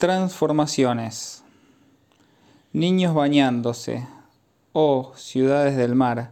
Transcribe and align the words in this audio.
Transformaciones. 0.00 1.44
Niños 2.72 3.14
bañándose, 3.14 4.08
oh 4.72 5.12
ciudades 5.14 5.76
del 5.76 5.94
mar, 5.94 6.30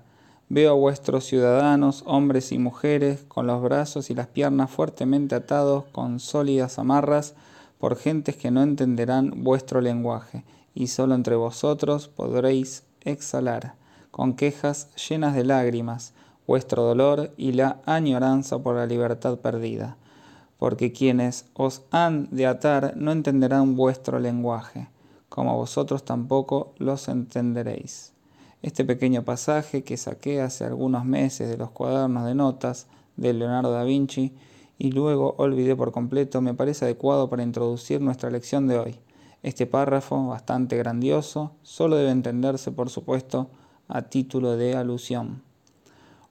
veo 0.49 0.71
a 0.71 0.75
vuestros 0.75 1.27
ciudadanos, 1.27 2.03
hombres 2.07 2.51
y 2.51 2.59
mujeres, 2.59 3.27
con 3.29 3.47
los 3.47 3.61
brazos 3.61 4.09
y 4.09 4.15
las 4.15 4.29
piernas 4.29 4.71
fuertemente 4.71 5.35
atados 5.35 5.85
con 5.93 6.19
sólidas 6.19 6.79
amarras 6.79 7.35
por 7.79 7.99
gentes 7.99 8.37
que 8.37 8.51
no 8.51 8.63
entenderán 8.63 9.45
vuestro 9.45 9.83
lenguaje, 9.83 10.45
y 10.75 10.87
solo 10.87 11.15
entre 11.15 11.37
vosotros 11.37 12.09
podréis 12.09 12.85
exhalar, 13.03 13.75
con 14.11 14.33
quejas 14.33 14.89
llenas 14.97 15.35
de 15.35 15.45
lágrimas, 15.45 16.15
vuestro 16.47 16.85
dolor 16.85 17.35
y 17.37 17.53
la 17.53 17.83
añoranza 17.85 18.61
por 18.61 18.77
la 18.77 18.87
libertad 18.87 19.37
perdida 19.41 19.99
porque 20.59 20.93
quienes 20.93 21.47
os 21.55 21.83
han 21.91 22.29
de 22.31 22.47
atar 22.47 22.95
no 22.97 23.13
entenderán 23.13 23.77
vuestro 23.77 24.19
lenguaje, 24.19 24.89
como 25.29 25.57
vosotros 25.57 26.05
tampoco 26.05 26.75
los 26.79 27.09
entenderéis. 27.09 28.13
Este 28.61 28.85
pequeño 28.85 29.25
pasaje 29.25 29.85
que 29.85 29.97
saqué 29.97 30.41
hace 30.41 30.65
algunos 30.65 31.05
meses 31.05 31.49
de 31.49 31.57
los 31.57 31.71
cuadernos 31.71 32.25
de 32.25 32.35
notas 32.35 32.89
de 33.17 33.33
Leonardo 33.33 33.71
da 33.71 33.85
Vinci 33.85 34.35
y 34.79 34.91
luego 34.91 35.37
olvidé 35.39 35.77
por 35.77 35.93
completo 35.93 36.41
me 36.41 36.55
parece 36.55 36.85
adecuado 36.85 37.31
para 37.31 37.45
introducir 37.45 38.01
nuestra 38.01 38.31
lección 38.31 38.67
de 38.67 38.79
hoy. 38.79 38.99
Este 39.45 39.67
párrafo, 39.67 40.27
bastante 40.27 40.77
grandioso, 40.77 41.53
solo 41.63 41.97
debe 41.97 42.11
entenderse, 42.11 42.73
por 42.73 42.91
supuesto, 42.91 43.49
a 43.87 44.03
título 44.03 44.57
de 44.57 44.75
alusión. 44.75 45.48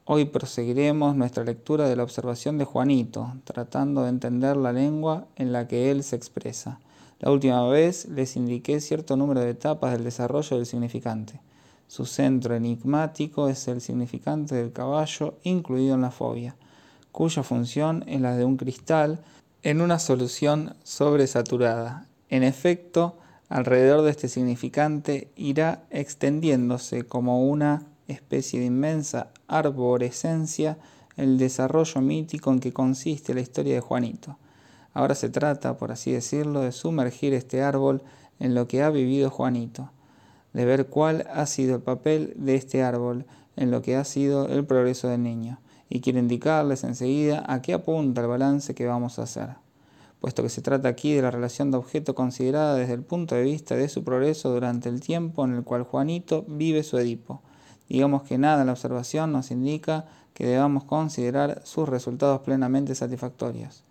Hoy 0.09 0.23
proseguiremos 0.23 1.17
nuestra 1.17 1.43
lectura 1.43 1.89
de 1.89 1.97
la 1.97 2.03
observación 2.03 2.57
de 2.57 2.63
Juanito, 2.63 3.33
tratando 3.43 4.03
de 4.03 4.09
entender 4.09 4.55
la 4.55 4.71
lengua 4.71 5.27
en 5.35 5.51
la 5.51 5.67
que 5.67 5.91
él 5.91 6.01
se 6.01 6.15
expresa. 6.15 6.79
La 7.19 7.29
última 7.29 7.67
vez 7.67 8.05
les 8.05 8.37
indiqué 8.37 8.79
cierto 8.79 9.17
número 9.17 9.41
de 9.41 9.49
etapas 9.49 9.91
del 9.91 10.05
desarrollo 10.05 10.55
del 10.55 10.65
significante. 10.65 11.41
Su 11.87 12.05
centro 12.05 12.55
enigmático 12.55 13.49
es 13.49 13.67
el 13.67 13.81
significante 13.81 14.55
del 14.55 14.71
caballo 14.71 15.39
incluido 15.43 15.95
en 15.95 16.01
la 16.03 16.11
fobia, 16.11 16.55
cuya 17.11 17.43
función 17.43 18.05
es 18.07 18.21
la 18.21 18.37
de 18.37 18.45
un 18.45 18.55
cristal 18.55 19.19
en 19.61 19.81
una 19.81 19.99
solución 19.99 20.77
sobresaturada. 20.83 22.07
En 22.29 22.43
efecto, 22.43 23.17
alrededor 23.49 24.03
de 24.03 24.11
este 24.11 24.29
significante 24.29 25.33
irá 25.35 25.83
extendiéndose 25.89 27.03
como 27.03 27.45
una 27.45 27.83
especie 28.07 28.59
de 28.59 28.67
inmensa 28.67 29.31
arborescencia, 29.47 30.77
el 31.15 31.37
desarrollo 31.37 32.01
mítico 32.01 32.51
en 32.51 32.59
que 32.59 32.73
consiste 32.73 33.33
la 33.33 33.41
historia 33.41 33.73
de 33.75 33.81
Juanito. 33.81 34.37
Ahora 34.93 35.15
se 35.15 35.29
trata, 35.29 35.77
por 35.77 35.91
así 35.91 36.11
decirlo, 36.11 36.61
de 36.61 36.71
sumergir 36.71 37.33
este 37.33 37.61
árbol 37.61 38.01
en 38.39 38.55
lo 38.55 38.67
que 38.67 38.83
ha 38.83 38.89
vivido 38.89 39.29
Juanito, 39.29 39.91
de 40.53 40.65
ver 40.65 40.87
cuál 40.87 41.27
ha 41.31 41.45
sido 41.45 41.75
el 41.75 41.81
papel 41.81 42.33
de 42.35 42.55
este 42.55 42.83
árbol 42.83 43.25
en 43.55 43.71
lo 43.71 43.81
que 43.81 43.95
ha 43.95 44.03
sido 44.03 44.47
el 44.47 44.65
progreso 44.65 45.07
del 45.07 45.23
niño, 45.23 45.59
y 45.89 46.01
quiero 46.01 46.19
indicarles 46.19 46.83
enseguida 46.83 47.43
a 47.47 47.61
qué 47.61 47.73
apunta 47.73 48.21
el 48.21 48.27
balance 48.27 48.75
que 48.75 48.85
vamos 48.85 49.19
a 49.19 49.23
hacer, 49.23 49.49
puesto 50.19 50.43
que 50.43 50.49
se 50.49 50.61
trata 50.61 50.89
aquí 50.89 51.13
de 51.13 51.21
la 51.21 51.31
relación 51.31 51.71
de 51.71 51.77
objeto 51.77 52.15
considerada 52.15 52.75
desde 52.75 52.93
el 52.93 53.03
punto 53.03 53.35
de 53.35 53.43
vista 53.43 53.75
de 53.75 53.89
su 53.89 54.03
progreso 54.03 54.51
durante 54.51 54.89
el 54.89 55.01
tiempo 55.01 55.45
en 55.45 55.53
el 55.53 55.63
cual 55.63 55.83
Juanito 55.83 56.45
vive 56.47 56.83
su 56.83 56.97
Edipo, 56.97 57.41
Digamos 57.89 58.23
que 58.23 58.37
nada 58.37 58.61
en 58.61 58.67
la 58.67 58.73
observación 58.73 59.31
nos 59.31 59.51
indica 59.51 60.05
que 60.33 60.45
debamos 60.45 60.83
considerar 60.83 61.61
sus 61.63 61.87
resultados 61.87 62.41
plenamente 62.41 62.95
satisfactorios. 62.95 63.83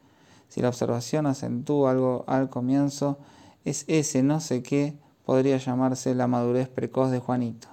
Si 0.48 0.60
la 0.60 0.68
observación 0.68 1.26
acentúa 1.26 1.90
algo 1.90 2.24
al 2.26 2.50
comienzo, 2.50 3.18
es 3.64 3.84
ese 3.88 4.22
no 4.22 4.40
sé 4.40 4.62
qué 4.62 4.96
podría 5.24 5.56
llamarse 5.56 6.14
la 6.14 6.28
madurez 6.28 6.68
precoz 6.68 7.10
de 7.10 7.18
Juanito. 7.18 7.68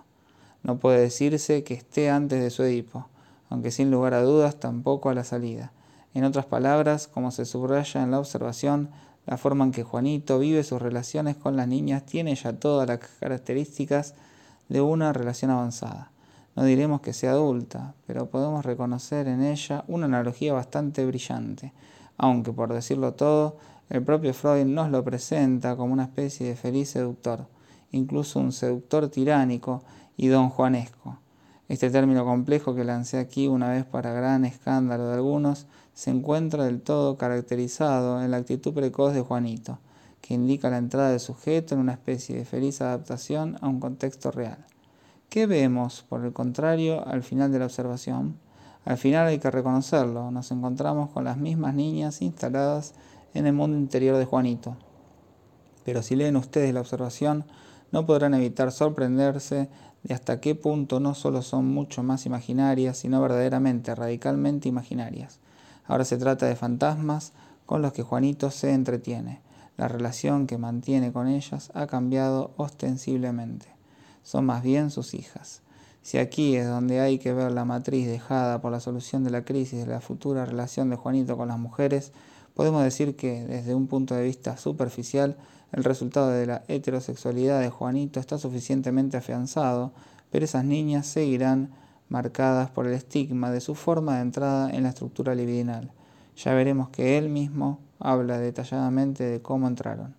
No 0.64 0.80
puede 0.80 1.02
decirse 1.02 1.64
que 1.64 1.76
esté 1.76 2.10
antes 2.10 2.42
de 2.42 2.50
su 2.50 2.64
Edipo, 2.64 3.08
aunque 3.50 3.70
sin 3.70 3.92
lugar 3.92 4.14
a 4.14 4.24
dudas 4.24 4.60
tampoco 4.60 5.10
a 5.10 5.14
la 5.14 5.24
salida. 5.24 5.72
En 6.14 6.24
otras 6.24 6.46
palabras, 6.46 7.08
como 7.08 7.32
se 7.32 7.46
subraya 7.46 8.02
en 8.02 8.12
la 8.12 8.20
observación, 8.20 8.90
la 9.26 9.38
forma 9.38 9.66
en 9.66 9.72
que 9.72 9.84
Juanito 9.84 10.40
vive 10.40 10.64
sus 10.64 10.82
relaciones 10.82 11.36
con 11.36 11.56
las 11.56 11.68
niñas 11.68 12.06
tiene 12.06 12.34
ya 12.36 12.54
todas 12.54 12.88
las 12.88 13.00
características 13.20 14.16
de 14.70 14.82
una 14.82 15.14
relación 15.14 15.52
avanzada. 15.52 16.13
No 16.56 16.64
diremos 16.64 17.02
que 17.02 17.14
sea 17.14 17.32
adulta, 17.32 17.96
pero 18.06 18.30
podemos 18.30 18.64
reconocer 18.64 19.28
en 19.28 19.44
ella 19.44 19.84
una 19.88 20.06
analogía 20.06 20.54
bastante 20.54 21.06
brillante, 21.06 21.74
aunque 22.18 22.52
por 22.52 22.72
decirlo 22.72 23.14
todo, 23.14 23.58
el 23.90 24.04
propio 24.04 24.34
Freud 24.34 24.66
nos 24.66 24.90
lo 24.92 25.04
presenta 25.04 25.76
como 25.76 25.94
una 25.94 26.04
especie 26.04 26.48
de 26.48 26.56
feliz 26.56 26.90
seductor, 26.90 27.48
incluso 27.92 28.40
un 28.40 28.52
seductor 28.52 29.10
tiránico 29.10 29.84
y 30.16 30.28
don 30.28 30.50
Juanesco. 30.50 31.18
Este 31.70 31.90
término 31.90 32.24
complejo 32.24 32.76
que 32.76 32.84
lancé 32.84 33.18
aquí 33.18 33.48
una 33.48 33.70
vez 33.70 33.86
para 33.86 34.14
gran 34.14 34.46
escándalo 34.46 35.08
de 35.08 35.16
algunos, 35.16 35.66
se 35.94 36.12
encuentra 36.12 36.66
del 36.66 36.82
todo 36.82 37.18
caracterizado 37.18 38.22
en 38.24 38.32
la 38.32 38.38
actitud 38.38 38.74
precoz 38.74 39.14
de 39.14 39.22
Juanito, 39.22 39.80
que 40.22 40.34
indica 40.34 40.70
la 40.70 40.78
entrada 40.78 41.10
del 41.10 41.20
sujeto 41.20 41.74
en 41.74 41.82
una 41.82 41.94
especie 41.94 42.36
de 42.36 42.46
feliz 42.46 42.82
adaptación 42.82 43.58
a 43.62 43.68
un 43.68 43.80
contexto 43.80 44.32
real. 44.32 44.66
¿Qué 45.34 45.48
vemos, 45.48 46.06
por 46.08 46.24
el 46.24 46.32
contrario, 46.32 47.08
al 47.08 47.24
final 47.24 47.52
de 47.52 47.58
la 47.58 47.66
observación? 47.66 48.38
Al 48.86 49.00
final 49.00 49.26
hay 49.26 49.40
que 49.40 49.50
reconocerlo, 49.50 50.30
nos 50.30 50.52
encontramos 50.52 51.10
con 51.10 51.24
las 51.24 51.38
mismas 51.38 51.74
niñas 51.74 52.22
instaladas 52.22 52.94
en 53.34 53.48
el 53.48 53.54
mundo 53.54 53.76
interior 53.76 54.16
de 54.18 54.26
Juanito. 54.26 54.78
Pero 55.86 56.04
si 56.04 56.16
leen 56.16 56.36
ustedes 56.36 56.72
la 56.72 56.82
observación, 56.82 57.46
no 57.92 58.06
podrán 58.06 58.36
evitar 58.36 58.72
sorprenderse 58.72 59.70
de 60.04 60.14
hasta 60.14 60.40
qué 60.40 60.54
punto 60.54 61.00
no 61.00 61.16
solo 61.16 61.42
son 61.42 61.66
mucho 61.66 62.04
más 62.04 62.28
imaginarias, 62.28 63.00
sino 63.00 63.20
verdaderamente, 63.20 63.96
radicalmente 63.96 64.70
imaginarias. 64.70 65.40
Ahora 65.88 66.06
se 66.06 66.18
trata 66.18 66.46
de 66.46 66.56
fantasmas 66.56 67.34
con 67.66 67.82
los 67.82 67.92
que 67.92 68.04
Juanito 68.04 68.52
se 68.52 68.72
entretiene. 68.72 69.42
La 69.78 69.88
relación 69.88 70.46
que 70.46 70.60
mantiene 70.60 71.12
con 71.12 71.28
ellas 71.28 71.72
ha 71.74 71.88
cambiado 71.88 72.52
ostensiblemente 72.58 73.73
son 74.24 74.46
más 74.46 74.64
bien 74.64 74.90
sus 74.90 75.14
hijas. 75.14 75.62
Si 76.02 76.18
aquí 76.18 76.56
es 76.56 76.68
donde 76.68 77.00
hay 77.00 77.18
que 77.18 77.34
ver 77.34 77.52
la 77.52 77.64
matriz 77.64 78.08
dejada 78.08 78.62
por 78.62 78.72
la 78.72 78.80
solución 78.80 79.24
de 79.24 79.30
la 79.30 79.46
crisis 79.46 79.80
de 79.80 79.88
la 79.88 80.02
futura 80.02 80.46
relación 80.46 80.90
de 80.90 80.98
Juanito 80.98 81.38
con 81.38 81.48
las 81.48 81.60
mujeres, 81.60 82.12
podemos 82.54 82.84
decir 82.84 83.16
que, 83.16 83.46
desde 83.46 83.74
un 83.74 83.88
punto 83.88 84.14
de 84.14 84.24
vista 84.24 84.58
superficial, 84.58 85.38
el 85.72 85.84
resultado 85.84 86.30
de 86.30 86.46
la 86.46 86.64
heterosexualidad 86.68 87.62
de 87.62 87.70
Juanito 87.70 88.20
está 88.20 88.38
suficientemente 88.38 89.18
afianzado, 89.18 89.94
pero 90.30 90.46
esas 90.46 90.66
niñas 90.66 91.08
seguirán 91.08 91.72
marcadas 92.10 92.70
por 92.70 92.86
el 92.86 92.94
estigma 92.94 93.50
de 93.50 93.62
su 93.62 93.74
forma 93.74 94.16
de 94.16 94.22
entrada 94.22 94.70
en 94.70 94.84
la 94.84 94.90
estructura 94.90 95.34
libidinal. 95.36 95.92
Ya 96.36 96.54
veremos 96.54 96.90
que 96.90 97.18
él 97.18 97.30
mismo 97.30 97.80
habla 98.00 98.40
detalladamente 98.40 99.24
de 99.24 99.42
cómo 99.42 99.68
entraron. 99.68 100.16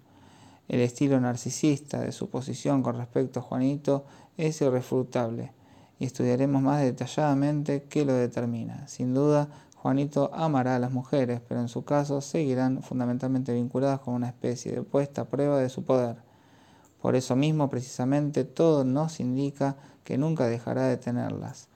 El 0.69 0.81
estilo 0.81 1.21
narcisista 1.21 2.01
de 2.01 2.13
su 2.13 2.31
posición 2.31 2.83
con 2.83 2.97
respecto 2.97 3.41
a 3.41 3.43
Juanito 3.43 4.07
es 4.37 4.61
irrefutable 4.63 5.53
y 5.99 6.07
estudiaremos 6.07 6.63
más 6.63 6.83
detalladamente 6.83 7.85
qué 7.85 8.05
lo 8.05 8.15
determina. 8.15 8.89
Sin 8.89 9.15
duda, 9.15 9.49
Juanito 9.77 10.31
amará 10.33 10.77
a 10.77 10.79
las 10.79 10.93
mujeres, 10.93 11.43
pero 11.47 11.61
en 11.61 11.69
su 11.69 11.85
caso 11.85 12.23
seguirán 12.23 12.83
fundamentalmente 12.83 13.53
vinculadas 13.53 14.01
con 14.01 14.15
una 14.15 14.29
especie 14.29 14.73
de 14.73 14.83
puesta 14.83 15.23
a 15.23 15.25
prueba 15.27 15.59
de 15.59 15.69
su 15.69 15.85
poder. 15.85 16.17
Por 17.03 17.17
eso 17.17 17.37
mismo, 17.37 17.69
precisamente, 17.69 18.45
todo 18.45 18.85
nos 18.85 19.21
indica 19.21 19.77
que 20.05 20.17
nunca 20.17 20.47
dejará 20.47 20.87
de 20.87 20.97
tenerlas. 20.97 21.69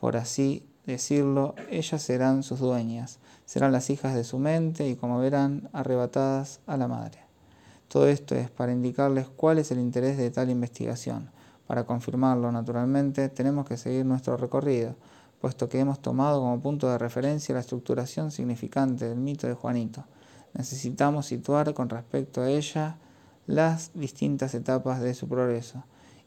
Por 0.00 0.16
así 0.16 0.66
decirlo, 0.86 1.54
ellas 1.70 2.00
serán 2.00 2.42
sus 2.42 2.60
dueñas, 2.60 3.18
serán 3.44 3.72
las 3.72 3.90
hijas 3.90 4.14
de 4.14 4.24
su 4.24 4.38
mente 4.38 4.88
y, 4.88 4.96
como 4.96 5.18
verán, 5.18 5.68
arrebatadas 5.74 6.60
a 6.66 6.78
la 6.78 6.88
madre. 6.88 7.29
Todo 7.90 8.06
esto 8.06 8.36
es 8.36 8.48
para 8.52 8.70
indicarles 8.70 9.26
cuál 9.34 9.58
es 9.58 9.72
el 9.72 9.80
interés 9.80 10.16
de 10.16 10.30
tal 10.30 10.48
investigación. 10.48 11.28
Para 11.66 11.86
confirmarlo, 11.86 12.52
naturalmente, 12.52 13.28
tenemos 13.30 13.66
que 13.66 13.76
seguir 13.76 14.06
nuestro 14.06 14.36
recorrido, 14.36 14.94
puesto 15.40 15.68
que 15.68 15.80
hemos 15.80 15.98
tomado 16.00 16.38
como 16.38 16.60
punto 16.60 16.88
de 16.88 16.98
referencia 16.98 17.52
la 17.52 17.62
estructuración 17.62 18.30
significante 18.30 19.08
del 19.08 19.18
mito 19.18 19.48
de 19.48 19.54
Juanito. 19.54 20.04
Necesitamos 20.54 21.26
situar 21.26 21.74
con 21.74 21.88
respecto 21.88 22.42
a 22.42 22.48
ella 22.48 22.96
las 23.48 23.90
distintas 23.92 24.54
etapas 24.54 25.00
de 25.00 25.12
su 25.12 25.26
progreso 25.26 25.82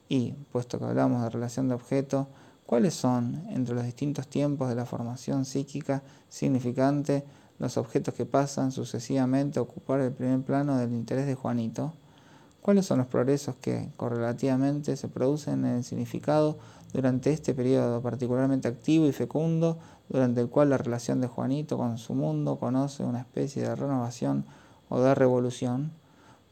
y, 0.10 0.34
puesto 0.52 0.78
que 0.80 0.84
hablamos 0.84 1.24
de 1.24 1.30
relación 1.30 1.70
de 1.70 1.76
objeto, 1.76 2.28
cuáles 2.66 2.94
son, 2.94 3.42
entre 3.52 3.74
los 3.74 3.86
distintos 3.86 4.28
tiempos 4.28 4.68
de 4.68 4.76
la 4.76 4.86
formación 4.86 5.46
psíquica 5.46 6.04
significante, 6.28 7.24
los 7.64 7.78
objetos 7.78 8.14
que 8.14 8.26
pasan 8.26 8.74
sucesivamente 8.74 9.58
a 9.58 9.62
ocupar 9.62 10.02
el 10.02 10.12
primer 10.12 10.42
plano 10.42 10.78
del 10.78 10.92
interés 10.92 11.26
de 11.26 11.36
Juanito, 11.36 11.94
cuáles 12.62 12.86
son 12.86 12.98
los 12.98 13.08
progresos 13.08 13.56
que 13.56 13.90
correlativamente 13.96 14.98
se 14.98 15.08
producen 15.08 15.64
en 15.64 15.78
el 15.78 15.84
significado 15.86 16.58
durante 16.92 17.32
este 17.32 17.54
periodo 17.54 18.02
particularmente 18.02 18.68
activo 18.68 19.08
y 19.08 19.14
fecundo, 19.14 19.80
durante 20.10 20.42
el 20.42 20.50
cual 20.50 20.72
la 20.72 20.78
relación 20.78 21.22
de 21.22 21.28
Juanito 21.28 21.78
con 21.78 21.98
su 21.98 22.14
mundo 22.14 22.58
conoce 22.60 23.06
una 23.06 23.22
especie 23.22 23.64
de 23.64 23.74
renovación 23.74 24.44
o 24.90 25.00
de 25.00 25.16
revolución. 25.16 25.94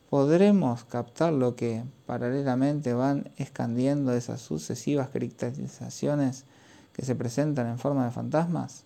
¿Podremos 0.09 0.85
captar 0.85 1.33
lo 1.33 1.57
que 1.57 1.83
paralelamente 2.05 2.93
van 2.93 3.31
escandiendo 3.35 4.13
esas 4.13 4.39
sucesivas 4.39 5.09
cristalizaciones 5.09 6.45
que 6.93 7.03
se 7.03 7.15
presentan 7.15 7.67
en 7.67 7.79
forma 7.79 8.05
de 8.05 8.11
fantasmas? 8.11 8.85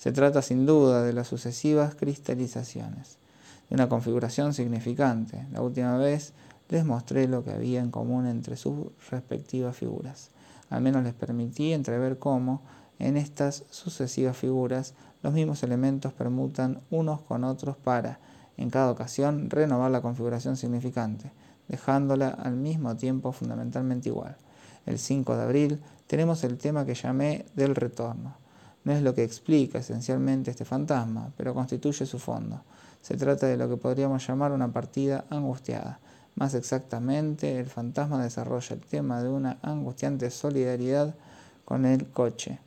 Se 0.00 0.12
trata 0.12 0.40
sin 0.40 0.64
duda 0.64 1.02
de 1.02 1.12
las 1.12 1.28
sucesivas 1.28 1.94
cristalizaciones, 1.94 3.18
de 3.68 3.74
una 3.74 3.90
configuración 3.90 4.54
significante. 4.54 5.46
La 5.52 5.60
última 5.60 5.98
vez 5.98 6.32
les 6.70 6.86
mostré 6.86 7.28
lo 7.28 7.44
que 7.44 7.50
había 7.50 7.80
en 7.80 7.90
común 7.90 8.26
entre 8.26 8.56
sus 8.56 8.86
respectivas 9.10 9.76
figuras. 9.76 10.30
Al 10.70 10.80
menos 10.80 11.04
les 11.04 11.12
permití 11.12 11.74
entrever 11.74 12.18
cómo, 12.18 12.62
en 12.98 13.18
estas 13.18 13.64
sucesivas 13.68 14.38
figuras, 14.38 14.94
los 15.22 15.34
mismos 15.34 15.62
elementos 15.64 16.14
permutan 16.14 16.80
unos 16.90 17.20
con 17.20 17.44
otros 17.44 17.76
para, 17.76 18.20
en 18.56 18.70
cada 18.70 18.90
ocasión, 18.90 19.50
renovar 19.50 19.90
la 19.90 20.00
configuración 20.00 20.56
significante, 20.56 21.30
dejándola 21.68 22.30
al 22.30 22.56
mismo 22.56 22.96
tiempo 22.96 23.32
fundamentalmente 23.32 24.08
igual. 24.08 24.38
El 24.86 24.98
5 24.98 25.36
de 25.36 25.42
abril 25.42 25.82
tenemos 26.06 26.42
el 26.42 26.56
tema 26.56 26.86
que 26.86 26.94
llamé 26.94 27.44
del 27.54 27.74
retorno. 27.74 28.40
No 28.84 28.92
es 28.92 29.02
lo 29.02 29.14
que 29.14 29.24
explica 29.24 29.78
esencialmente 29.78 30.50
este 30.50 30.64
fantasma, 30.64 31.32
pero 31.36 31.54
constituye 31.54 32.06
su 32.06 32.18
fondo. 32.18 32.62
Se 33.02 33.16
trata 33.16 33.46
de 33.46 33.56
lo 33.56 33.68
que 33.68 33.76
podríamos 33.76 34.26
llamar 34.26 34.52
una 34.52 34.72
partida 34.72 35.24
angustiada. 35.30 36.00
Más 36.34 36.54
exactamente, 36.54 37.58
el 37.58 37.66
fantasma 37.66 38.22
desarrolla 38.22 38.74
el 38.74 38.80
tema 38.80 39.22
de 39.22 39.28
una 39.28 39.58
angustiante 39.62 40.30
solidaridad 40.30 41.14
con 41.64 41.84
el 41.84 42.08
coche, 42.08 42.58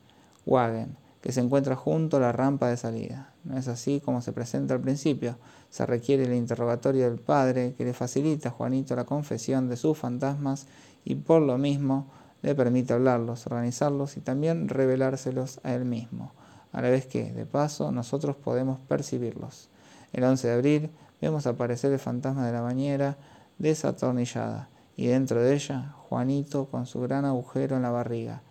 Wagen, 0.45 0.95
que 1.21 1.31
se 1.31 1.42
encuentra 1.42 1.75
junto 1.75 2.18
a 2.18 2.19
la 2.19 2.31
rampa 2.31 2.69
de 2.69 2.77
salida. 2.77 3.33
No 3.44 3.57
es 3.57 3.68
así 3.68 4.00
como 4.00 4.21
se 4.21 4.31
presenta 4.31 4.74
al 4.74 4.81
principio. 4.81 5.38
Se 5.69 5.86
requiere 5.86 6.24
el 6.24 6.33
interrogatorio 6.33 7.10
del 7.10 7.19
padre 7.19 7.74
que 7.77 7.86
le 7.86 7.94
facilita 7.94 8.50
a 8.50 8.51
Juanito 8.51 8.95
la 8.95 9.06
confesión 9.06 9.69
de 9.69 9.77
sus 9.77 9.98
fantasmas 9.98 10.68
y 11.04 11.15
por 11.15 11.42
lo 11.42 11.57
mismo 11.57 12.07
le 12.44 12.54
permite 12.56 12.94
hablarlos, 12.94 13.48
organizarlos 13.48 14.18
y 14.18 14.22
también 14.22 14.68
revelárselos 14.68 15.60
a 15.63 15.74
él 15.74 15.86
mismo, 15.86 16.34
a 16.74 16.81
la 16.81 16.90
vez 16.90 17.07
que, 17.07 17.31
de 17.31 17.45
paso, 17.45 17.92
nosotros 17.92 18.36
podemos 18.36 18.80
percibirlos. 18.88 19.69
El 20.12 20.25
11 20.25 20.48
de 20.48 20.54
abril 20.54 20.90
vemos 21.22 21.48
aparecer 21.48 21.92
el 21.94 22.00
fantasma 22.00 22.45
de 22.45 22.51
la 22.51 22.62
bañera 22.62 23.16
desatornillada 23.57 24.68
y 24.98 25.07
dentro 25.07 25.42
de 25.42 25.56
ella 25.56 25.95
Juanito 26.10 26.66
con 26.66 26.86
su 26.86 27.00
gran 27.00 27.24
agujero 27.24 27.78
en 27.78 27.81
la 27.81 27.92
barriga, 27.92 28.42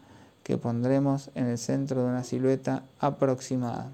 que 0.43 0.57
pondremos 0.57 1.31
en 1.35 1.47
el 1.47 1.59
centro 1.59 2.03
de 2.03 2.09
una 2.09 2.25
silueta 2.25 2.83
aproximada. 2.99 3.91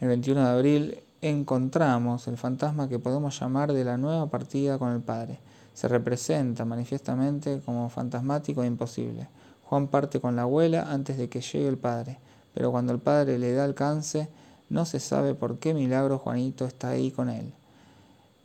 El 0.00 0.08
21 0.08 0.42
de 0.42 0.50
abril 0.50 0.98
encontramos 1.20 2.26
el 2.28 2.38
fantasma 2.38 2.88
que 2.88 2.98
podemos 2.98 3.38
llamar 3.38 3.74
de 3.74 3.84
la 3.84 3.98
nueva 3.98 4.26
partida 4.26 4.78
con 4.78 4.90
el 4.90 5.00
Padre 5.02 5.38
se 5.74 5.88
representa 5.88 6.64
manifiestamente 6.64 7.60
como 7.64 7.88
fantasmático 7.88 8.62
e 8.62 8.66
imposible. 8.66 9.28
Juan 9.64 9.88
parte 9.88 10.20
con 10.20 10.36
la 10.36 10.42
abuela 10.42 10.86
antes 10.92 11.16
de 11.16 11.28
que 11.28 11.40
llegue 11.40 11.68
el 11.68 11.78
padre, 11.78 12.18
pero 12.54 12.70
cuando 12.70 12.92
el 12.92 12.98
padre 12.98 13.38
le 13.38 13.52
da 13.52 13.64
alcance, 13.64 14.28
no 14.68 14.84
se 14.84 15.00
sabe 15.00 15.34
por 15.34 15.58
qué 15.58 15.74
milagro 15.74 16.18
Juanito 16.18 16.66
está 16.66 16.90
ahí 16.90 17.10
con 17.10 17.30
él. 17.30 17.52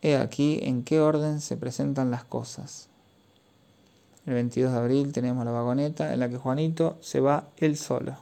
He 0.02 0.16
aquí 0.16 0.60
en 0.62 0.84
qué 0.84 1.02
orden 1.02 1.42
se 1.42 1.58
presentan 1.58 2.12
las 2.12 2.24
cosas. 2.24 2.88
El 4.26 4.34
22 4.34 4.72
de 4.72 4.78
abril 4.78 5.12
tenemos 5.14 5.46
la 5.46 5.52
vagoneta 5.52 6.14
en 6.14 6.20
la 6.20 6.30
que 6.30 6.38
Juanito 6.38 6.98
se 7.02 7.20
va 7.20 7.46
él 7.58 7.78
solo. 7.78 8.16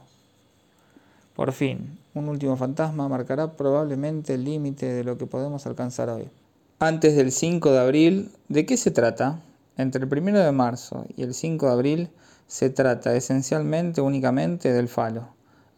Por 1.34 1.52
fin, 1.52 1.98
un 2.14 2.28
último 2.28 2.56
fantasma 2.56 3.08
marcará 3.08 3.52
probablemente 3.52 4.34
el 4.34 4.44
límite 4.44 4.86
de 4.86 5.04
lo 5.04 5.18
que 5.18 5.26
podemos 5.26 5.66
alcanzar 5.66 6.08
hoy 6.08 6.30
antes 6.78 7.16
del 7.16 7.32
5 7.32 7.72
de 7.72 7.78
abril, 7.78 8.32
¿de 8.48 8.66
qué 8.66 8.76
se 8.76 8.90
trata? 8.90 9.40
Entre 9.78 10.04
el 10.04 10.12
1 10.12 10.38
de 10.38 10.52
marzo 10.52 11.06
y 11.16 11.22
el 11.22 11.32
5 11.32 11.64
de 11.64 11.72
abril 11.72 12.10
se 12.46 12.68
trata 12.68 13.16
esencialmente 13.16 14.02
únicamente 14.02 14.70
del 14.74 14.88
falo. 14.88 15.28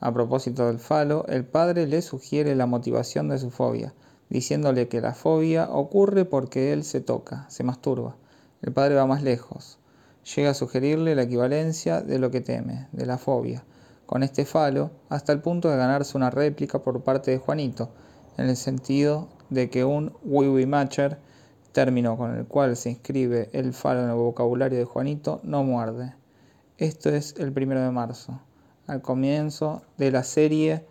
A 0.01 0.13
propósito 0.13 0.67
del 0.67 0.81
falo, 0.81 1.25
el 1.29 1.45
padre 1.45 1.87
le 1.87 2.03
sugiere 2.03 2.57
la 2.57 2.67
motivación 2.67 3.29
de 3.29 3.39
su 3.39 3.51
fobia, 3.51 3.95
diciéndole 4.29 4.89
que 4.89 5.01
la 5.01 5.15
fobia 5.15 5.71
ocurre 5.71 6.25
porque 6.25 6.73
él 6.73 6.83
se 6.83 7.01
toca, 7.01 7.47
se 7.49 7.63
masturba. 7.63 8.17
El 8.61 8.73
padre 8.73 8.97
va 8.97 9.07
más 9.07 9.23
lejos. 9.23 9.79
Llega 10.35 10.51
a 10.51 10.55
sugerirle 10.55 11.15
la 11.15 11.23
equivalencia 11.23 12.01
de 12.01 12.19
lo 12.19 12.33
que 12.33 12.41
teme, 12.41 12.89
de 12.91 13.07
la 13.07 13.19
fobia, 13.19 13.65
con 14.05 14.25
este 14.25 14.45
falo, 14.45 14.91
hasta 15.11 15.33
el 15.33 15.41
punto 15.43 15.71
de 15.71 15.77
ganarse 15.77 16.17
una 16.17 16.31
réplica 16.31 16.81
por 16.81 17.03
parte 17.05 17.31
de 17.31 17.39
Juanito, 17.39 17.91
en 18.37 18.49
el 18.49 18.57
sentido 18.57 19.29
de 19.51 19.71
que 19.71 19.85
un 19.85 20.13
wiwi 20.25 20.67
matcher, 20.67 21.19
término 21.73 22.17
con 22.17 22.37
el 22.37 22.47
cual 22.47 22.77
se 22.77 22.91
inscribe 22.91 23.51
el 23.53 23.73
falo 23.73 24.03
en 24.03 24.11
el 24.11 24.17
vocabulario 24.17 24.79
de 24.79 24.85
Juanito, 24.85 25.41
no 25.43 25.65
muerde. 25.65 26.15
Esto 26.77 27.11
es 27.11 27.35
el 27.39 27.53
primero 27.53 27.83
de 27.83 27.91
marzo, 27.91 28.41
al 28.87 29.03
comienzo 29.03 29.83
de 29.97 30.11
la 30.11 30.23
serie 30.23 30.85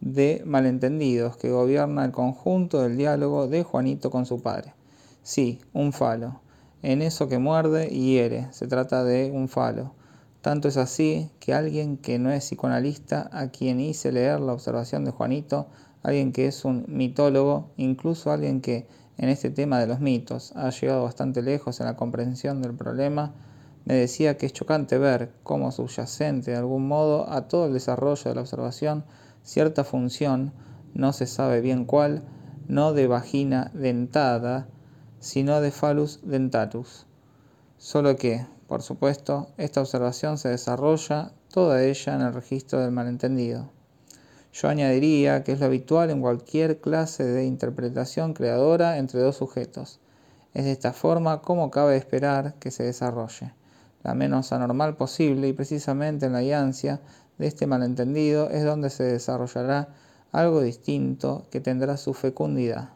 de 0.00 0.42
malentendidos 0.46 1.36
que 1.36 1.50
gobierna 1.50 2.04
el 2.04 2.12
conjunto 2.12 2.80
del 2.82 2.96
diálogo 2.96 3.48
de 3.48 3.62
Juanito 3.62 4.10
con 4.10 4.26
su 4.26 4.42
padre. 4.42 4.74
Sí, 5.22 5.60
un 5.72 5.92
falo. 5.92 6.40
En 6.82 7.02
eso 7.02 7.28
que 7.28 7.38
muerde 7.38 7.88
y 7.90 8.14
hiere, 8.14 8.48
se 8.52 8.66
trata 8.66 9.04
de 9.04 9.30
un 9.30 9.48
falo. 9.48 9.94
Tanto 10.40 10.68
es 10.68 10.78
así 10.78 11.30
que 11.38 11.52
alguien 11.52 11.98
que 11.98 12.18
no 12.18 12.30
es 12.30 12.44
psicoanalista, 12.44 13.28
a 13.32 13.48
quien 13.48 13.80
hice 13.80 14.10
leer 14.10 14.40
la 14.40 14.54
observación 14.54 15.04
de 15.04 15.10
Juanito, 15.10 15.68
alguien 16.02 16.32
que 16.32 16.46
es 16.46 16.64
un 16.64 16.84
mitólogo, 16.88 17.70
incluso 17.76 18.30
alguien 18.30 18.60
que 18.60 18.86
en 19.18 19.28
este 19.28 19.50
tema 19.50 19.78
de 19.78 19.86
los 19.86 20.00
mitos 20.00 20.52
ha 20.56 20.70
llegado 20.70 21.04
bastante 21.04 21.42
lejos 21.42 21.80
en 21.80 21.86
la 21.86 21.96
comprensión 21.96 22.62
del 22.62 22.74
problema, 22.74 23.34
me 23.84 23.94
decía 23.94 24.36
que 24.36 24.46
es 24.46 24.52
chocante 24.52 24.98
ver 24.98 25.32
cómo 25.42 25.72
subyacente 25.72 26.52
de 26.52 26.56
algún 26.56 26.86
modo 26.86 27.30
a 27.30 27.48
todo 27.48 27.66
el 27.66 27.72
desarrollo 27.72 28.22
de 28.24 28.34
la 28.34 28.42
observación 28.42 29.04
cierta 29.42 29.84
función, 29.84 30.52
no 30.94 31.12
se 31.12 31.26
sabe 31.26 31.60
bien 31.60 31.84
cuál, 31.84 32.22
no 32.68 32.92
de 32.92 33.06
vagina 33.06 33.70
dentada, 33.74 34.68
sino 35.18 35.60
de 35.60 35.70
phallus 35.70 36.20
dentatus. 36.22 37.06
Solo 37.78 38.16
que, 38.16 38.46
por 38.68 38.82
supuesto, 38.82 39.48
esta 39.56 39.80
observación 39.80 40.38
se 40.38 40.50
desarrolla 40.50 41.32
toda 41.52 41.82
ella 41.82 42.14
en 42.14 42.20
el 42.22 42.32
registro 42.32 42.80
del 42.80 42.92
malentendido. 42.92 43.70
Yo 44.52 44.68
añadiría 44.68 45.44
que 45.44 45.52
es 45.52 45.60
lo 45.60 45.66
habitual 45.66 46.10
en 46.10 46.20
cualquier 46.20 46.80
clase 46.80 47.24
de 47.24 47.44
interpretación 47.44 48.34
creadora 48.34 48.98
entre 48.98 49.20
dos 49.20 49.36
sujetos. 49.36 50.00
Es 50.54 50.64
de 50.64 50.72
esta 50.72 50.92
forma 50.92 51.40
como 51.40 51.70
cabe 51.70 51.96
esperar 51.96 52.54
que 52.54 52.72
se 52.72 52.82
desarrolle, 52.82 53.52
la 54.02 54.14
menos 54.14 54.52
anormal 54.52 54.96
posible 54.96 55.46
y 55.46 55.52
precisamente 55.52 56.26
en 56.26 56.32
la 56.32 56.42
guiancia 56.42 57.00
de 57.38 57.46
este 57.46 57.68
malentendido 57.68 58.50
es 58.50 58.64
donde 58.64 58.90
se 58.90 59.04
desarrollará 59.04 59.88
algo 60.32 60.60
distinto 60.60 61.46
que 61.50 61.60
tendrá 61.60 61.96
su 61.96 62.12
fecundidad. 62.12 62.90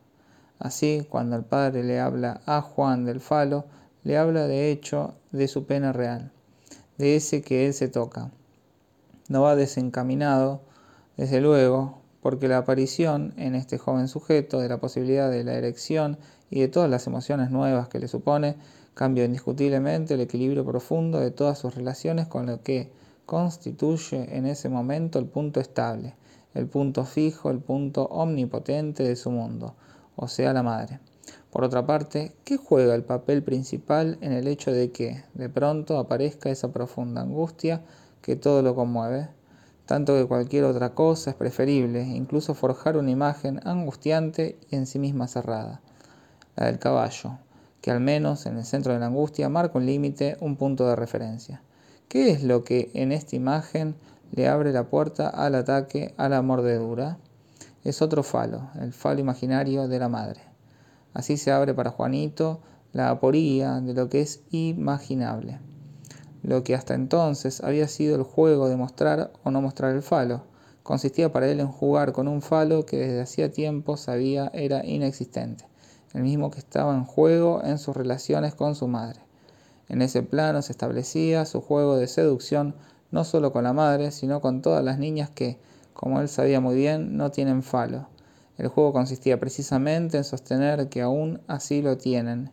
Así, 0.59 1.07
cuando 1.09 1.37
el 1.37 1.45
padre 1.45 1.85
le 1.85 2.01
habla 2.01 2.41
a 2.47 2.63
Juan 2.63 3.05
del 3.05 3.21
falo, 3.21 3.67
le 4.03 4.19
habla 4.19 4.47
de 4.47 4.71
hecho 4.71 5.15
de 5.31 5.47
su 5.47 5.67
pena 5.67 5.93
real, 5.93 6.33
de 6.99 7.17
ese 7.17 7.43
que 7.43 7.67
él 7.67 7.75
se 7.75 7.89
toca. 7.89 8.31
No 9.29 9.43
va 9.43 9.57
desencaminado 9.57 10.61
desde 11.17 11.41
luego, 11.41 11.99
porque 12.21 12.49
la 12.49 12.59
aparición 12.59 13.35
en 13.37 13.55
este 13.55 13.79
joven 13.79 14.09
sujeto 14.09 14.61
de 14.61 14.69
la 14.69 14.81
posibilidad 14.81 15.31
de 15.31 15.45
la 15.45 15.55
erección 15.55 16.19
y 16.51 16.61
de 16.61 16.69
todas 16.69 16.89
las 16.89 17.07
emociones 17.07 17.51
nuevas 17.51 17.89
que 17.89 17.99
le 17.99 18.09
supone, 18.09 18.57
cambia 18.95 19.25
indiscutiblemente 19.25 20.15
el 20.15 20.21
equilibrio 20.21 20.65
profundo 20.65 21.21
de 21.21 21.31
todas 21.31 21.59
sus 21.59 21.75
relaciones 21.75 22.27
con 22.27 22.47
lo 22.47 22.63
que 22.63 22.91
constituye 23.27 24.37
en 24.37 24.47
ese 24.47 24.69
momento 24.69 25.19
el 25.19 25.27
punto 25.27 25.61
estable, 25.61 26.15
el 26.55 26.67
punto 26.67 27.05
fijo, 27.05 27.51
el 27.51 27.59
punto 27.59 28.05
omnipotente 28.05 29.03
de 29.03 29.17
su 29.17 29.31
mundo, 29.31 29.75
o 30.17 30.29
sea, 30.29 30.53
la 30.53 30.63
madre. 30.63 31.01
Por 31.51 31.65
otra 31.65 31.87
parte, 31.87 32.33
¿qué 32.45 32.57
juega 32.57 32.95
el 32.95 33.05
papel 33.05 33.43
principal 33.43 34.19
en 34.21 34.33
el 34.33 34.49
hecho 34.49 34.73
de 34.73 34.91
que, 34.91 35.25
de 35.35 35.49
pronto, 35.49 35.99
aparezca 35.99 36.51
esa 36.51 36.73
profunda 36.73 37.21
angustia 37.21 37.83
que 38.23 38.37
todo 38.37 38.63
lo 38.63 38.75
conmueve? 38.75 39.29
Tanto 39.87 40.15
que 40.15 40.27
cualquier 40.27 40.65
otra 40.65 40.95
cosa 40.95 41.31
es 41.31 41.37
preferible, 41.37 42.03
incluso 42.03 42.55
forjar 42.55 42.97
una 42.97 43.11
imagen 43.11 43.61
angustiante 43.65 44.59
y 44.71 44.77
en 44.77 44.87
sí 44.87 44.99
misma 44.99 45.29
cerrada, 45.29 45.83
la 46.57 46.67
del 46.67 46.79
caballo, 46.79 47.39
que 47.81 47.91
al 47.91 48.01
menos 48.01 48.47
en 48.47 48.57
el 48.57 48.65
centro 48.65 48.95
de 48.95 49.01
la 49.01 49.07
angustia 49.07 49.49
marca 49.49 49.79
un 49.79 49.87
límite, 49.87 50.37
un 50.41 50.57
punto 50.57 50.89
de 50.89 50.97
referencia. 50.97 51.63
¿Qué 52.09 52.31
es 52.31 52.43
lo 52.43 52.65
que 52.65 52.91
en 52.95 53.13
esta 53.13 53.37
imagen 53.37 53.95
le 54.33 54.49
abre 54.49 54.73
la 54.73 54.85
puerta 54.85 55.29
al 55.29 55.55
ataque, 55.55 56.15
a 56.17 56.29
la 56.29 56.41
mordedura? 56.41 57.19
Es 57.83 58.01
otro 58.01 58.23
falo, 58.23 58.71
el 58.81 58.93
falo 58.93 59.21
imaginario 59.21 59.89
de 59.89 59.99
la 59.99 60.09
madre. 60.09 60.41
Así 61.13 61.37
se 61.37 61.53
abre 61.53 61.75
para 61.75 61.91
Juanito 61.91 62.61
la 62.93 63.11
aporía 63.11 63.81
de 63.81 63.93
lo 63.93 64.09
que 64.09 64.23
es 64.23 64.43
imaginable 64.51 65.59
lo 66.45 66.63
que 66.63 66.75
hasta 66.75 66.95
entonces 66.95 67.63
había 67.65 67.89
sido 67.89 68.17
el 68.17 68.23
juego 68.23 68.69
de 68.69 68.77
mostrar 68.77 69.33
o 69.43 69.51
no 69.51 69.63
mostrar 69.63 69.95
el 69.95 70.03
falo, 70.03 70.43
consistía 70.83 71.33
para 71.33 71.49
él 71.49 71.59
en 71.59 71.69
jugar 71.69 72.13
con 72.13 72.29
un 72.29 72.43
falo 72.43 72.85
que 72.85 72.99
desde 72.99 73.23
hacía 73.23 73.51
tiempo 73.51 73.97
sabía 73.97 74.51
era 74.53 74.85
inexistente, 74.85 75.67
el 76.13 76.23
mismo 76.23 76.51
que 76.51 76.59
estaba 76.59 76.95
en 76.95 77.05
juego 77.05 77.63
en 77.65 77.79
sus 77.79 77.97
relaciones 77.97 78.55
con 78.55 78.75
su 78.75 78.89
madre. 78.89 79.21
En 79.89 80.03
ese 80.03 80.23
plano 80.23 80.61
se 80.61 80.73
establecía 80.73 81.47
su 81.47 81.63
juego 81.63 81.97
de 81.97 82.09
seducción 82.09 82.75
no 83.11 83.25
solo 83.25 83.53
con 83.53 83.65
la 83.65 83.73
madre, 83.73 84.11
sino 84.11 84.41
con 84.41 84.61
todas 84.61 84.85
las 84.85 84.99
niñas 84.99 85.31
que, 85.31 85.59
como 85.95 86.21
él 86.21 86.29
sabía 86.29 86.61
muy 86.61 86.75
bien, 86.75 87.17
no 87.17 87.31
tienen 87.31 87.63
falo. 87.63 88.09
El 88.59 88.69
juego 88.69 88.93
consistía 88.93 89.41
precisamente 89.41 90.19
en 90.19 90.25
sostener 90.25 90.89
que 90.91 91.01
aún 91.01 91.41
así 91.47 91.81
lo 91.81 91.97
tienen. 91.97 92.51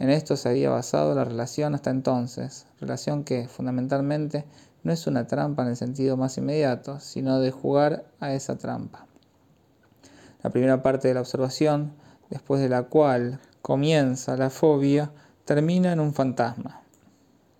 En 0.00 0.08
esto 0.08 0.34
se 0.38 0.48
había 0.48 0.70
basado 0.70 1.14
la 1.14 1.26
relación 1.26 1.74
hasta 1.74 1.90
entonces, 1.90 2.64
relación 2.80 3.22
que, 3.22 3.48
fundamentalmente, 3.48 4.46
no 4.82 4.94
es 4.94 5.06
una 5.06 5.26
trampa 5.26 5.62
en 5.62 5.68
el 5.68 5.76
sentido 5.76 6.16
más 6.16 6.38
inmediato, 6.38 7.00
sino 7.00 7.38
de 7.38 7.50
jugar 7.50 8.06
a 8.18 8.32
esa 8.32 8.56
trampa. 8.56 9.04
La 10.42 10.48
primera 10.48 10.82
parte 10.82 11.08
de 11.08 11.12
la 11.12 11.20
observación, 11.20 11.92
después 12.30 12.62
de 12.62 12.70
la 12.70 12.84
cual 12.84 13.40
comienza 13.60 14.38
la 14.38 14.48
fobia, 14.48 15.10
termina 15.44 15.92
en 15.92 16.00
un 16.00 16.14
fantasma. 16.14 16.80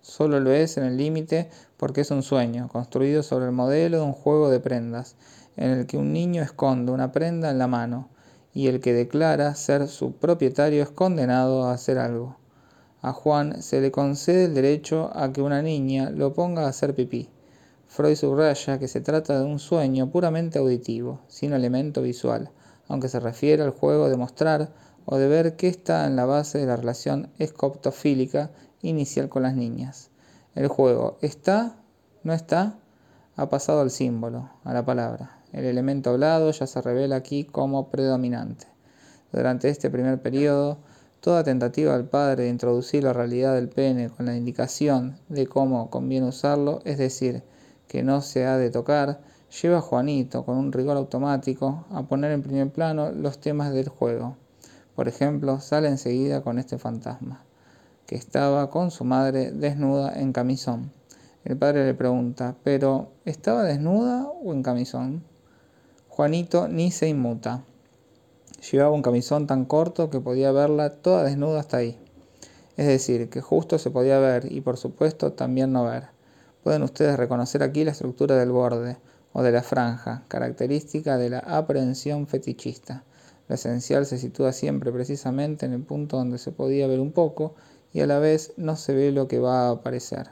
Solo 0.01 0.39
lo 0.39 0.51
es 0.51 0.77
en 0.77 0.85
el 0.85 0.97
límite 0.97 1.51
porque 1.77 2.01
es 2.01 2.09
un 2.09 2.23
sueño, 2.23 2.69
construido 2.69 3.21
sobre 3.21 3.45
el 3.45 3.51
modelo 3.51 3.97
de 3.97 4.03
un 4.03 4.13
juego 4.13 4.49
de 4.49 4.59
prendas, 4.59 5.15
en 5.57 5.69
el 5.69 5.85
que 5.85 5.97
un 5.97 6.11
niño 6.11 6.41
esconde 6.41 6.91
una 6.91 7.11
prenda 7.11 7.51
en 7.51 7.59
la 7.59 7.67
mano, 7.67 8.09
y 8.53 8.67
el 8.67 8.79
que 8.79 8.93
declara 8.93 9.55
ser 9.55 9.87
su 9.87 10.13
propietario 10.13 10.83
es 10.83 10.89
condenado 10.89 11.63
a 11.63 11.73
hacer 11.73 11.97
algo. 11.97 12.37
A 13.01 13.13
Juan 13.13 13.61
se 13.63 13.81
le 13.81 13.91
concede 13.91 14.45
el 14.45 14.53
derecho 14.53 15.09
a 15.13 15.31
que 15.31 15.41
una 15.41 15.61
niña 15.61 16.09
lo 16.09 16.33
ponga 16.33 16.65
a 16.65 16.69
hacer 16.69 16.93
pipí. 16.93 17.29
Freud 17.87 18.15
subraya 18.15 18.79
que 18.79 18.87
se 18.87 19.01
trata 19.01 19.39
de 19.39 19.45
un 19.45 19.59
sueño 19.59 20.11
puramente 20.11 20.59
auditivo, 20.59 21.19
sin 21.27 21.53
elemento 21.53 22.01
visual, 22.01 22.51
aunque 22.87 23.09
se 23.09 23.19
refiere 23.19 23.63
al 23.63 23.71
juego 23.71 24.09
de 24.09 24.17
mostrar 24.17 24.71
o 25.05 25.17
de 25.17 25.27
ver 25.27 25.55
qué 25.55 25.67
está 25.67 26.05
en 26.05 26.15
la 26.15 26.25
base 26.25 26.59
de 26.59 26.67
la 26.67 26.75
relación 26.75 27.31
escoptofílica 27.39 28.51
inicial 28.81 29.29
con 29.29 29.43
las 29.43 29.55
niñas. 29.55 30.09
El 30.55 30.67
juego 30.67 31.17
está, 31.21 31.75
no 32.23 32.33
está, 32.33 32.77
ha 33.35 33.49
pasado 33.49 33.81
al 33.81 33.91
símbolo, 33.91 34.49
a 34.63 34.73
la 34.73 34.85
palabra. 34.85 35.40
El 35.53 35.65
elemento 35.65 36.11
hablado 36.11 36.51
ya 36.51 36.67
se 36.67 36.81
revela 36.81 37.17
aquí 37.17 37.43
como 37.43 37.89
predominante. 37.89 38.67
Durante 39.31 39.69
este 39.69 39.89
primer 39.89 40.21
periodo, 40.21 40.77
Toda 41.21 41.43
tentativa 41.43 41.93
del 41.93 42.07
padre 42.07 42.45
de 42.45 42.49
introducir 42.49 43.03
la 43.03 43.13
realidad 43.13 43.53
del 43.53 43.69
pene 43.69 44.09
con 44.09 44.25
la 44.25 44.35
indicación 44.35 45.19
de 45.29 45.45
cómo 45.45 45.91
conviene 45.91 46.27
usarlo, 46.27 46.79
es 46.83 46.97
decir, 46.97 47.43
que 47.87 48.01
no 48.01 48.21
se 48.21 48.47
ha 48.47 48.57
de 48.57 48.71
tocar, 48.71 49.21
lleva 49.61 49.77
a 49.77 49.81
Juanito, 49.81 50.43
con 50.43 50.57
un 50.57 50.71
rigor 50.71 50.97
automático, 50.97 51.85
a 51.91 52.01
poner 52.07 52.31
en 52.31 52.41
primer 52.41 52.71
plano 52.71 53.11
los 53.11 53.39
temas 53.39 53.71
del 53.71 53.87
juego. 53.87 54.35
Por 54.95 55.07
ejemplo, 55.07 55.59
sale 55.59 55.89
enseguida 55.89 56.41
con 56.41 56.57
este 56.57 56.79
fantasma, 56.79 57.45
que 58.07 58.15
estaba 58.15 58.71
con 58.71 58.89
su 58.89 59.05
madre 59.05 59.51
desnuda 59.51 60.19
en 60.19 60.33
camisón. 60.33 60.91
El 61.43 61.55
padre 61.55 61.85
le 61.85 61.93
pregunta, 61.93 62.55
¿pero 62.63 63.11
estaba 63.25 63.61
desnuda 63.61 64.25
o 64.25 64.53
en 64.53 64.63
camisón? 64.63 65.23
Juanito 66.13 66.67
ni 66.67 66.91
se 66.91 67.07
inmuta. 67.07 67.63
Llevaba 68.69 68.91
un 68.91 69.01
camisón 69.01 69.47
tan 69.47 69.63
corto 69.63 70.09
que 70.09 70.19
podía 70.19 70.51
verla 70.51 70.89
toda 70.89 71.23
desnuda 71.23 71.61
hasta 71.61 71.77
ahí. 71.77 71.97
Es 72.75 72.85
decir, 72.85 73.29
que 73.29 73.39
justo 73.39 73.79
se 73.79 73.91
podía 73.91 74.19
ver 74.19 74.51
y 74.51 74.59
por 74.59 74.75
supuesto 74.75 75.31
también 75.31 75.71
no 75.71 75.85
ver. 75.85 76.07
Pueden 76.63 76.83
ustedes 76.83 77.15
reconocer 77.15 77.63
aquí 77.63 77.85
la 77.85 77.91
estructura 77.91 78.35
del 78.35 78.51
borde 78.51 78.97
o 79.31 79.41
de 79.41 79.53
la 79.53 79.63
franja, 79.63 80.25
característica 80.27 81.17
de 81.17 81.29
la 81.29 81.39
aprehensión 81.39 82.27
fetichista. 82.27 83.05
Lo 83.47 83.55
esencial 83.55 84.05
se 84.05 84.17
sitúa 84.17 84.51
siempre 84.51 84.91
precisamente 84.91 85.65
en 85.65 85.71
el 85.71 85.81
punto 85.81 86.17
donde 86.17 86.39
se 86.39 86.51
podía 86.51 86.87
ver 86.87 86.99
un 86.99 87.13
poco 87.13 87.55
y 87.93 88.01
a 88.01 88.05
la 88.05 88.19
vez 88.19 88.51
no 88.57 88.75
se 88.75 88.93
ve 88.93 89.13
lo 89.13 89.29
que 89.29 89.39
va 89.39 89.69
a 89.69 89.71
aparecer. 89.71 90.27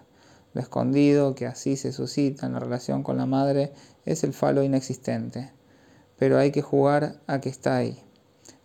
Lo 0.54 0.60
escondido 0.60 1.36
que 1.36 1.48
así 1.48 1.78
se 1.78 1.94
suscita 1.94 2.48
en 2.48 2.54
la 2.54 2.60
relación 2.60 3.02
con 3.02 3.16
la 3.16 3.26
madre 3.26 3.72
es 4.04 4.26
el 4.26 4.34
falo 4.34 4.62
inexistente, 4.62 5.54
pero 6.20 6.38
hay 6.38 6.52
que 6.52 6.62
jugar 6.62 7.16
a 7.26 7.40
que 7.40 7.50
está 7.50 7.78
ahí. 7.78 7.98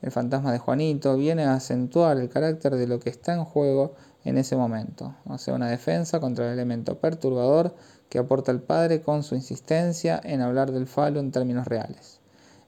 El 0.03 0.11
fantasma 0.11 0.53
de 0.53 0.59
Juanito 0.59 1.17
viene 1.17 1.45
a 1.45 1.55
acentuar 1.55 2.19
el 2.19 2.29
carácter 2.29 2.77
de 2.77 2.87
lo 2.87 3.01
que 3.01 3.09
está 3.09 3.33
en 3.33 3.45
juego 3.45 3.95
en 4.25 4.37
ese 4.39 4.57
momento, 4.57 5.15
o 5.25 5.39
sea, 5.39 5.55
una 5.55 5.71
defensa 5.71 6.19
contra 6.21 6.47
el 6.47 6.55
elemento 6.55 6.99
perturbador 6.99 7.75
que 8.09 8.19
aporta 8.19 8.53
el 8.53 8.61
padre 8.61 9.03
con 9.03 9.23
su 9.23 9.35
insistencia 9.35 10.21
en 10.23 10.41
hablar 10.41 10.73
del 10.73 10.87
falo 10.87 11.21
en 11.21 11.31
términos 11.31 11.67
reales. 11.67 12.21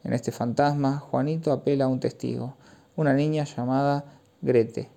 En 0.04 0.12
este 0.12 0.32
fantasma, 0.32 0.98
Juanito 0.98 1.52
apela 1.52 1.86
a 1.86 1.88
un 1.88 2.00
testigo, 2.00 2.54
una 2.94 3.12
niña 3.12 3.44
llamada 3.44 4.04
Grete. 4.40 4.88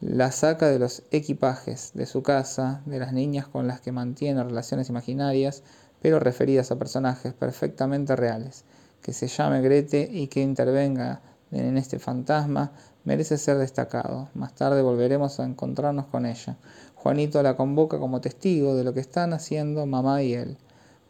La 0.00 0.30
saca 0.32 0.68
de 0.68 0.78
los 0.78 1.02
equipajes 1.10 1.92
de 1.94 2.06
su 2.06 2.22
casa, 2.22 2.82
de 2.86 2.98
las 2.98 3.12
niñas 3.12 3.48
con 3.48 3.66
las 3.66 3.80
que 3.80 3.90
mantiene 3.90 4.44
relaciones 4.44 4.90
imaginarias, 4.90 5.62
pero 6.00 6.20
referidas 6.20 6.70
a 6.70 6.78
personajes 6.78 7.32
perfectamente 7.32 8.14
reales, 8.14 8.64
que 9.02 9.12
se 9.12 9.26
llame 9.26 9.60
Grete 9.60 10.08
y 10.10 10.28
que 10.28 10.40
intervenga 10.40 11.20
en 11.50 11.78
este 11.78 11.98
fantasma 11.98 12.72
merece 13.04 13.38
ser 13.38 13.56
destacado. 13.58 14.28
Más 14.34 14.54
tarde 14.54 14.82
volveremos 14.82 15.40
a 15.40 15.44
encontrarnos 15.44 16.06
con 16.06 16.26
ella. 16.26 16.56
Juanito 16.94 17.42
la 17.42 17.56
convoca 17.56 17.98
como 17.98 18.20
testigo 18.20 18.74
de 18.74 18.84
lo 18.84 18.92
que 18.92 19.00
están 19.00 19.32
haciendo 19.32 19.86
mamá 19.86 20.22
y 20.22 20.34
él, 20.34 20.58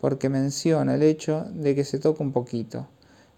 porque 0.01 0.29
menciona 0.29 0.95
el 0.95 1.03
hecho 1.03 1.47
de 1.51 1.75
que 1.75 1.85
se 1.85 1.99
toca 1.99 2.23
un 2.23 2.33
poquito. 2.33 2.87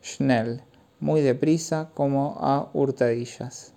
Schnell, 0.03 0.63
muy 0.99 1.23
deprisa 1.23 1.91
como 1.95 2.37
a 2.41 2.69
hurtadillas. 2.75 3.73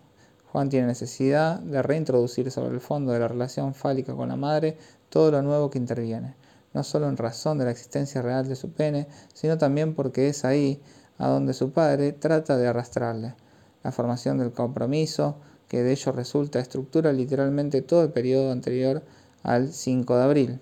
Juan 0.51 0.69
tiene 0.69 0.87
necesidad 0.87 1.59
de 1.59 1.81
reintroducir 1.81 2.51
sobre 2.51 2.73
el 2.73 2.81
fondo 2.81 3.11
de 3.11 3.19
la 3.19 3.27
relación 3.27 3.73
fálica 3.73 4.13
con 4.13 4.29
la 4.29 4.35
madre 4.35 4.77
todo 5.09 5.31
lo 5.31 5.41
nuevo 5.41 5.69
que 5.69 5.77
interviene, 5.77 6.35
no 6.73 6.83
solo 6.83 7.07
en 7.07 7.17
razón 7.17 7.57
de 7.57 7.65
la 7.65 7.71
existencia 7.71 8.21
real 8.21 8.47
de 8.47 8.55
su 8.55 8.71
pene, 8.71 9.07
sino 9.33 9.57
también 9.57 9.95
porque 9.95 10.27
es 10.27 10.45
ahí 10.45 10.81
a 11.17 11.27
donde 11.27 11.53
su 11.53 11.71
padre 11.71 12.11
trata 12.13 12.57
de 12.57 12.67
arrastrarle. 12.67 13.35
La 13.83 13.91
formación 13.91 14.37
del 14.37 14.51
compromiso, 14.51 15.37
que 15.67 15.83
de 15.83 15.91
ello 15.91 16.11
resulta, 16.11 16.59
estructura 16.59 17.13
literalmente 17.13 17.81
todo 17.81 18.03
el 18.03 18.11
periodo 18.11 18.51
anterior 18.51 19.03
al 19.43 19.71
5 19.71 20.17
de 20.17 20.23
abril. 20.23 20.59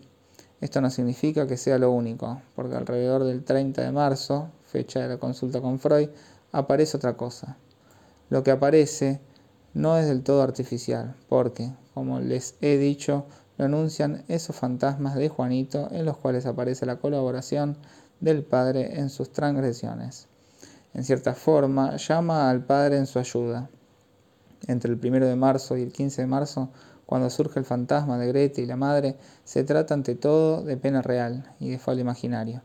Esto 0.59 0.81
no 0.81 0.89
significa 0.89 1.47
que 1.47 1.57
sea 1.57 1.79
lo 1.79 1.91
único, 1.91 2.41
porque 2.55 2.75
alrededor 2.75 3.23
del 3.23 3.43
30 3.43 3.81
de 3.81 3.91
marzo, 3.91 4.49
fecha 4.65 4.99
de 4.99 5.07
la 5.07 5.17
consulta 5.17 5.59
con 5.61 5.79
Freud, 5.79 6.09
aparece 6.51 6.97
otra 6.97 7.17
cosa. 7.17 7.57
Lo 8.29 8.43
que 8.43 8.51
aparece 8.51 9.19
no 9.73 9.97
es 9.97 10.07
del 10.07 10.21
todo 10.21 10.43
artificial, 10.43 11.15
porque, 11.29 11.71
como 11.93 12.19
les 12.19 12.55
he 12.61 12.77
dicho, 12.77 13.25
lo 13.61 13.67
anuncian 13.67 14.25
esos 14.27 14.55
fantasmas 14.55 15.15
de 15.15 15.29
Juanito 15.29 15.87
en 15.91 16.05
los 16.05 16.17
cuales 16.17 16.45
aparece 16.45 16.85
la 16.85 16.97
colaboración 16.97 17.77
del 18.19 18.43
padre 18.43 18.99
en 18.99 19.09
sus 19.09 19.31
transgresiones 19.31 20.27
en 20.93 21.03
cierta 21.03 21.33
forma, 21.33 21.95
llama 21.95 22.49
al 22.49 22.65
Padre 22.65 22.97
en 22.97 23.05
su 23.05 23.19
ayuda. 23.19 23.69
Entre 24.67 24.91
el 24.91 24.99
1 25.01 25.25
de 25.25 25.35
marzo 25.35 25.77
y 25.77 25.81
el 25.81 25.91
15 25.91 26.21
de 26.21 26.27
marzo, 26.27 26.69
cuando 27.05 27.29
surge 27.29 27.59
el 27.59 27.65
fantasma 27.65 28.17
de 28.17 28.27
Grete 28.27 28.61
y 28.61 28.65
la 28.65 28.75
madre, 28.75 29.15
se 29.43 29.63
trata 29.63 29.93
ante 29.93 30.15
todo 30.15 30.63
de 30.63 30.77
pena 30.77 31.01
real 31.01 31.55
y 31.59 31.69
de 31.69 31.79
falo 31.79 32.01
imaginario. 32.01 32.61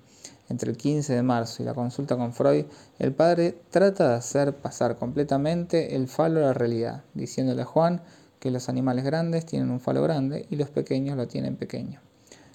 Entre 0.48 0.70
el 0.70 0.76
15 0.76 1.14
de 1.14 1.22
marzo 1.22 1.62
y 1.62 1.66
la 1.66 1.74
consulta 1.74 2.16
con 2.16 2.32
Freud, 2.32 2.66
el 2.98 3.12
padre 3.12 3.58
trata 3.70 4.10
de 4.10 4.14
hacer 4.16 4.54
pasar 4.54 4.96
completamente 4.96 5.96
el 5.96 6.06
falo 6.06 6.40
a 6.40 6.48
la 6.48 6.54
realidad, 6.54 7.02
diciéndole 7.14 7.62
a 7.62 7.64
Juan 7.64 8.02
que 8.46 8.52
los 8.52 8.68
animales 8.68 9.04
grandes 9.04 9.44
tienen 9.44 9.72
un 9.72 9.80
falo 9.80 10.04
grande 10.04 10.46
y 10.50 10.54
los 10.54 10.70
pequeños 10.70 11.16
lo 11.16 11.26
tienen 11.26 11.56
pequeño. 11.56 11.98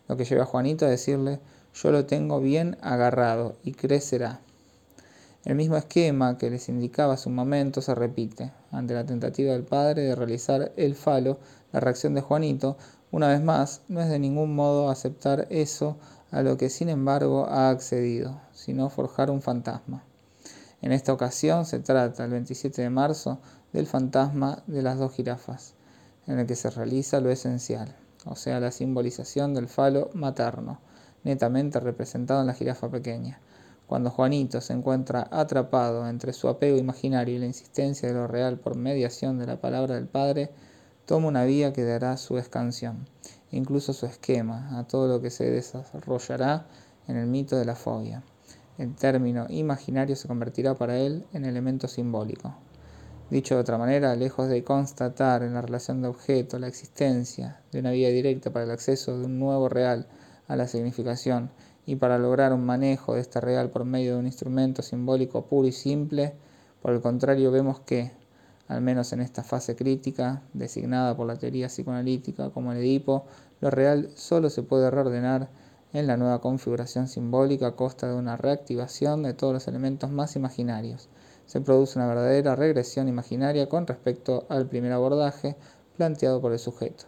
Lo 0.07 0.15
que 0.15 0.23
lleva 0.23 0.43
a 0.43 0.45
Juanito 0.45 0.85
a 0.85 0.89
decirle, 0.89 1.41
yo 1.73 1.91
lo 1.91 2.05
tengo 2.05 2.39
bien 2.39 2.77
agarrado 2.79 3.57
y 3.61 3.73
crecerá. 3.73 4.39
El 5.43 5.55
mismo 5.55 5.75
esquema 5.75 6.37
que 6.37 6.49
les 6.49 6.69
indicaba 6.69 7.15
hace 7.15 7.27
un 7.27 7.35
momento 7.35 7.81
se 7.81 7.93
repite. 7.93 8.53
Ante 8.71 8.93
la 8.93 9.05
tentativa 9.05 9.51
del 9.51 9.63
padre 9.63 10.03
de 10.03 10.15
realizar 10.15 10.71
el 10.77 10.95
falo, 10.95 11.39
la 11.73 11.81
reacción 11.81 12.13
de 12.13 12.21
Juanito, 12.21 12.77
una 13.11 13.27
vez 13.27 13.41
más, 13.41 13.81
no 13.89 13.99
es 13.99 14.07
de 14.07 14.19
ningún 14.19 14.55
modo 14.55 14.89
aceptar 14.89 15.45
eso 15.49 15.97
a 16.31 16.41
lo 16.41 16.55
que 16.55 16.69
sin 16.69 16.87
embargo 16.87 17.47
ha 17.49 17.69
accedido, 17.69 18.39
sino 18.53 18.89
forjar 18.89 19.29
un 19.29 19.41
fantasma. 19.41 20.05
En 20.81 20.93
esta 20.93 21.11
ocasión 21.11 21.65
se 21.65 21.79
trata, 21.79 22.23
el 22.23 22.31
27 22.31 22.81
de 22.81 22.89
marzo, 22.89 23.39
del 23.73 23.87
fantasma 23.87 24.63
de 24.67 24.83
las 24.83 24.97
dos 24.97 25.11
jirafas, 25.11 25.73
en 26.31 26.39
el 26.39 26.47
que 26.47 26.55
se 26.55 26.69
realiza 26.69 27.19
lo 27.19 27.29
esencial, 27.29 27.95
o 28.25 28.35
sea, 28.35 28.59
la 28.59 28.71
simbolización 28.71 29.53
del 29.53 29.67
falo 29.67 30.09
materno, 30.13 30.79
netamente 31.23 31.79
representado 31.79 32.41
en 32.41 32.47
la 32.47 32.53
jirafa 32.53 32.89
pequeña 32.89 33.39
cuando 33.91 34.09
Juanito 34.09 34.61
se 34.61 34.71
encuentra 34.71 35.27
atrapado 35.31 36.07
entre 36.07 36.31
su 36.31 36.47
apego 36.47 36.77
imaginario 36.77 37.35
y 37.35 37.39
la 37.39 37.45
insistencia 37.45 38.07
de 38.07 38.15
lo 38.15 38.25
real 38.25 38.57
por 38.57 38.77
mediación 38.77 39.37
de 39.37 39.45
la 39.45 39.59
palabra 39.59 39.95
del 39.95 40.07
Padre, 40.07 40.49
toma 41.05 41.27
una 41.27 41.43
vía 41.43 41.73
que 41.73 41.83
dará 41.83 42.15
su 42.15 42.37
escansión, 42.37 43.05
incluso 43.51 43.91
su 43.91 44.05
esquema, 44.05 44.79
a 44.79 44.87
todo 44.87 45.09
lo 45.09 45.21
que 45.21 45.29
se 45.29 45.51
desarrollará 45.51 46.67
en 47.09 47.17
el 47.17 47.27
mito 47.27 47.57
de 47.57 47.65
la 47.65 47.75
fobia. 47.75 48.23
el 48.77 48.95
término 48.95 49.47
imaginario 49.49 50.15
se 50.15 50.29
convertirá 50.29 50.73
para 50.75 50.97
él 50.97 51.25
en 51.33 51.43
elemento 51.43 51.89
simbólico. 51.89 52.55
Dicho 53.31 53.55
de 53.55 53.61
otra 53.61 53.77
manera, 53.77 54.13
lejos 54.17 54.49
de 54.49 54.61
constatar 54.61 55.41
en 55.41 55.53
la 55.53 55.61
relación 55.61 56.01
de 56.01 56.09
objeto 56.09 56.59
la 56.59 56.67
existencia 56.67 57.61
de 57.71 57.79
una 57.79 57.91
vía 57.91 58.09
directa 58.09 58.51
para 58.51 58.65
el 58.65 58.71
acceso 58.71 59.17
de 59.17 59.25
un 59.25 59.39
nuevo 59.39 59.69
real 59.69 60.05
a 60.49 60.57
la 60.57 60.67
significación 60.67 61.49
y 61.85 61.95
para 61.95 62.19
lograr 62.19 62.51
un 62.51 62.65
manejo 62.65 63.15
de 63.15 63.21
este 63.21 63.39
real 63.39 63.69
por 63.69 63.85
medio 63.85 64.15
de 64.15 64.19
un 64.19 64.25
instrumento 64.25 64.81
simbólico 64.81 65.45
puro 65.45 65.65
y 65.65 65.71
simple, 65.71 66.33
por 66.81 66.91
el 66.91 66.99
contrario 66.99 67.51
vemos 67.51 67.79
que, 67.79 68.11
al 68.67 68.81
menos 68.81 69.13
en 69.13 69.21
esta 69.21 69.43
fase 69.43 69.77
crítica, 69.77 70.41
designada 70.51 71.15
por 71.15 71.25
la 71.25 71.37
teoría 71.37 71.67
psicoanalítica 71.67 72.49
como 72.49 72.73
el 72.73 72.79
Edipo, 72.79 73.27
lo 73.61 73.69
real 73.69 74.09
solo 74.13 74.49
se 74.49 74.61
puede 74.61 74.91
reordenar 74.91 75.47
en 75.93 76.05
la 76.05 76.17
nueva 76.17 76.41
configuración 76.41 77.07
simbólica 77.07 77.67
a 77.67 77.75
costa 77.77 78.09
de 78.09 78.15
una 78.15 78.35
reactivación 78.35 79.23
de 79.23 79.33
todos 79.33 79.53
los 79.53 79.69
elementos 79.69 80.11
más 80.11 80.35
imaginarios 80.35 81.07
se 81.51 81.59
produce 81.59 81.99
una 81.99 82.07
verdadera 82.07 82.55
regresión 82.55 83.09
imaginaria 83.09 83.67
con 83.67 83.85
respecto 83.85 84.45
al 84.47 84.67
primer 84.67 84.93
abordaje 84.93 85.57
planteado 85.97 86.39
por 86.39 86.53
el 86.53 86.59
sujeto. 86.59 87.03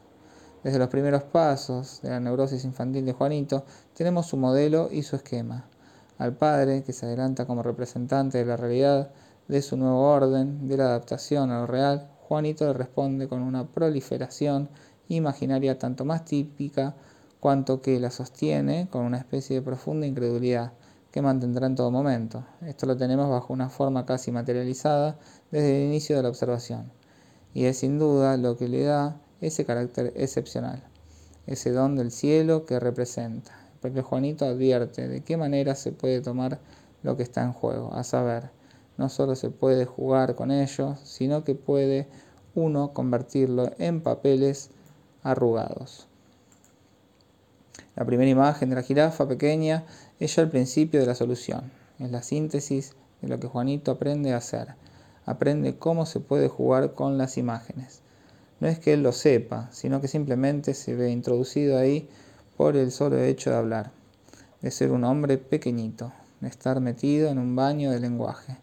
Desde 0.66 0.80
los 0.80 0.90
primeros 0.90 1.24
pasos 1.24 2.02
de 2.02 2.10
la 2.10 2.20
neurosis 2.20 2.66
infantil 2.66 3.06
de 3.06 3.14
Juanito 3.14 3.64
tenemos 3.94 4.26
su 4.26 4.36
modelo 4.36 4.90
y 4.92 5.04
su 5.04 5.16
esquema. 5.16 5.70
Al 6.18 6.36
padre, 6.36 6.84
que 6.84 6.92
se 6.92 7.06
adelanta 7.06 7.46
como 7.46 7.64
representante 7.64 8.40
de 8.40 8.46
la 8.46 8.58
realidad, 8.58 9.14
de 9.48 9.62
su 9.62 9.78
nuevo 9.78 10.02
orden, 10.10 10.68
de 10.68 10.76
la 10.76 10.88
adaptación 10.88 11.50
a 11.50 11.62
lo 11.62 11.68
real, 11.68 12.10
Juanito 12.28 12.66
le 12.66 12.74
responde 12.74 13.30
con 13.30 13.42
una 13.42 13.66
proliferación 13.70 14.68
imaginaria 15.08 15.80
tanto 15.80 16.04
más 16.04 16.26
típica 16.26 16.98
cuanto 17.40 17.82
que 17.82 17.98
la 17.98 18.12
sostiene 18.12 18.90
con 18.92 19.06
una 19.06 19.20
especie 19.20 19.56
de 19.56 19.62
profunda 19.62 20.06
incredulidad 20.06 20.74
que 21.14 21.22
mantendrá 21.22 21.68
en 21.68 21.76
todo 21.76 21.92
momento. 21.92 22.44
Esto 22.66 22.88
lo 22.88 22.98
tenemos 22.98 23.30
bajo 23.30 23.54
una 23.54 23.70
forma 23.70 24.04
casi 24.04 24.32
materializada 24.32 25.16
desde 25.52 25.78
el 25.78 25.90
inicio 25.90 26.18
de 26.18 26.24
la 26.24 26.30
observación, 26.30 26.92
y 27.54 27.66
es 27.66 27.78
sin 27.78 28.00
duda 28.00 28.36
lo 28.36 28.58
que 28.58 28.68
le 28.68 28.84
da 28.84 29.22
ese 29.40 29.64
carácter 29.64 30.12
excepcional, 30.16 30.84
ese 31.46 31.70
don 31.70 31.96
del 31.96 32.10
cielo 32.10 32.66
que 32.66 32.80
representa. 32.80 33.52
El 33.74 33.80
propio 33.80 34.02
Juanito 34.02 34.46
advierte 34.46 35.08
de 35.08 35.22
qué 35.22 35.38
manera 35.38 35.76
se 35.76 35.92
puede 35.92 36.20
tomar 36.20 36.60
lo 37.04 37.16
que 37.16 37.22
está 37.22 37.44
en 37.44 37.54
juego, 37.54 37.94
a 37.94 38.04
saber, 38.04 38.50
no 38.98 39.08
solo 39.08 39.36
se 39.36 39.52
puede 39.52 39.86
jugar 39.86 40.34
con 40.34 40.50
ello, 40.50 40.96
sino 41.04 41.44
que 41.44 41.54
puede 41.54 42.08
uno 42.56 42.92
convertirlo 42.92 43.72
en 43.78 44.02
papeles 44.02 44.72
arrugados. 45.22 46.08
La 47.96 48.06
primera 48.06 48.32
imagen 48.32 48.70
de 48.70 48.76
la 48.76 48.82
jirafa 48.82 49.28
pequeña 49.28 49.86
es 50.20 50.36
ya 50.36 50.42
el 50.42 50.50
principio 50.50 51.00
de 51.00 51.06
la 51.06 51.16
solución, 51.16 51.72
es 52.00 52.12
la 52.12 52.24
síntesis 52.24 52.94
de 53.22 53.28
lo 53.28 53.40
que 53.40 53.48
Juanito 53.48 53.92
aprende 53.92 54.34
a 54.34 54.38
hacer. 54.38 54.76
Aprende 55.26 55.78
cómo 55.78 56.06
se 56.06 56.20
puede 56.20 56.50
jugar 56.50 56.94
con 56.94 57.18
las 57.18 57.38
imágenes. 57.38 58.02
No 58.60 58.68
es 58.68 58.80
que 58.80 58.94
él 58.94 59.04
lo 59.04 59.12
sepa, 59.12 59.70
sino 59.72 60.02
que 60.02 60.08
simplemente 60.08 60.74
se 60.74 60.96
ve 60.96 61.12
introducido 61.12 61.78
ahí 61.78 62.10
por 62.58 62.76
el 62.76 62.92
solo 62.92 63.18
hecho 63.20 63.50
de 63.50 63.58
hablar, 63.58 63.92
de 64.62 64.72
ser 64.72 64.92
un 64.92 65.04
hombre 65.04 65.38
pequeñito, 65.38 66.14
de 66.42 66.50
estar 66.50 66.80
metido 66.80 67.30
en 67.30 67.40
un 67.40 67.56
baño 67.56 67.92
de 67.92 68.00
lenguaje. 68.00 68.58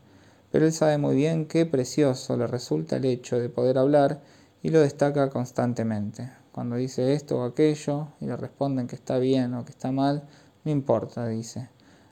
Pero 0.53 0.67
él 0.67 0.73
sabe 0.73 0.99
muy 0.99 1.17
bien 1.17 1.47
qué 1.47 1.67
precioso 1.67 2.37
le 2.37 2.47
resulta 2.47 2.97
el 2.97 3.05
hecho 3.05 3.39
de 3.39 3.49
poder 3.49 3.79
hablar 3.79 4.21
y 4.63 4.71
lo 4.71 4.81
destaca 4.81 5.31
constantemente. 5.31 6.31
Cuando 6.53 6.77
dice 6.77 7.15
esto 7.15 7.39
o 7.39 7.45
aquello 7.45 8.09
y 8.21 8.27
le 8.27 8.37
responden 8.37 8.87
que 8.87 8.97
está 8.97 9.19
bien 9.19 9.55
o 9.55 9.65
que 9.65 9.71
está 9.71 9.93
mal, 9.93 10.25
no 10.65 10.71
importa, 10.71 11.27
dice. 11.27 11.69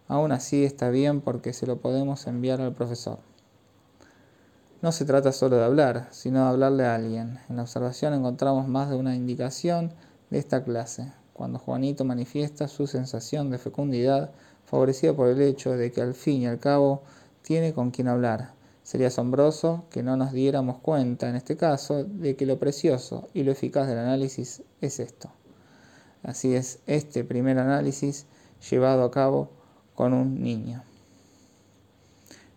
Aún 0.06 0.32
así 0.32 0.64
está 0.64 0.90
bien 0.90 1.20
porque 1.20 1.52
se 1.52 1.66
lo 1.66 1.80
podemos 1.80 2.26
enviar 2.26 2.60
al 2.60 2.74
profesor. 2.74 3.18
No 4.80 4.92
se 4.92 5.04
trata 5.04 5.32
solo 5.32 5.56
de 5.56 5.64
hablar, 5.64 6.08
sino 6.10 6.42
de 6.42 6.48
hablarle 6.48 6.86
a 6.86 6.94
alguien. 6.94 7.38
En 7.48 7.56
la 7.56 7.62
observación 7.62 8.14
encontramos 8.14 8.68
más 8.68 8.90
de 8.90 8.96
una 8.96 9.14
indicación 9.14 9.92
de 10.30 10.38
esta 10.38 10.64
clase, 10.64 11.12
cuando 11.32 11.58
Juanito 11.58 12.04
manifiesta 12.04 12.68
su 12.68 12.86
sensación 12.86 13.50
de 13.50 13.58
fecundidad, 13.58 14.30
favorecida 14.64 15.14
por 15.14 15.28
el 15.28 15.40
hecho 15.42 15.76
de 15.76 15.92
que 15.92 16.00
al 16.00 16.14
fin 16.14 16.42
y 16.42 16.46
al 16.46 16.58
cabo 16.58 17.02
tiene 17.42 17.72
con 17.72 17.90
quien 17.90 18.08
hablar, 18.08 18.52
Sería 18.88 19.08
asombroso 19.08 19.84
que 19.90 20.02
no 20.02 20.16
nos 20.16 20.32
diéramos 20.32 20.78
cuenta, 20.78 21.28
en 21.28 21.36
este 21.36 21.58
caso, 21.58 22.04
de 22.04 22.36
que 22.36 22.46
lo 22.46 22.58
precioso 22.58 23.28
y 23.34 23.42
lo 23.42 23.52
eficaz 23.52 23.86
del 23.86 23.98
análisis 23.98 24.62
es 24.80 24.98
esto. 24.98 25.30
Así 26.22 26.54
es 26.54 26.78
este 26.86 27.22
primer 27.22 27.58
análisis 27.58 28.24
llevado 28.70 29.04
a 29.04 29.10
cabo 29.10 29.50
con 29.94 30.12
un 30.12 30.42
niño. 30.42 30.82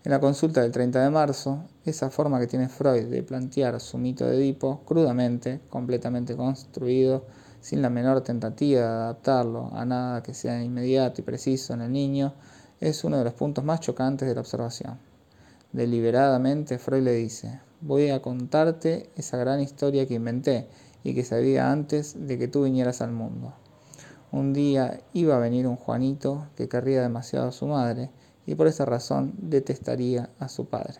En 0.03 0.11
la 0.11 0.19
consulta 0.19 0.61
del 0.61 0.71
30 0.71 1.03
de 1.03 1.09
marzo, 1.11 1.65
esa 1.85 2.09
forma 2.09 2.39
que 2.39 2.47
tiene 2.47 2.69
Freud 2.69 3.05
de 3.05 3.21
plantear 3.21 3.79
su 3.79 3.99
mito 3.99 4.25
de 4.25 4.35
Edipo, 4.35 4.81
crudamente, 4.85 5.61
completamente 5.69 6.35
construido, 6.35 7.25
sin 7.61 7.83
la 7.83 7.91
menor 7.91 8.21
tentativa 8.21 8.81
de 8.81 8.87
adaptarlo 8.87 9.69
a 9.73 9.85
nada 9.85 10.23
que 10.23 10.33
sea 10.33 10.63
inmediato 10.63 11.21
y 11.21 11.23
preciso 11.23 11.75
en 11.75 11.81
el 11.81 11.91
niño, 11.91 12.33
es 12.79 13.03
uno 13.03 13.19
de 13.19 13.23
los 13.23 13.33
puntos 13.33 13.63
más 13.63 13.79
chocantes 13.79 14.27
de 14.27 14.33
la 14.33 14.41
observación. 14.41 14.97
Deliberadamente 15.71 16.79
Freud 16.79 17.03
le 17.03 17.13
dice, 17.13 17.59
voy 17.79 18.09
a 18.09 18.23
contarte 18.23 19.11
esa 19.15 19.37
gran 19.37 19.61
historia 19.61 20.07
que 20.07 20.15
inventé 20.15 20.67
y 21.03 21.13
que 21.13 21.23
sabía 21.23 21.71
antes 21.71 22.27
de 22.27 22.39
que 22.39 22.47
tú 22.47 22.63
vinieras 22.63 23.01
al 23.01 23.11
mundo. 23.11 23.53
Un 24.31 24.53
día 24.53 25.01
iba 25.11 25.35
a 25.35 25.39
venir 25.39 25.67
un 25.67 25.75
Juanito 25.75 26.47
que 26.55 26.69
querría 26.69 27.01
demasiado 27.01 27.49
a 27.49 27.51
su 27.51 27.67
madre 27.67 28.11
y 28.45 28.55
por 28.55 28.67
esa 28.67 28.85
razón 28.85 29.33
detestaría 29.37 30.29
a 30.39 30.47
su 30.47 30.67
padre. 30.67 30.99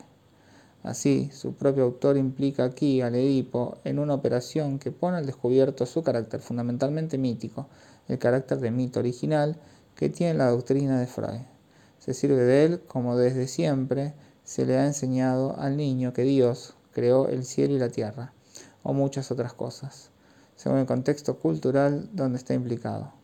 Así, 0.84 1.30
su 1.32 1.54
propio 1.54 1.86
autor 1.86 2.18
implica 2.18 2.66
aquí 2.66 3.00
al 3.00 3.16
Edipo 3.16 3.78
en 3.86 4.00
una 4.00 4.16
operación 4.16 4.80
que 4.80 4.92
pone 4.92 5.16
al 5.16 5.26
descubierto 5.26 5.86
su 5.86 6.04
carácter 6.04 6.42
fundamentalmente 6.42 7.18
mítico, 7.18 7.68
el 8.10 8.20
carácter 8.20 8.60
de 8.60 8.72
mito 8.72 9.00
original 9.00 9.56
que 9.96 10.10
tiene 10.10 10.34
la 10.34 10.50
doctrina 10.50 11.00
de 11.00 11.08
Freud. 11.08 11.40
Se 12.00 12.14
sirve 12.14 12.44
de 12.44 12.66
él 12.66 12.82
como 12.86 13.16
desde 13.16 13.48
siempre 13.48 14.14
se 14.44 14.66
le 14.66 14.78
ha 14.78 14.86
enseñado 14.86 15.58
al 15.58 15.78
niño 15.78 16.12
que 16.12 16.24
Dios 16.24 16.76
creó 16.92 17.30
el 17.30 17.46
cielo 17.46 17.76
y 17.76 17.80
la 17.80 17.88
tierra, 17.88 18.34
o 18.84 18.92
muchas 18.92 19.32
otras 19.32 19.54
cosas, 19.54 20.10
según 20.58 20.80
el 20.80 20.86
contexto 20.86 21.40
cultural 21.40 22.10
donde 22.12 22.38
está 22.38 22.54
implicado. 22.54 23.21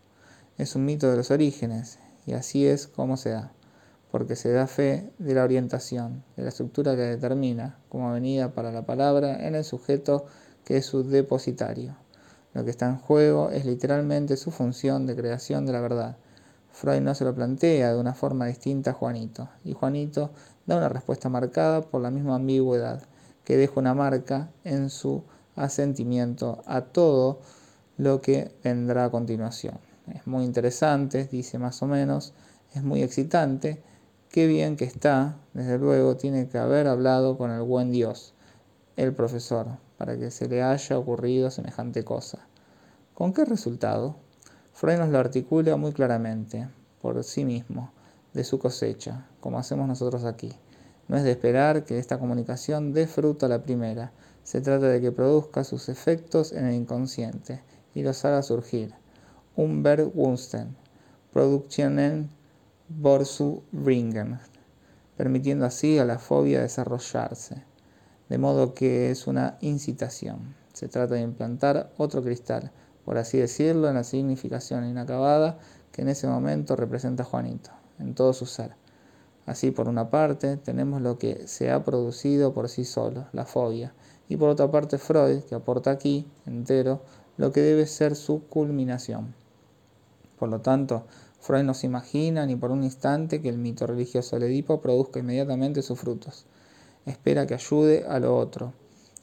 Es 0.58 0.76
un 0.76 0.86
mito 0.86 1.12
de 1.12 1.18
los 1.18 1.30
orígenes, 1.30 2.00
y 2.26 2.34
así 2.34 2.66
es 2.66 2.88
como 2.88 3.16
se 3.16 3.30
da, 3.30 3.52
porque 4.10 4.36
se 4.36 4.52
da 4.52 4.66
fe 4.66 5.08
de 5.20 5.36
la 5.36 5.44
orientación, 5.44 6.24
de 6.36 6.42
la 6.42 6.50
estructura 6.50 6.96
que 6.96 7.04
determina 7.04 7.78
como 7.90 8.12
venida 8.12 8.52
para 8.56 8.72
la 8.72 8.84
palabra 8.84 9.46
en 9.46 9.54
el 9.54 9.64
sujeto 9.64 10.26
que 10.66 10.78
es 10.78 10.86
su 10.88 11.04
depositario. 11.04 11.96
Lo 12.56 12.66
que 12.66 12.72
está 12.72 12.88
en 12.88 12.98
juego 12.98 13.52
es 13.52 13.66
literalmente 13.66 14.36
su 14.36 14.50
función 14.50 15.06
de 15.06 15.16
creación 15.16 15.68
de 15.68 15.74
la 15.74 15.80
verdad. 15.80 16.18
Freud 16.72 17.02
no 17.02 17.14
se 17.14 17.24
lo 17.24 17.36
plantea 17.36 17.94
de 17.94 18.00
una 18.00 18.16
forma 18.16 18.48
distinta 18.48 18.90
a 18.90 18.94
Juanito, 18.96 19.50
y 19.64 19.74
Juanito 19.74 20.32
da 20.66 20.78
una 20.78 20.90
respuesta 20.90 21.30
marcada 21.30 21.82
por 21.84 22.02
la 22.02 22.10
misma 22.10 22.34
ambigüedad, 22.34 23.04
que 23.44 23.58
deja 23.58 23.80
una 23.80 23.94
marca 23.94 24.50
en 24.64 24.90
su 24.90 25.24
asentimiento 25.56 26.64
a 26.66 26.82
todo 26.82 27.42
lo 27.98 28.22
que 28.22 28.52
vendrá 28.64 29.06
a 29.06 29.12
continuación. 29.12 29.87
Es 30.14 30.26
muy 30.26 30.46
interesante, 30.46 31.26
dice 31.26 31.60
más 31.60 31.82
o 31.84 31.88
menos, 31.88 32.34
es 32.74 32.84
muy 32.84 33.04
excitante, 33.04 33.82
qué 34.30 34.48
bien 34.48 34.78
que 34.78 34.86
está, 34.86 35.38
desde 35.54 35.78
luego 35.78 36.18
tiene 36.18 36.48
que 36.48 36.58
haber 36.58 36.88
hablado 36.88 37.38
con 37.38 37.52
el 37.52 37.62
buen 37.62 37.92
Dios, 37.92 38.34
el 38.96 39.14
profesor, 39.14 39.68
para 39.98 40.18
que 40.18 40.32
se 40.32 40.48
le 40.48 40.64
haya 40.64 40.98
ocurrido 40.98 41.52
semejante 41.52 42.04
cosa. 42.04 42.40
¿Con 43.14 43.34
qué 43.34 43.46
resultado? 43.46 44.16
Freud 44.74 44.98
nos 44.98 45.10
lo 45.10 45.18
articula 45.18 45.76
muy 45.76 45.92
claramente, 45.92 46.68
por 47.02 47.24
sí 47.24 47.46
mismo 47.46 47.92
de 48.34 48.44
su 48.44 48.60
cosecha, 48.60 49.28
como 49.40 49.58
hacemos 49.58 49.88
nosotros 49.88 50.24
aquí. 50.24 50.54
No 51.08 51.18
es 51.18 51.24
de 51.24 51.32
esperar 51.32 51.86
que 51.86 51.98
esta 51.98 52.20
comunicación 52.20 52.94
dé 52.94 53.08
fruto 53.08 53.46
a 53.46 53.50
la 53.50 53.64
primera, 53.64 54.12
se 54.44 54.62
trata 54.62 54.88
de 54.88 55.02
que 55.02 55.12
produzca 55.12 55.64
sus 55.64 55.90
efectos 55.90 56.52
en 56.52 56.66
el 56.66 56.76
inconsciente 56.76 57.62
y 57.96 58.04
los 58.04 58.24
haga 58.26 58.44
surgir. 58.44 58.94
Un 59.60 59.82
Verwunsten, 59.82 60.76
Produktionen 61.34 62.30
bringen, 63.72 64.40
permitiendo 65.18 65.66
así 65.66 65.98
a 65.98 66.06
la 66.06 66.20
fobia 66.20 66.62
desarrollarse. 66.62 67.64
De 68.30 68.38
modo 68.38 68.76
que 68.76 69.10
es 69.10 69.26
una 69.26 69.58
incitación. 69.62 70.54
Se 70.74 70.88
trata 70.88 71.16
de 71.16 71.22
implantar 71.22 71.92
otro 71.98 72.22
cristal, 72.22 72.72
por 73.04 73.18
así 73.18 73.40
decirlo, 73.40 73.90
en 73.90 73.96
la 73.96 74.04
significación 74.04 74.86
inacabada 74.86 75.58
que 75.92 76.04
en 76.04 76.10
ese 76.10 76.28
momento 76.28 76.76
representa 76.76 77.24
Juanito 77.24 77.72
en 77.98 78.14
todo 78.14 78.34
su 78.34 78.46
ser. 78.46 78.76
Así, 79.48 79.72
por 79.72 79.90
una 79.90 80.12
parte, 80.12 80.58
tenemos 80.58 81.02
lo 81.02 81.18
que 81.18 81.48
se 81.48 81.72
ha 81.72 81.84
producido 81.84 82.54
por 82.54 82.70
sí 82.70 82.86
solo, 82.86 83.26
la 83.34 83.46
fobia, 83.46 83.96
y 84.30 84.38
por 84.38 84.50
otra 84.50 84.70
parte 84.70 85.00
Freud, 85.00 85.42
que 85.46 85.56
aporta 85.56 85.90
aquí, 85.90 86.28
entero, 86.46 87.02
lo 87.38 87.52
que 87.52 87.62
debe 87.62 87.88
ser 87.88 88.16
su 88.16 88.44
culminación. 88.50 89.34
Por 90.38 90.50
lo 90.50 90.62
tanto, 90.62 91.06
Freud 91.40 91.64
no 91.64 91.74
se 91.74 91.88
imagina 91.88 92.46
ni 92.46 92.56
por 92.56 92.72
un 92.72 92.84
instante 92.84 93.42
que 93.42 93.50
el 93.50 93.58
mito 93.58 93.88
religioso 93.88 94.36
del 94.36 94.50
Edipo 94.50 94.82
produzca 94.82 95.20
inmediatamente 95.20 95.82
sus 95.82 96.00
frutos. 96.00 96.46
Espera 97.06 97.48
que 97.48 97.54
ayude 97.54 98.06
a 98.08 98.20
lo 98.20 98.38
otro, 98.38 98.74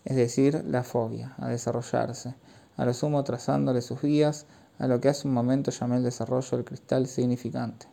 es 0.05 0.16
decir, 0.16 0.64
la 0.66 0.83
fobia, 0.83 1.35
a 1.38 1.48
desarrollarse, 1.48 2.35
a 2.77 2.85
lo 2.85 2.94
sumo 2.94 3.22
trazándole 3.24 3.83
sus 3.83 4.00
guías 4.00 4.46
a 4.79 4.88
lo 4.88 5.00
que 5.00 5.09
hace 5.09 5.29
un 5.29 5.35
momento 5.35 5.70
llamé 5.70 5.96
el 5.96 6.03
desarrollo 6.03 6.57
del 6.57 6.64
cristal 6.64 7.07
significante. 7.07 7.87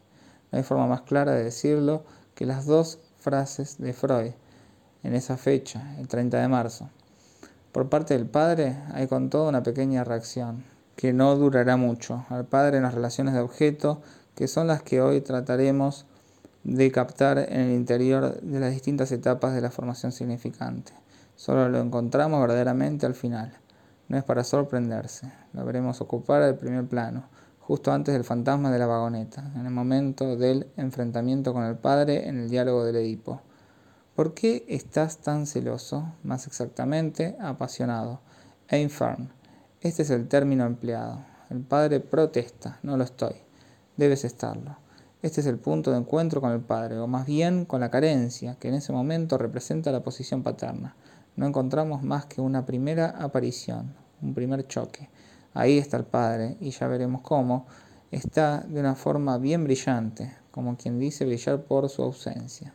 No 0.51 0.57
hay 0.57 0.63
forma 0.63 0.87
más 0.87 1.01
clara 1.01 1.33
de 1.33 1.43
decirlo 1.43 2.03
que 2.35 2.45
las 2.45 2.65
dos 2.65 2.99
frases 3.19 3.77
de 3.77 3.93
Freud 3.93 4.31
en 5.03 5.13
esa 5.13 5.37
fecha, 5.37 5.95
el 5.99 6.07
30 6.07 6.41
de 6.41 6.47
marzo. 6.47 6.89
Por 7.71 7.89
parte 7.89 8.15
del 8.15 8.27
padre 8.27 8.77
hay 8.93 9.07
con 9.07 9.29
todo 9.29 9.49
una 9.49 9.63
pequeña 9.63 10.03
reacción, 10.03 10.63
que 11.01 11.13
no 11.13 11.35
durará 11.35 11.77
mucho. 11.77 12.27
Al 12.29 12.45
padre 12.45 12.77
en 12.77 12.83
las 12.83 12.93
relaciones 12.93 13.33
de 13.33 13.39
objeto, 13.39 14.03
que 14.35 14.47
son 14.47 14.67
las 14.67 14.83
que 14.83 15.01
hoy 15.01 15.19
trataremos 15.21 16.05
de 16.63 16.91
captar 16.91 17.39
en 17.39 17.59
el 17.59 17.71
interior 17.71 18.39
de 18.39 18.59
las 18.59 18.71
distintas 18.71 19.11
etapas 19.11 19.55
de 19.55 19.61
la 19.61 19.71
formación 19.71 20.11
significante. 20.11 20.93
Solo 21.35 21.69
lo 21.69 21.79
encontramos 21.79 22.39
verdaderamente 22.39 23.07
al 23.07 23.15
final. 23.15 23.51
No 24.09 24.17
es 24.19 24.23
para 24.23 24.43
sorprenderse, 24.43 25.33
lo 25.53 25.65
veremos 25.65 26.01
ocupar 26.01 26.43
el 26.43 26.53
primer 26.53 26.85
plano, 26.85 27.23
justo 27.61 27.91
antes 27.91 28.13
del 28.13 28.23
fantasma 28.23 28.69
de 28.69 28.77
la 28.77 28.85
vagoneta, 28.85 29.51
en 29.55 29.65
el 29.65 29.71
momento 29.71 30.35
del 30.35 30.67
enfrentamiento 30.77 31.51
con 31.51 31.63
el 31.63 31.77
padre 31.77 32.27
en 32.27 32.41
el 32.41 32.49
diálogo 32.51 32.85
del 32.85 32.97
Edipo. 32.97 33.41
¿Por 34.15 34.35
qué 34.35 34.65
estás 34.67 35.17
tan 35.17 35.47
celoso? 35.47 36.13
Más 36.21 36.45
exactamente, 36.45 37.37
apasionado. 37.39 38.19
Infern. 38.69 39.40
Este 39.81 40.03
es 40.03 40.11
el 40.11 40.27
término 40.27 40.63
empleado. 40.67 41.25
El 41.49 41.61
padre 41.61 42.01
protesta, 42.01 42.77
no 42.83 42.97
lo 42.97 43.03
estoy. 43.03 43.33
Debes 43.97 44.23
estarlo. 44.25 44.77
Este 45.23 45.41
es 45.41 45.47
el 45.47 45.57
punto 45.57 45.89
de 45.89 45.97
encuentro 45.97 46.39
con 46.39 46.51
el 46.51 46.59
padre, 46.59 46.99
o 46.99 47.07
más 47.07 47.25
bien 47.25 47.65
con 47.65 47.81
la 47.81 47.89
carencia, 47.89 48.57
que 48.59 48.67
en 48.67 48.75
ese 48.75 48.93
momento 48.93 49.39
representa 49.39 49.91
la 49.91 50.03
posición 50.03 50.43
paterna. 50.43 50.95
No 51.35 51.47
encontramos 51.47 52.03
más 52.03 52.27
que 52.27 52.41
una 52.41 52.63
primera 52.63 53.09
aparición, 53.09 53.95
un 54.21 54.35
primer 54.35 54.67
choque. 54.67 55.09
Ahí 55.55 55.79
está 55.79 55.97
el 55.97 56.05
padre, 56.05 56.57
y 56.59 56.69
ya 56.69 56.87
veremos 56.87 57.21
cómo, 57.23 57.65
está 58.11 58.59
de 58.59 58.81
una 58.81 58.93
forma 58.93 59.39
bien 59.39 59.63
brillante, 59.63 60.31
como 60.51 60.77
quien 60.77 60.99
dice 60.99 61.25
brillar 61.25 61.63
por 61.63 61.89
su 61.89 62.03
ausencia. 62.03 62.71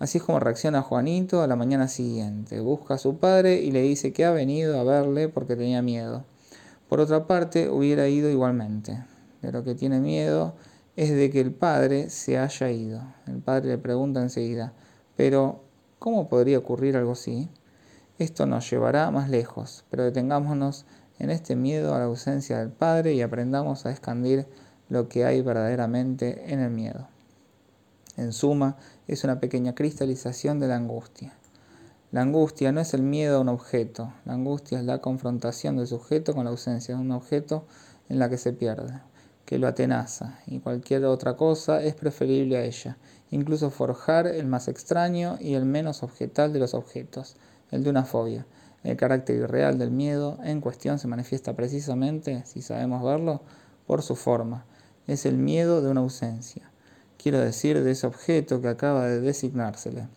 Así 0.00 0.16
es 0.16 0.24
como 0.24 0.40
reacciona 0.40 0.80
Juanito 0.80 1.42
a 1.42 1.46
la 1.46 1.56
mañana 1.56 1.86
siguiente. 1.86 2.58
Busca 2.60 2.94
a 2.94 2.98
su 2.98 3.18
padre 3.18 3.60
y 3.60 3.70
le 3.70 3.82
dice 3.82 4.14
que 4.14 4.24
ha 4.24 4.30
venido 4.30 4.80
a 4.80 4.82
verle 4.82 5.28
porque 5.28 5.56
tenía 5.56 5.82
miedo. 5.82 6.24
Por 6.88 7.00
otra 7.00 7.26
parte, 7.26 7.68
hubiera 7.68 8.08
ido 8.08 8.30
igualmente. 8.30 9.04
De 9.42 9.52
lo 9.52 9.62
que 9.62 9.74
tiene 9.74 10.00
miedo 10.00 10.54
es 10.96 11.10
de 11.10 11.28
que 11.30 11.42
el 11.42 11.52
padre 11.52 12.08
se 12.08 12.38
haya 12.38 12.70
ido. 12.70 13.02
El 13.26 13.40
padre 13.42 13.68
le 13.68 13.76
pregunta 13.76 14.22
enseguida, 14.22 14.72
pero 15.16 15.60
¿cómo 15.98 16.30
podría 16.30 16.56
ocurrir 16.56 16.96
algo 16.96 17.12
así? 17.12 17.50
Esto 18.18 18.46
nos 18.46 18.70
llevará 18.70 19.10
más 19.10 19.28
lejos, 19.28 19.84
pero 19.90 20.04
detengámonos 20.04 20.86
en 21.18 21.28
este 21.28 21.56
miedo 21.56 21.94
a 21.94 21.98
la 21.98 22.04
ausencia 22.06 22.58
del 22.58 22.70
padre 22.70 23.12
y 23.12 23.20
aprendamos 23.20 23.84
a 23.84 23.90
escandir 23.90 24.46
lo 24.88 25.10
que 25.10 25.26
hay 25.26 25.42
verdaderamente 25.42 26.50
en 26.50 26.60
el 26.60 26.70
miedo. 26.70 27.06
En 28.16 28.32
suma, 28.32 28.76
es 29.06 29.22
una 29.24 29.38
pequeña 29.38 29.74
cristalización 29.74 30.58
de 30.58 30.66
la 30.68 30.76
angustia. 30.76 31.32
La 32.10 32.22
angustia 32.22 32.72
no 32.72 32.80
es 32.80 32.92
el 32.92 33.02
miedo 33.02 33.38
a 33.38 33.40
un 33.40 33.48
objeto, 33.48 34.12
la 34.24 34.34
angustia 34.34 34.80
es 34.80 34.84
la 34.84 35.00
confrontación 35.00 35.76
del 35.76 35.86
sujeto 35.86 36.34
con 36.34 36.44
la 36.44 36.50
ausencia 36.50 36.96
de 36.96 37.00
un 37.00 37.12
objeto 37.12 37.66
en 38.08 38.18
la 38.18 38.28
que 38.28 38.36
se 38.36 38.52
pierde, 38.52 39.00
que 39.44 39.58
lo 39.58 39.68
atenaza, 39.68 40.40
y 40.46 40.58
cualquier 40.58 41.04
otra 41.04 41.36
cosa 41.36 41.82
es 41.82 41.94
preferible 41.94 42.56
a 42.56 42.64
ella, 42.64 42.98
incluso 43.30 43.70
forjar 43.70 44.26
el 44.26 44.46
más 44.46 44.66
extraño 44.66 45.38
y 45.38 45.54
el 45.54 45.64
menos 45.64 46.02
objetal 46.02 46.52
de 46.52 46.58
los 46.58 46.74
objetos, 46.74 47.36
el 47.70 47.84
de 47.84 47.90
una 47.90 48.04
fobia. 48.04 48.44
El 48.82 48.96
carácter 48.96 49.36
irreal 49.36 49.78
del 49.78 49.92
miedo 49.92 50.38
en 50.42 50.60
cuestión 50.60 50.98
se 50.98 51.06
manifiesta 51.06 51.54
precisamente, 51.54 52.42
si 52.44 52.60
sabemos 52.60 53.04
verlo, 53.04 53.42
por 53.86 54.02
su 54.02 54.16
forma. 54.16 54.64
Es 55.06 55.26
el 55.26 55.36
miedo 55.36 55.80
de 55.80 55.90
una 55.90 56.00
ausencia 56.00 56.69
quiero 57.22 57.38
decir, 57.38 57.82
de 57.82 57.90
ese 57.90 58.06
objeto 58.06 58.62
que 58.62 58.68
acaba 58.68 59.04
de 59.04 59.20
designársele. 59.20 60.08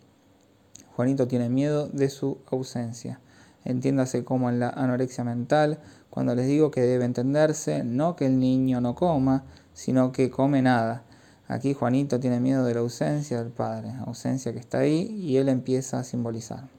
Juanito 0.95 1.27
tiene 1.27 1.49
miedo 1.49 1.89
de 1.89 2.09
su 2.09 2.37
ausencia. 2.49 3.19
Entiéndase 3.65 4.23
como 4.23 4.49
en 4.49 4.59
la 4.59 4.69
anorexia 4.69 5.23
mental, 5.23 5.79
cuando 6.09 6.33
les 6.33 6.47
digo 6.47 6.71
que 6.71 6.81
debe 6.81 7.05
entenderse 7.05 7.83
no 7.83 8.15
que 8.15 8.27
el 8.27 8.39
niño 8.39 8.79
no 8.79 8.95
coma, 8.95 9.43
sino 9.73 10.11
que 10.11 10.29
come 10.29 10.61
nada. 10.61 11.03
Aquí 11.47 11.73
Juanito 11.73 12.19
tiene 12.19 12.39
miedo 12.39 12.63
de 12.63 12.73
la 12.73 12.79
ausencia 12.79 13.43
del 13.43 13.51
padre, 13.51 13.91
ausencia 14.05 14.53
que 14.53 14.59
está 14.59 14.79
ahí 14.79 15.11
y 15.19 15.37
él 15.37 15.49
empieza 15.49 15.99
a 15.99 16.03
simbolizar. 16.03 16.69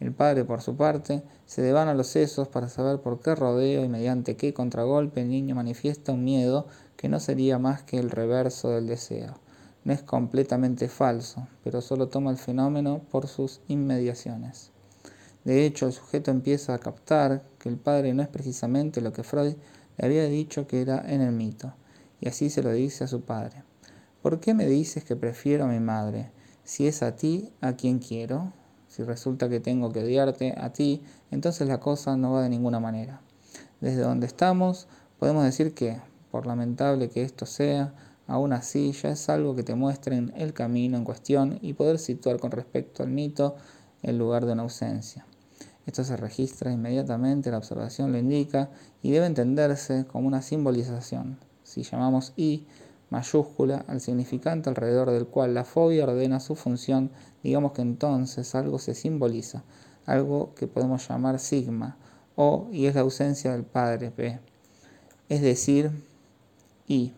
El 0.00 0.12
padre, 0.12 0.44
por 0.44 0.60
su 0.62 0.76
parte, 0.76 1.22
se 1.46 1.62
devana 1.62 1.94
los 1.94 2.08
sesos 2.08 2.48
para 2.48 2.68
saber 2.68 3.00
por 3.00 3.20
qué 3.20 3.36
rodeo 3.36 3.84
y 3.84 3.88
mediante 3.88 4.36
qué 4.36 4.52
contragolpe 4.52 5.20
el 5.20 5.28
niño 5.28 5.54
manifiesta 5.54 6.12
un 6.12 6.24
miedo 6.24 6.66
que 6.96 7.08
no 7.08 7.20
sería 7.20 7.60
más 7.60 7.84
que 7.84 7.98
el 7.98 8.10
reverso 8.10 8.70
del 8.70 8.88
deseo 8.88 9.36
no 9.84 9.92
es 9.92 10.02
completamente 10.02 10.88
falso, 10.88 11.46
pero 11.64 11.80
solo 11.80 12.08
toma 12.08 12.30
el 12.30 12.36
fenómeno 12.36 13.02
por 13.10 13.26
sus 13.26 13.60
inmediaciones. 13.68 14.70
De 15.44 15.66
hecho, 15.66 15.86
el 15.86 15.92
sujeto 15.92 16.30
empieza 16.30 16.74
a 16.74 16.78
captar 16.78 17.42
que 17.58 17.68
el 17.68 17.76
padre 17.76 18.14
no 18.14 18.22
es 18.22 18.28
precisamente 18.28 19.00
lo 19.00 19.12
que 19.12 19.24
Freud 19.24 19.54
le 19.98 20.06
había 20.06 20.24
dicho 20.26 20.66
que 20.66 20.80
era 20.80 21.02
en 21.06 21.20
el 21.20 21.32
mito, 21.32 21.74
y 22.20 22.28
así 22.28 22.48
se 22.48 22.62
lo 22.62 22.70
dice 22.70 23.04
a 23.04 23.08
su 23.08 23.22
padre. 23.22 23.64
¿Por 24.22 24.38
qué 24.38 24.54
me 24.54 24.66
dices 24.66 25.02
que 25.02 25.16
prefiero 25.16 25.64
a 25.64 25.68
mi 25.68 25.80
madre? 25.80 26.30
Si 26.62 26.86
es 26.86 27.02
a 27.02 27.16
ti 27.16 27.52
a 27.60 27.72
quien 27.72 27.98
quiero, 27.98 28.52
si 28.86 29.02
resulta 29.02 29.48
que 29.48 29.58
tengo 29.58 29.92
que 29.92 30.04
odiarte 30.04 30.54
a 30.56 30.72
ti, 30.72 31.02
entonces 31.32 31.66
la 31.66 31.80
cosa 31.80 32.16
no 32.16 32.32
va 32.32 32.42
de 32.42 32.48
ninguna 32.48 32.78
manera. 32.78 33.20
Desde 33.80 34.02
donde 34.02 34.26
estamos, 34.26 34.86
podemos 35.18 35.42
decir 35.42 35.74
que, 35.74 36.00
por 36.30 36.46
lamentable 36.46 37.08
que 37.08 37.22
esto 37.22 37.46
sea, 37.46 37.94
Aún 38.32 38.54
así, 38.54 38.92
ya 38.92 39.10
es 39.10 39.28
algo 39.28 39.54
que 39.54 39.62
te 39.62 39.74
muestren 39.74 40.32
el 40.34 40.54
camino 40.54 40.96
en 40.96 41.04
cuestión 41.04 41.58
y 41.60 41.74
poder 41.74 41.98
situar 41.98 42.38
con 42.38 42.50
respecto 42.50 43.02
al 43.02 43.10
mito 43.10 43.56
el 44.00 44.16
lugar 44.16 44.46
de 44.46 44.54
una 44.54 44.62
ausencia. 44.62 45.26
Esto 45.84 46.02
se 46.02 46.16
registra 46.16 46.72
inmediatamente, 46.72 47.50
la 47.50 47.58
observación 47.58 48.10
lo 48.10 48.16
indica 48.16 48.70
y 49.02 49.10
debe 49.10 49.26
entenderse 49.26 50.06
como 50.06 50.28
una 50.28 50.40
simbolización. 50.40 51.40
Si 51.62 51.82
llamamos 51.82 52.32
I 52.38 52.66
mayúscula 53.10 53.84
al 53.86 54.00
significante 54.00 54.70
alrededor 54.70 55.10
del 55.10 55.26
cual 55.26 55.52
la 55.52 55.64
fobia 55.64 56.04
ordena 56.04 56.40
su 56.40 56.56
función, 56.56 57.10
digamos 57.42 57.72
que 57.72 57.82
entonces 57.82 58.54
algo 58.54 58.78
se 58.78 58.94
simboliza, 58.94 59.62
algo 60.06 60.54
que 60.54 60.66
podemos 60.66 61.06
llamar 61.06 61.38
sigma, 61.38 61.98
o 62.36 62.66
y 62.72 62.86
es 62.86 62.94
la 62.94 63.02
ausencia 63.02 63.52
del 63.52 63.64
padre 63.64 64.10
P. 64.10 64.40
Es 65.28 65.42
decir, 65.42 65.90
I. 66.86 67.12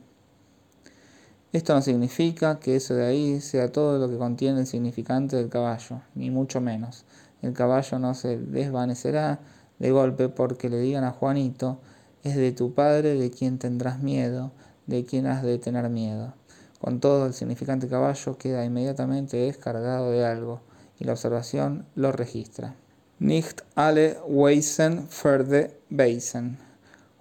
Esto 1.55 1.73
no 1.73 1.83
significa 1.83 2.59
que 2.59 2.75
eso 2.75 2.95
de 2.95 3.07
ahí 3.07 3.40
sea 3.40 3.71
todo 3.71 3.97
lo 4.01 4.11
que 4.11 4.19
contiene 4.19 4.59
el 4.59 4.67
significante 4.67 5.37
del 5.37 5.49
caballo, 5.49 6.01
ni 6.17 6.29
mucho 6.29 6.61
menos. 6.61 7.05
El 7.43 7.53
caballo 7.53 8.01
no 8.01 8.14
se 8.14 8.38
desvanecerá 8.38 9.38
de 9.79 9.93
golpe 9.93 10.29
porque 10.29 10.69
le 10.69 10.81
digan 10.81 11.05
a 11.05 11.12
Juanito, 11.12 11.79
es 12.25 12.35
de 12.35 12.51
tu 12.51 12.75
padre 12.75 13.14
de 13.14 13.31
quien 13.31 13.61
tendrás 13.61 14.01
miedo, 14.03 14.51
de 14.88 15.05
quien 15.05 15.29
has 15.29 15.45
de 15.45 15.59
tener 15.59 15.88
miedo. 15.90 16.35
Con 16.81 16.99
todo, 16.99 17.27
el 17.27 17.35
significante 17.35 17.87
caballo 17.87 18.37
queda 18.37 18.64
inmediatamente 18.64 19.37
descargado 19.37 20.11
de 20.11 20.27
algo, 20.27 20.61
y 20.99 21.05
la 21.05 21.12
observación 21.12 21.87
lo 21.95 22.11
registra. 22.11 22.75
Nicht 23.21 23.61
alle 23.77 24.19
Weisen 24.27 25.07
ferde 25.09 25.79
Weisen. 25.88 26.59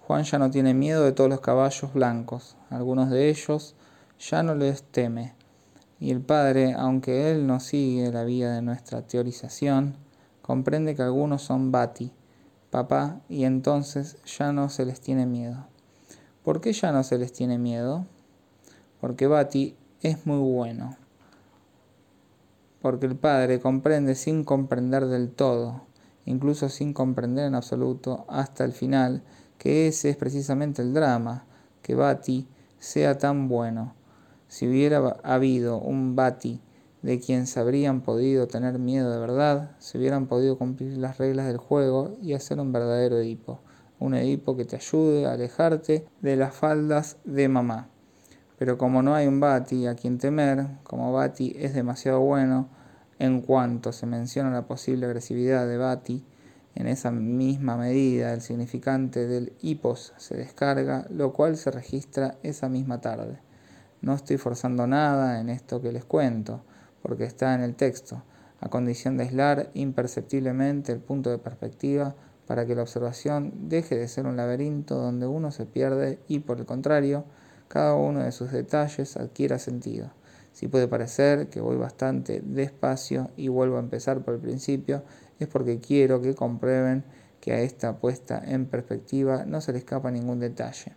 Juan 0.07 0.23
ya 0.23 0.39
no 0.39 0.49
tiene 0.49 0.73
miedo 0.73 1.03
de 1.03 1.11
todos 1.11 1.29
los 1.29 1.39
caballos 1.39 1.93
blancos. 1.93 2.57
Algunos 2.71 3.11
de 3.11 3.29
ellos 3.29 3.75
ya 4.19 4.43
no 4.43 4.55
les 4.55 4.83
teme. 4.83 5.35
Y 5.99 6.11
el 6.11 6.21
Padre, 6.21 6.73
aunque 6.73 7.31
Él 7.31 7.47
no 7.47 7.59
sigue 7.59 8.11
la 8.11 8.23
vía 8.23 8.51
de 8.51 8.61
nuestra 8.61 9.03
teorización, 9.03 9.95
comprende 10.41 10.95
que 10.95 11.01
algunos 11.01 11.43
son 11.43 11.71
Bati, 11.71 12.11
papá, 12.69 13.21
y 13.29 13.45
entonces 13.45 14.17
ya 14.25 14.51
no 14.51 14.69
se 14.69 14.85
les 14.85 14.99
tiene 14.99 15.25
miedo. 15.25 15.65
¿Por 16.43 16.59
qué 16.59 16.73
ya 16.73 16.91
no 16.91 17.03
se 17.03 17.17
les 17.17 17.31
tiene 17.31 17.57
miedo? 17.57 18.05
Porque 18.99 19.27
Bati 19.27 19.77
es 20.01 20.25
muy 20.25 20.39
bueno. 20.39 20.97
Porque 22.81 23.05
el 23.05 23.15
Padre 23.15 23.61
comprende 23.61 24.15
sin 24.15 24.43
comprender 24.43 25.05
del 25.05 25.31
todo, 25.31 25.83
incluso 26.25 26.67
sin 26.67 26.93
comprender 26.93 27.45
en 27.45 27.55
absoluto 27.55 28.25
hasta 28.27 28.65
el 28.65 28.73
final, 28.73 29.23
que 29.57 29.87
ese 29.87 30.09
es 30.09 30.17
precisamente 30.17 30.81
el 30.81 30.93
drama, 30.93 31.45
que 31.81 31.95
Bati 31.95 32.45
sea 32.77 33.17
tan 33.17 33.47
bueno 33.47 33.93
si 34.53 34.67
hubiera 34.67 34.99
habido 35.23 35.79
un 35.79 36.15
Bati 36.15 36.61
de 37.01 37.19
quien 37.19 37.47
se 37.47 37.59
habrían 37.59 38.01
podido 38.01 38.45
tener 38.45 38.77
miedo 38.77 39.09
de 39.09 39.17
verdad, 39.17 39.71
se 39.79 39.97
hubieran 39.97 40.27
podido 40.27 40.59
cumplir 40.59 40.95
las 40.99 41.17
reglas 41.17 41.47
del 41.47 41.57
juego 41.57 42.15
y 42.21 42.33
hacer 42.33 42.59
un 42.59 42.71
verdadero 42.71 43.17
Edipo. 43.17 43.61
Un 43.99 44.13
Edipo 44.13 44.55
que 44.55 44.65
te 44.65 44.75
ayude 44.75 45.25
a 45.25 45.31
alejarte 45.31 46.05
de 46.21 46.35
las 46.35 46.53
faldas 46.53 47.17
de 47.23 47.49
mamá. 47.49 47.89
Pero 48.59 48.77
como 48.77 49.01
no 49.01 49.15
hay 49.15 49.25
un 49.25 49.39
Bati 49.39 49.87
a 49.87 49.95
quien 49.95 50.19
temer, 50.19 50.67
como 50.83 51.11
Bati 51.11 51.55
es 51.57 51.73
demasiado 51.73 52.19
bueno, 52.19 52.69
en 53.17 53.41
cuanto 53.41 53.91
se 53.91 54.05
menciona 54.05 54.51
la 54.51 54.67
posible 54.67 55.07
agresividad 55.07 55.67
de 55.67 55.77
Bati, 55.77 56.23
en 56.75 56.85
esa 56.85 57.09
misma 57.09 57.75
medida 57.75 58.31
el 58.31 58.41
significante 58.41 59.25
del 59.25 59.53
hipos 59.63 60.13
se 60.17 60.37
descarga, 60.37 61.07
lo 61.09 61.33
cual 61.33 61.57
se 61.57 61.71
registra 61.71 62.37
esa 62.43 62.69
misma 62.69 63.01
tarde. 63.01 63.39
No 64.03 64.13
estoy 64.13 64.35
forzando 64.35 64.85
nada 64.85 65.39
en 65.39 65.47
esto 65.47 65.81
que 65.81 65.93
les 65.93 66.03
cuento, 66.03 66.61
porque 67.01 67.23
está 67.23 67.55
en 67.55 67.61
el 67.61 67.73
texto, 67.73 68.21
a 68.59 68.67
condición 68.67 69.15
de 69.15 69.23
aislar 69.23 69.69
imperceptiblemente 69.75 70.91
el 70.91 70.99
punto 70.99 71.29
de 71.29 71.37
perspectiva 71.37 72.13
para 72.45 72.65
que 72.65 72.75
la 72.75 72.81
observación 72.81 73.69
deje 73.69 73.95
de 73.95 74.09
ser 74.09 74.25
un 74.25 74.35
laberinto 74.35 74.97
donde 74.97 75.25
uno 75.25 75.51
se 75.51 75.65
pierde 75.65 76.19
y, 76.27 76.39
por 76.39 76.59
el 76.59 76.65
contrario, 76.65 77.23
cada 77.69 77.95
uno 77.95 78.21
de 78.21 78.33
sus 78.33 78.51
detalles 78.51 79.15
adquiera 79.15 79.57
sentido. 79.57 80.11
Si 80.51 80.67
puede 80.67 80.89
parecer 80.89 81.47
que 81.47 81.61
voy 81.61 81.77
bastante 81.77 82.41
despacio 82.43 83.31
y 83.37 83.47
vuelvo 83.47 83.77
a 83.77 83.79
empezar 83.79 84.21
por 84.25 84.33
el 84.33 84.41
principio, 84.41 85.03
es 85.39 85.47
porque 85.47 85.79
quiero 85.79 86.19
que 86.19 86.35
comprueben 86.35 87.05
que 87.39 87.53
a 87.53 87.61
esta 87.61 87.99
puesta 87.99 88.43
en 88.45 88.65
perspectiva 88.65 89.45
no 89.45 89.61
se 89.61 89.71
le 89.71 89.77
escapa 89.77 90.11
ningún 90.11 90.41
detalle. 90.41 90.93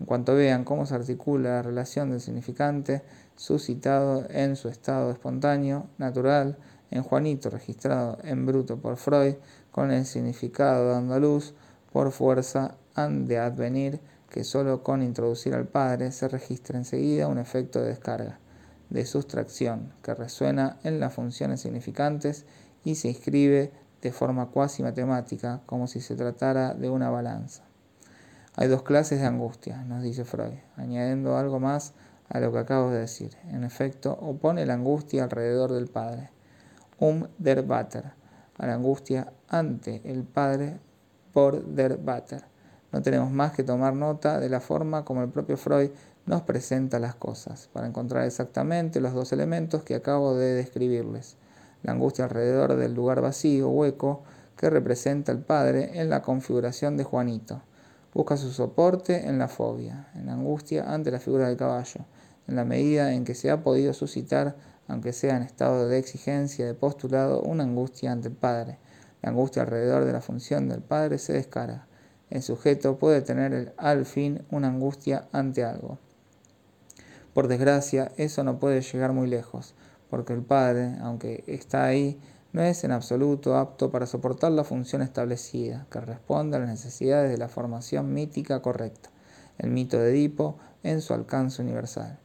En 0.00 0.06
cuanto 0.06 0.34
vean 0.34 0.64
cómo 0.64 0.86
se 0.86 0.94
articula 0.94 1.50
la 1.50 1.62
relación 1.62 2.10
del 2.10 2.20
significante 2.20 3.02
suscitado 3.36 4.26
en 4.30 4.56
su 4.56 4.68
estado 4.68 5.10
espontáneo, 5.10 5.86
natural, 5.98 6.58
en 6.90 7.02
Juanito 7.02 7.50
registrado 7.50 8.18
en 8.22 8.44
bruto 8.44 8.78
por 8.78 8.96
Freud, 8.96 9.34
con 9.70 9.90
el 9.90 10.04
significado 10.04 10.90
de 10.90 10.96
andaluz, 10.96 11.54
por 11.92 12.12
fuerza 12.12 12.76
han 12.94 13.26
de 13.26 13.38
advenir 13.38 14.00
que 14.28 14.44
solo 14.44 14.82
con 14.82 15.02
introducir 15.02 15.54
al 15.54 15.66
padre 15.66 16.10
se 16.10 16.28
registra 16.28 16.78
enseguida 16.78 17.28
un 17.28 17.38
efecto 17.38 17.80
de 17.80 17.88
descarga, 17.88 18.38
de 18.90 19.04
sustracción, 19.04 19.92
que 20.02 20.14
resuena 20.14 20.78
en 20.84 21.00
las 21.00 21.14
funciones 21.14 21.60
significantes 21.60 22.46
y 22.84 22.94
se 22.94 23.08
inscribe 23.08 23.72
de 24.00 24.12
forma 24.12 24.46
cuasi 24.46 24.82
matemática, 24.82 25.60
como 25.66 25.86
si 25.86 26.00
se 26.00 26.16
tratara 26.16 26.74
de 26.74 26.90
una 26.90 27.10
balanza. 27.10 27.71
Hay 28.54 28.68
dos 28.68 28.82
clases 28.82 29.20
de 29.20 29.26
angustia, 29.26 29.82
nos 29.84 30.02
dice 30.02 30.26
Freud, 30.26 30.58
añadiendo 30.76 31.38
algo 31.38 31.58
más 31.58 31.94
a 32.28 32.38
lo 32.38 32.52
que 32.52 32.58
acabo 32.58 32.90
de 32.90 32.98
decir. 32.98 33.36
En 33.48 33.64
efecto, 33.64 34.12
opone 34.12 34.66
la 34.66 34.74
angustia 34.74 35.24
alrededor 35.24 35.72
del 35.72 35.88
Padre, 35.88 36.30
um 36.98 37.26
der 37.38 37.62
Vater, 37.62 38.12
a 38.58 38.66
la 38.66 38.74
angustia 38.74 39.32
ante 39.48 40.02
el 40.04 40.24
Padre 40.24 40.78
por 41.32 41.64
der 41.64 41.96
Vater. 41.96 42.44
No 42.92 43.00
tenemos 43.00 43.30
más 43.30 43.52
que 43.52 43.64
tomar 43.64 43.94
nota 43.94 44.38
de 44.38 44.50
la 44.50 44.60
forma 44.60 45.02
como 45.02 45.22
el 45.22 45.30
propio 45.30 45.56
Freud 45.56 45.90
nos 46.26 46.42
presenta 46.42 46.98
las 46.98 47.14
cosas, 47.14 47.70
para 47.72 47.86
encontrar 47.86 48.26
exactamente 48.26 49.00
los 49.00 49.14
dos 49.14 49.32
elementos 49.32 49.82
que 49.82 49.94
acabo 49.94 50.34
de 50.34 50.52
describirles 50.52 51.36
la 51.82 51.92
angustia 51.92 52.24
alrededor 52.24 52.76
del 52.76 52.94
lugar 52.94 53.22
vacío, 53.22 53.70
hueco, 53.70 54.22
que 54.56 54.68
representa 54.68 55.32
el 55.32 55.38
padre 55.38 56.00
en 56.00 56.10
la 56.10 56.20
configuración 56.20 56.96
de 56.96 57.04
Juanito. 57.04 57.62
Busca 58.14 58.36
su 58.36 58.50
soporte 58.50 59.26
en 59.26 59.38
la 59.38 59.48
fobia, 59.48 60.10
en 60.14 60.26
la 60.26 60.34
angustia 60.34 60.92
ante 60.92 61.10
la 61.10 61.18
figura 61.18 61.48
del 61.48 61.56
caballo, 61.56 62.04
en 62.46 62.56
la 62.56 62.64
medida 62.64 63.12
en 63.14 63.24
que 63.24 63.34
se 63.34 63.50
ha 63.50 63.62
podido 63.62 63.94
suscitar, 63.94 64.56
aunque 64.88 65.12
sea 65.12 65.36
en 65.36 65.42
estado 65.42 65.88
de 65.88 65.98
exigencia 65.98 66.66
de 66.66 66.74
postulado, 66.74 67.42
una 67.42 67.64
angustia 67.64 68.12
ante 68.12 68.28
el 68.28 68.34
padre. 68.34 68.78
La 69.22 69.30
angustia 69.30 69.62
alrededor 69.62 70.04
de 70.04 70.12
la 70.12 70.20
función 70.20 70.68
del 70.68 70.82
padre 70.82 71.18
se 71.18 71.32
descarga. 71.32 71.86
El 72.28 72.42
sujeto 72.42 72.98
puede 72.98 73.22
tener 73.22 73.74
al 73.76 74.04
fin 74.04 74.44
una 74.50 74.68
angustia 74.68 75.28
ante 75.32 75.64
algo. 75.64 75.98
Por 77.32 77.48
desgracia, 77.48 78.12
eso 78.16 78.44
no 78.44 78.58
puede 78.58 78.82
llegar 78.82 79.12
muy 79.12 79.28
lejos 79.28 79.74
porque 80.12 80.34
el 80.34 80.42
Padre, 80.42 80.98
aunque 81.00 81.42
está 81.46 81.86
ahí, 81.86 82.20
no 82.52 82.62
es 82.62 82.84
en 82.84 82.92
absoluto 82.92 83.56
apto 83.56 83.90
para 83.90 84.06
soportar 84.06 84.52
la 84.52 84.64
función 84.64 85.02
establecida, 85.02 85.86
que 85.90 86.00
responde 86.00 86.56
a 86.56 86.60
las 86.60 86.68
necesidades 86.68 87.30
de 87.30 87.38
la 87.38 87.48
formación 87.48 88.12
mítica 88.12 88.60
correcta, 88.60 89.10
el 89.58 89.70
mito 89.70 89.98
de 89.98 90.10
Edipo 90.10 90.58
en 90.82 91.00
su 91.00 91.14
alcance 91.14 91.62
universal. 91.62 92.18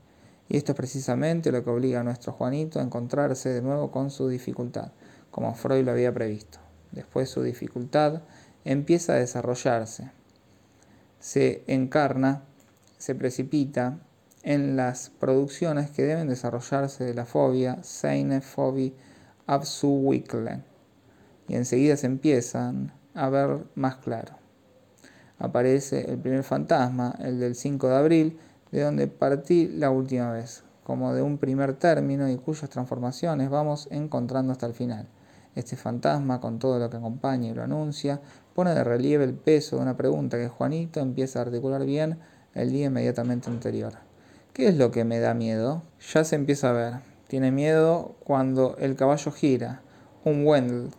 Y 0.50 0.58
esto 0.58 0.74
es 0.74 0.78
precisamente 0.78 1.52
lo 1.52 1.64
que 1.64 1.70
obliga 1.70 2.02
a 2.02 2.04
nuestro 2.04 2.34
Juanito 2.34 2.80
a 2.80 2.84
encontrarse 2.84 3.50
de 3.50 3.62
nuevo 3.62 3.92
con 3.92 4.12
su 4.12 4.28
dificultad, 4.28 4.92
como 5.32 5.54
Freud 5.56 5.86
lo 5.86 5.92
había 5.92 6.14
previsto. 6.14 6.60
Después 6.92 7.30
su 7.30 7.42
dificultad 7.42 8.22
empieza 8.66 9.14
a 9.14 9.18
desarrollarse, 9.18 10.12
se 11.20 11.64
encarna, 11.68 12.44
se 12.98 13.16
precipita 13.16 14.00
en 14.44 14.76
las 14.76 15.10
producciones 15.10 15.90
que 15.90 16.04
deben 16.04 16.28
desarrollarse 16.28 17.04
de 17.04 17.14
la 17.14 17.26
fobia, 17.26 17.80
Seine 17.84 18.42
Phobie 18.42 18.94
Abzuwickeln, 19.48 20.64
y 21.48 21.56
enseguida 21.56 21.96
se 21.96 22.06
empiezan 22.06 22.92
a 23.14 23.30
ver 23.30 23.66
más 23.76 23.96
claro. 23.98 24.36
Aparece 25.40 26.12
el 26.12 26.18
primer 26.18 26.44
fantasma, 26.44 27.16
el 27.20 27.40
del 27.40 27.56
5 27.56 27.88
de 27.88 27.96
abril, 27.96 28.40
de 28.72 28.82
donde 28.82 29.08
partí 29.08 29.68
la 29.68 29.90
última 29.90 30.32
vez, 30.32 30.64
como 30.84 31.14
de 31.14 31.22
un 31.22 31.38
primer 31.38 31.74
término 31.76 32.30
y 32.30 32.36
cuyas 32.36 32.70
transformaciones 32.70 33.50
vamos 33.50 33.88
encontrando 33.92 34.52
hasta 34.52 34.66
el 34.66 34.74
final. 34.74 35.08
Este 35.56 35.76
fantasma, 35.76 36.42
con 36.42 36.60
todo 36.60 36.78
lo 36.78 36.90
que 36.90 36.98
acompaña 36.98 37.50
y 37.50 37.54
lo 37.54 37.64
anuncia, 37.64 38.20
pone 38.54 38.76
de 38.76 38.84
relieve 38.84 39.24
el 39.24 39.34
peso 39.34 39.78
de 39.78 39.84
una 39.84 39.96
pregunta 39.96 40.38
que 40.38 40.50
Juanito 40.50 41.00
empieza 41.00 41.40
a 41.40 41.44
articular 41.44 41.86
bien 41.86 42.20
el 42.54 42.72
día 42.72 42.88
inmediatamente 42.88 43.50
anterior. 43.50 43.94
¿Qué 44.54 44.68
es 44.68 44.76
lo 44.76 44.92
que 44.92 45.06
me 45.06 45.20
da 45.20 45.34
miedo? 45.34 45.84
Ya 46.14 46.24
se 46.24 46.36
empieza 46.36 46.70
a 46.70 46.74
ver. 46.74 47.17
Tiene 47.28 47.52
miedo 47.52 48.16
cuando 48.24 48.78
el 48.80 48.96
caballo 48.96 49.34
gira, 49.34 49.82
un 50.24 50.48
Wendell. 50.48 50.92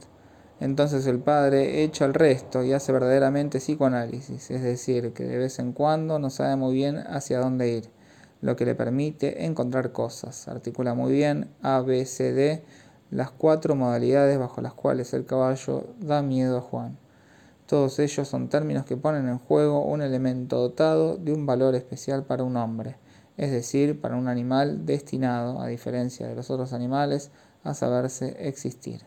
Entonces 0.60 1.06
el 1.06 1.20
padre 1.20 1.82
echa 1.82 2.04
el 2.04 2.12
resto 2.12 2.62
y 2.64 2.74
hace 2.74 2.92
verdaderamente 2.92 3.60
psicoanálisis, 3.60 4.50
es 4.50 4.62
decir, 4.62 5.14
que 5.14 5.24
de 5.24 5.38
vez 5.38 5.58
en 5.58 5.72
cuando 5.72 6.18
no 6.18 6.28
sabe 6.28 6.56
muy 6.56 6.74
bien 6.74 6.98
hacia 6.98 7.40
dónde 7.40 7.70
ir, 7.70 7.90
lo 8.42 8.56
que 8.56 8.66
le 8.66 8.74
permite 8.74 9.46
encontrar 9.46 9.92
cosas. 9.92 10.48
Articula 10.48 10.92
muy 10.92 11.12
bien 11.14 11.48
A, 11.62 11.80
B, 11.80 12.04
C, 12.04 12.34
D, 12.34 12.62
las 13.10 13.30
cuatro 13.30 13.74
modalidades 13.74 14.38
bajo 14.38 14.60
las 14.60 14.74
cuales 14.74 15.14
el 15.14 15.24
caballo 15.24 15.86
da 15.98 16.20
miedo 16.20 16.58
a 16.58 16.60
Juan. 16.60 16.98
Todos 17.64 17.98
ellos 18.00 18.28
son 18.28 18.50
términos 18.50 18.84
que 18.84 18.98
ponen 18.98 19.28
en 19.28 19.38
juego 19.38 19.82
un 19.82 20.02
elemento 20.02 20.58
dotado 20.58 21.16
de 21.16 21.32
un 21.32 21.46
valor 21.46 21.74
especial 21.74 22.24
para 22.24 22.42
un 22.42 22.58
hombre 22.58 22.96
es 23.38 23.52
decir, 23.52 24.00
para 24.00 24.16
un 24.16 24.28
animal 24.28 24.84
destinado, 24.84 25.62
a 25.62 25.68
diferencia 25.68 26.26
de 26.26 26.34
los 26.34 26.50
otros 26.50 26.74
animales, 26.74 27.30
a 27.64 27.72
saberse 27.72 28.36
existir. 28.48 29.02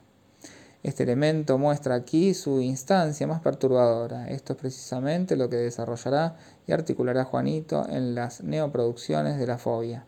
Este 0.83 1.03
elemento 1.03 1.59
muestra 1.59 1.93
aquí 1.93 2.33
su 2.33 2.59
instancia 2.61 3.27
más 3.27 3.41
perturbadora. 3.41 4.27
Esto 4.29 4.53
es 4.53 4.59
precisamente 4.59 5.35
lo 5.35 5.47
que 5.49 5.57
desarrollará 5.57 6.37
y 6.65 6.71
articulará 6.71 7.25
Juanito 7.25 7.87
en 7.87 8.15
las 8.15 8.41
neoproducciones 8.41 9.37
de 9.37 9.45
la 9.45 9.59
fobia. 9.59 10.05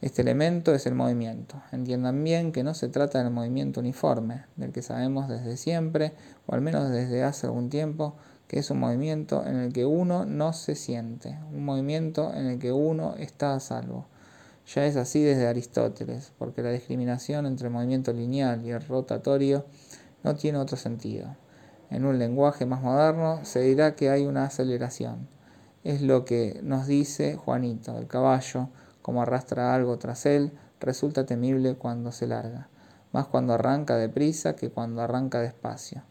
Este 0.00 0.22
elemento 0.22 0.74
es 0.74 0.86
el 0.86 0.94
movimiento. 0.94 1.62
Entiendan 1.70 2.24
bien 2.24 2.52
que 2.52 2.64
no 2.64 2.72
se 2.72 2.88
trata 2.88 3.22
del 3.22 3.32
movimiento 3.32 3.80
uniforme, 3.80 4.44
del 4.56 4.72
que 4.72 4.82
sabemos 4.82 5.28
desde 5.28 5.56
siempre, 5.56 6.14
o 6.46 6.54
al 6.54 6.62
menos 6.62 6.90
desde 6.90 7.22
hace 7.22 7.46
algún 7.46 7.68
tiempo, 7.68 8.16
que 8.48 8.58
es 8.58 8.70
un 8.70 8.80
movimiento 8.80 9.46
en 9.46 9.56
el 9.56 9.72
que 9.74 9.84
uno 9.84 10.24
no 10.24 10.54
se 10.54 10.74
siente, 10.74 11.38
un 11.52 11.66
movimiento 11.66 12.32
en 12.32 12.46
el 12.46 12.58
que 12.58 12.72
uno 12.72 13.14
está 13.16 13.54
a 13.54 13.60
salvo. 13.60 14.06
Ya 14.74 14.86
es 14.86 14.96
así 14.96 15.22
desde 15.22 15.46
Aristóteles, 15.46 16.32
porque 16.38 16.62
la 16.62 16.70
discriminación 16.70 17.44
entre 17.44 17.68
el 17.68 17.74
movimiento 17.74 18.12
lineal 18.12 18.64
y 18.64 18.70
el 18.70 18.80
rotatorio 18.80 19.66
no 20.24 20.34
tiene 20.34 20.58
otro 20.58 20.78
sentido. 20.78 21.36
En 21.90 22.06
un 22.06 22.18
lenguaje 22.18 22.64
más 22.64 22.82
moderno 22.82 23.40
se 23.44 23.60
dirá 23.60 23.94
que 23.94 24.08
hay 24.08 24.26
una 24.26 24.44
aceleración. 24.44 25.28
Es 25.84 26.00
lo 26.00 26.24
que 26.24 26.60
nos 26.62 26.86
dice 26.86 27.36
Juanito, 27.36 27.98
el 27.98 28.06
caballo, 28.06 28.70
como 29.02 29.22
arrastra 29.22 29.74
algo 29.74 29.98
tras 29.98 30.24
él, 30.24 30.52
resulta 30.80 31.26
temible 31.26 31.74
cuando 31.74 32.12
se 32.12 32.26
larga, 32.26 32.68
más 33.12 33.26
cuando 33.26 33.52
arranca 33.54 33.96
deprisa 33.96 34.56
que 34.56 34.70
cuando 34.70 35.02
arranca 35.02 35.40
despacio 35.40 36.02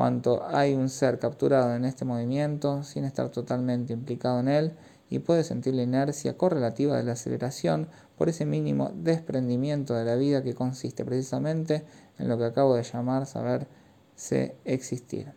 cuanto 0.00 0.46
hay 0.48 0.72
un 0.72 0.88
ser 0.88 1.18
capturado 1.18 1.74
en 1.74 1.84
este 1.84 2.06
movimiento 2.06 2.82
sin 2.84 3.04
estar 3.04 3.28
totalmente 3.28 3.92
implicado 3.92 4.40
en 4.40 4.48
él 4.48 4.72
y 5.10 5.18
puede 5.18 5.44
sentir 5.44 5.74
la 5.74 5.82
inercia 5.82 6.38
correlativa 6.38 6.96
de 6.96 7.02
la 7.02 7.12
aceleración 7.12 7.86
por 8.16 8.30
ese 8.30 8.46
mínimo 8.46 8.92
desprendimiento 8.94 9.92
de 9.92 10.06
la 10.06 10.14
vida 10.14 10.42
que 10.42 10.54
consiste 10.54 11.04
precisamente 11.04 11.84
en 12.18 12.28
lo 12.28 12.38
que 12.38 12.46
acabo 12.46 12.76
de 12.76 12.82
llamar 12.82 13.26
saberse 13.26 14.56
existir. 14.64 15.34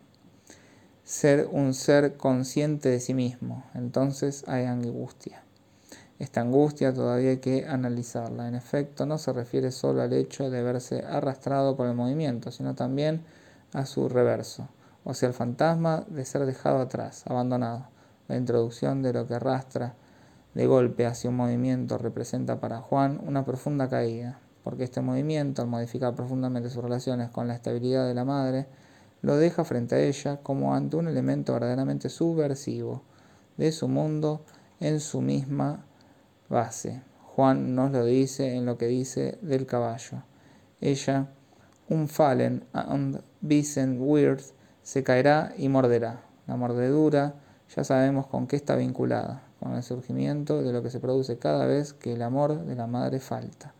Ser 1.04 1.46
un 1.52 1.74
ser 1.74 2.16
consciente 2.16 2.88
de 2.88 3.00
sí 3.00 3.12
mismo, 3.12 3.64
entonces 3.74 4.44
hay 4.46 4.64
angustia. 4.64 5.42
Esta 6.18 6.40
angustia 6.40 6.94
todavía 6.94 7.32
hay 7.32 7.36
que 7.36 7.66
analizarla. 7.66 8.48
En 8.48 8.54
efecto, 8.54 9.04
no 9.04 9.18
se 9.18 9.34
refiere 9.34 9.70
solo 9.72 10.00
al 10.00 10.14
hecho 10.14 10.48
de 10.48 10.62
verse 10.62 11.04
arrastrado 11.06 11.76
por 11.76 11.86
el 11.86 11.94
movimiento, 11.94 12.50
sino 12.50 12.74
también 12.74 13.24
a 13.74 13.84
su 13.84 14.08
reverso, 14.08 14.68
o 15.04 15.12
sea, 15.12 15.28
el 15.28 15.34
fantasma 15.34 16.06
de 16.08 16.24
ser 16.24 16.46
dejado 16.46 16.80
atrás, 16.80 17.24
abandonado, 17.26 17.88
la 18.28 18.36
introducción 18.36 19.02
de 19.02 19.12
lo 19.12 19.26
que 19.26 19.34
arrastra 19.34 19.96
De 20.54 20.66
golpe 20.66 21.04
hacia 21.04 21.30
un 21.30 21.36
movimiento 21.36 21.98
representa 21.98 22.60
para 22.60 22.80
Juan 22.80 23.20
una 23.26 23.44
profunda 23.44 23.88
caída, 23.88 24.38
porque 24.62 24.84
este 24.84 25.00
movimiento, 25.00 25.60
al 25.60 25.68
modificar 25.68 26.14
profundamente 26.14 26.70
sus 26.70 26.82
relaciones 26.82 27.28
con 27.30 27.48
la 27.48 27.54
estabilidad 27.54 28.06
de 28.06 28.14
la 28.14 28.24
madre, 28.24 28.68
lo 29.20 29.36
deja 29.36 29.64
frente 29.64 29.96
a 29.96 29.98
ella 29.98 30.38
como 30.42 30.74
ante 30.74 30.96
un 30.96 31.08
elemento 31.08 31.52
verdaderamente 31.54 32.08
subversivo 32.08 33.02
de 33.56 33.72
su 33.72 33.88
mundo 33.88 34.44
en 34.78 35.00
su 35.00 35.20
misma 35.20 35.84
base. 36.48 37.02
Juan 37.34 37.74
nos 37.74 37.90
lo 37.90 38.04
dice 38.04 38.54
en 38.54 38.64
lo 38.64 38.78
que 38.78 38.86
dice 38.86 39.38
del 39.42 39.66
caballo. 39.66 40.22
Ella, 40.80 41.26
un 41.88 42.08
fallen 42.08 42.64
and 42.72 43.20
Vincent 43.46 44.00
weird, 44.00 44.40
se 44.82 45.04
caerá 45.04 45.52
y 45.58 45.68
morderá. 45.68 46.22
La 46.46 46.56
mordedura 46.56 47.34
ya 47.76 47.84
sabemos 47.84 48.26
con 48.26 48.46
qué 48.46 48.56
está 48.56 48.74
vinculada, 48.74 49.42
con 49.60 49.74
el 49.74 49.82
surgimiento 49.82 50.62
de 50.62 50.72
lo 50.72 50.82
que 50.82 50.88
se 50.88 50.98
produce 50.98 51.38
cada 51.38 51.66
vez 51.66 51.92
que 51.92 52.14
el 52.14 52.22
amor 52.22 52.64
de 52.64 52.74
la 52.74 52.86
madre 52.86 53.20
falta 53.20 53.74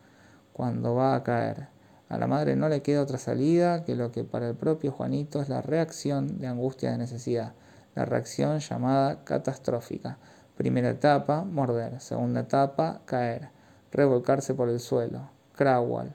cuando 0.53 0.95
va 0.95 1.15
a 1.15 1.23
caer. 1.23 1.69
A 2.11 2.19
la 2.19 2.27
madre 2.27 2.57
no 2.57 2.69
le 2.69 2.83
queda 2.83 3.01
otra 3.01 3.17
salida 3.17 3.85
que 3.85 3.97
lo 3.97 4.13
que 4.13 4.23
para 4.23 4.51
el 4.51 4.55
propio 4.55 4.93
Juanito 4.93 5.41
es 5.41 5.49
la 5.49 5.63
reacción 5.63 6.39
de 6.39 6.47
angustia 6.47 6.93
de 6.93 6.99
necesidad, 6.99 7.55
la 7.95 8.05
reacción 8.05 8.59
llamada 8.59 9.25
catastrófica. 9.25 10.19
Primera 10.59 10.91
etapa, 10.91 11.43
morder. 11.43 12.01
Segunda 12.03 12.41
etapa, 12.41 13.01
caer, 13.07 13.49
revolcarse 13.91 14.53
por 14.53 14.69
el 14.69 14.79
suelo. 14.79 15.31
Crawal, 15.55 16.13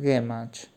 Gemach. 0.00 0.71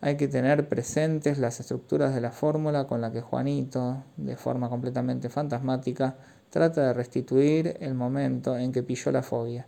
Hay 0.00 0.16
que 0.16 0.28
tener 0.28 0.68
presentes 0.68 1.38
las 1.38 1.58
estructuras 1.58 2.14
de 2.14 2.20
la 2.20 2.30
fórmula 2.30 2.86
con 2.86 3.00
la 3.00 3.10
que 3.10 3.20
Juanito, 3.20 4.04
de 4.16 4.36
forma 4.36 4.68
completamente 4.68 5.28
fantasmática, 5.28 6.16
trata 6.50 6.86
de 6.86 6.92
restituir 6.92 7.76
el 7.80 7.94
momento 7.94 8.56
en 8.56 8.70
que 8.70 8.84
pilló 8.84 9.10
la 9.10 9.24
fobia. 9.24 9.66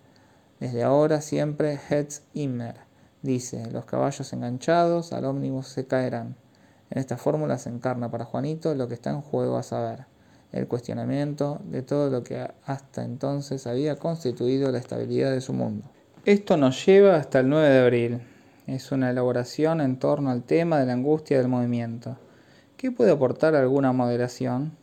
Desde 0.61 0.85
ahora 0.85 1.21
siempre 1.21 1.81
Hetz 1.91 2.23
immer. 2.33 2.77
Dice, 3.23 3.71
los 3.73 3.87
caballos 3.87 4.33
enganchados 4.33 5.13
al 5.13 5.25
ómnibus 5.25 5.67
se 5.67 5.87
caerán. 5.87 6.37
En 6.91 6.99
esta 6.99 7.17
fórmula 7.17 7.59
se 7.59 7.71
encarna 7.71 8.09
para 8.11 8.25
Juanito 8.25 8.75
lo 8.77 8.87
que 8.87 8.95
está 8.95 9.11
en 9.11 9.23
juego 9.23 9.57
a 9.57 9.65
saber, 9.65 10.07
el 10.53 10.69
cuestionamiento 10.69 11.61
de 11.65 11.83
todo 11.83 12.09
lo 12.09 12.23
que 12.23 12.49
hasta 12.67 13.03
entonces 13.05 13.67
había 13.67 13.97
constituido 13.97 14.71
la 14.71 14.79
estabilidad 14.79 15.33
de 15.33 15.41
su 15.41 15.53
mundo. 15.53 15.91
Esto 16.25 16.57
nos 16.57 16.87
lleva 16.87 17.17
hasta 17.17 17.41
el 17.41 17.49
9 17.49 17.69
de 17.69 17.81
abril. 17.81 18.30
Es 18.71 18.93
una 18.93 19.11
elaboración 19.11 19.81
en 19.81 19.99
torno 19.99 20.31
al 20.31 20.45
tema 20.45 20.79
de 20.79 20.87
la 20.87 20.93
angustia 20.93 21.39
del 21.39 21.49
movimiento. 21.49 22.17
¿Qué 22.77 22.93
puede 22.93 23.11
aportar 23.11 23.57
alguna 23.57 23.93
moderación? 23.93 24.77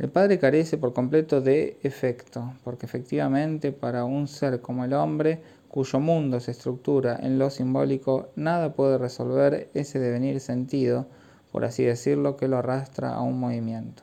El 0.00 0.08
padre 0.08 0.40
carece 0.40 0.76
por 0.76 0.92
completo 0.92 1.40
de 1.40 1.78
efecto, 1.84 2.52
porque 2.64 2.84
efectivamente 2.84 3.70
para 3.70 4.04
un 4.04 4.26
ser 4.26 4.60
como 4.60 4.84
el 4.84 4.92
hombre, 4.92 5.40
cuyo 5.68 6.00
mundo 6.00 6.40
se 6.40 6.50
estructura 6.50 7.16
en 7.22 7.38
lo 7.38 7.48
simbólico, 7.50 8.30
nada 8.34 8.72
puede 8.72 8.98
resolver 8.98 9.70
ese 9.72 10.00
devenir 10.00 10.40
sentido, 10.40 11.06
por 11.52 11.64
así 11.64 11.84
decirlo, 11.84 12.36
que 12.36 12.48
lo 12.48 12.56
arrastra 12.56 13.14
a 13.14 13.20
un 13.20 13.38
movimiento. 13.38 14.02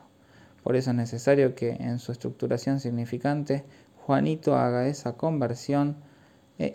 Por 0.62 0.76
eso 0.76 0.92
es 0.92 0.96
necesario 0.96 1.54
que, 1.54 1.72
en 1.72 1.98
su 1.98 2.10
estructuración 2.10 2.80
significante, 2.80 3.64
Juanito 3.98 4.56
haga 4.56 4.88
esa 4.88 5.12
conversión 5.18 5.96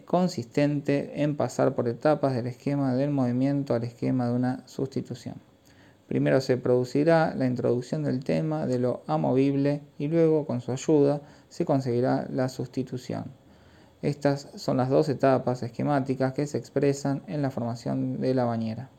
consistente 0.05 1.21
en 1.21 1.35
pasar 1.35 1.75
por 1.75 1.87
etapas 1.87 2.33
del 2.33 2.47
esquema 2.47 2.95
del 2.95 3.11
movimiento 3.11 3.73
al 3.73 3.83
esquema 3.83 4.27
de 4.27 4.33
una 4.33 4.67
sustitución. 4.67 5.35
Primero 6.07 6.39
se 6.41 6.57
producirá 6.57 7.33
la 7.35 7.45
introducción 7.47 8.03
del 8.03 8.23
tema 8.23 8.67
de 8.67 8.79
lo 8.79 9.03
amovible 9.07 9.81
y 9.97 10.07
luego, 10.07 10.45
con 10.45 10.61
su 10.61 10.71
ayuda, 10.71 11.21
se 11.49 11.65
conseguirá 11.65 12.27
la 12.29 12.49
sustitución. 12.49 13.25
Estas 14.01 14.49
son 14.55 14.77
las 14.77 14.89
dos 14.89 15.09
etapas 15.09 15.63
esquemáticas 15.63 16.33
que 16.33 16.45
se 16.45 16.57
expresan 16.57 17.23
en 17.27 17.41
la 17.41 17.49
formación 17.49 18.19
de 18.21 18.35
la 18.35 18.43
bañera. 18.43 18.89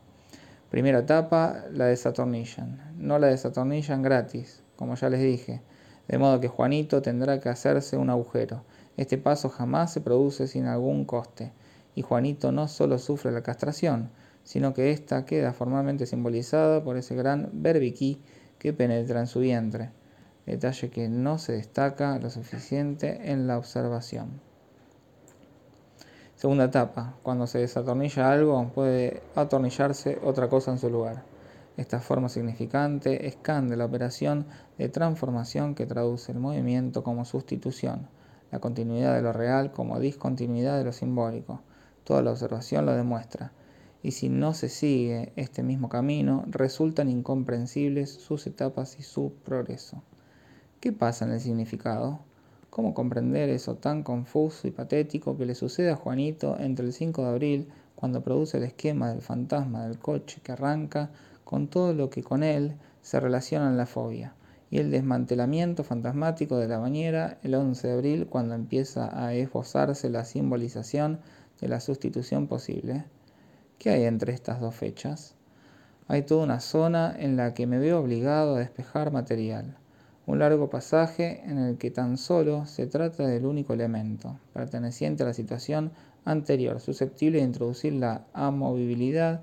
Primera 0.69 0.99
etapa, 0.99 1.63
la 1.71 1.85
desatornillan. 1.85 2.93
No 2.97 3.19
la 3.19 3.27
desatornillan 3.27 4.01
gratis, 4.01 4.63
como 4.75 4.95
ya 4.95 5.09
les 5.09 5.21
dije, 5.21 5.61
de 6.09 6.17
modo 6.17 6.41
que 6.41 6.49
Juanito 6.49 7.01
tendrá 7.01 7.39
que 7.39 7.47
hacerse 7.47 7.95
un 7.95 8.09
agujero. 8.09 8.63
Este 8.97 9.17
paso 9.17 9.49
jamás 9.49 9.93
se 9.93 10.01
produce 10.01 10.47
sin 10.47 10.65
algún 10.65 11.05
coste, 11.05 11.53
y 11.95 12.01
Juanito 12.01 12.51
no 12.51 12.67
solo 12.67 12.97
sufre 12.97 13.31
la 13.31 13.43
castración, 13.43 14.09
sino 14.43 14.73
que 14.73 14.91
ésta 14.91 15.25
queda 15.25 15.53
formalmente 15.53 16.05
simbolizada 16.05 16.83
por 16.83 16.97
ese 16.97 17.15
gran 17.15 17.49
berbiquí 17.53 18.21
que 18.59 18.73
penetra 18.73 19.19
en 19.19 19.27
su 19.27 19.39
vientre, 19.39 19.91
detalle 20.47 20.89
que 20.89 21.09
no 21.09 21.37
se 21.37 21.53
destaca 21.53 22.17
lo 22.17 22.29
suficiente 22.29 23.31
en 23.31 23.45
la 23.45 23.57
observación. 23.57 24.41
Segunda 26.35 26.65
etapa, 26.65 27.15
cuando 27.23 27.47
se 27.47 27.59
desatornilla 27.59 28.31
algo, 28.31 28.71
puede 28.73 29.21
atornillarse 29.35 30.19
otra 30.23 30.49
cosa 30.49 30.71
en 30.71 30.77
su 30.79 30.89
lugar. 30.89 31.23
Esta 31.77 31.99
forma 31.99 32.29
significante 32.29 33.27
escande 33.27 33.75
la 33.75 33.85
operación 33.85 34.45
de 34.77 34.89
transformación 34.89 35.75
que 35.75 35.85
traduce 35.85 36.31
el 36.31 36.39
movimiento 36.39 37.03
como 37.03 37.25
sustitución, 37.25 38.07
la 38.51 38.59
continuidad 38.59 39.15
de 39.15 39.21
lo 39.21 39.33
real 39.33 39.71
como 39.71 39.99
discontinuidad 39.99 40.77
de 40.77 40.85
lo 40.85 40.93
simbólico. 40.93 41.61
Toda 42.03 42.21
la 42.21 42.31
observación 42.31 42.85
lo 42.85 42.93
demuestra 42.93 43.51
y 44.03 44.11
si 44.11 44.29
no 44.29 44.53
se 44.53 44.69
sigue 44.69 45.33
este 45.35 45.63
mismo 45.63 45.89
camino, 45.89 46.45
resultan 46.47 47.09
incomprensibles 47.09 48.09
sus 48.09 48.47
etapas 48.47 48.97
y 48.99 49.03
su 49.03 49.33
progreso. 49.43 50.01
¿Qué 50.79 50.93
pasa 50.93 51.25
en 51.25 51.31
el 51.31 51.41
significado? 51.41 52.19
¿Cómo 52.69 52.93
comprender 52.93 53.49
eso 53.49 53.75
tan 53.75 54.03
confuso 54.03 54.67
y 54.67 54.71
patético 54.71 55.37
que 55.37 55.45
le 55.45 55.55
sucede 55.55 55.89
a 55.89 55.95
Juanito 55.95 56.57
entre 56.59 56.85
el 56.85 56.93
5 56.93 57.23
de 57.23 57.29
abril, 57.29 57.67
cuando 57.95 58.21
produce 58.21 58.57
el 58.57 58.63
esquema 58.63 59.09
del 59.09 59.21
fantasma 59.21 59.87
del 59.87 59.97
coche 59.97 60.39
que 60.43 60.51
arranca, 60.51 61.09
con 61.43 61.67
todo 61.67 61.93
lo 61.93 62.09
que 62.09 62.23
con 62.23 62.43
él 62.43 62.77
se 63.01 63.19
relaciona 63.19 63.67
en 63.67 63.77
la 63.77 63.87
fobia, 63.87 64.35
y 64.69 64.79
el 64.79 64.91
desmantelamiento 64.91 65.83
fantasmático 65.83 66.57
de 66.57 66.67
la 66.67 66.77
bañera 66.77 67.37
el 67.43 67.55
11 67.55 67.87
de 67.87 67.93
abril, 67.93 68.27
cuando 68.27 68.55
empieza 68.55 69.25
a 69.25 69.33
esbozarse 69.33 70.09
la 70.09 70.25
simbolización 70.25 71.19
de 71.61 71.67
la 71.67 71.79
sustitución 71.79 72.47
posible? 72.47 73.05
¿Qué 73.77 73.91
hay 73.91 74.03
entre 74.03 74.33
estas 74.33 74.59
dos 74.59 74.75
fechas? 74.75 75.35
Hay 76.07 76.23
toda 76.23 76.43
una 76.43 76.59
zona 76.59 77.15
en 77.17 77.37
la 77.37 77.53
que 77.53 77.67
me 77.67 77.79
veo 77.79 77.99
obligado 77.99 78.55
a 78.55 78.59
despejar 78.59 79.11
material, 79.11 79.77
un 80.25 80.39
largo 80.39 80.69
pasaje 80.69 81.41
en 81.45 81.57
el 81.57 81.77
que 81.77 81.89
tan 81.89 82.17
solo 82.17 82.65
se 82.65 82.85
trata 82.85 83.25
del 83.25 83.45
único 83.45 83.73
elemento, 83.73 84.39
perteneciente 84.53 85.23
a 85.23 85.27
la 85.27 85.33
situación 85.33 85.91
anterior, 86.25 86.81
susceptible 86.81 87.39
de 87.39 87.45
introducir 87.45 87.93
la 87.93 88.25
amovibilidad 88.33 89.41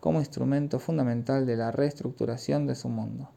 como 0.00 0.18
instrumento 0.18 0.80
fundamental 0.80 1.46
de 1.46 1.56
la 1.56 1.70
reestructuración 1.70 2.66
de 2.66 2.74
su 2.74 2.88
mundo. 2.88 3.30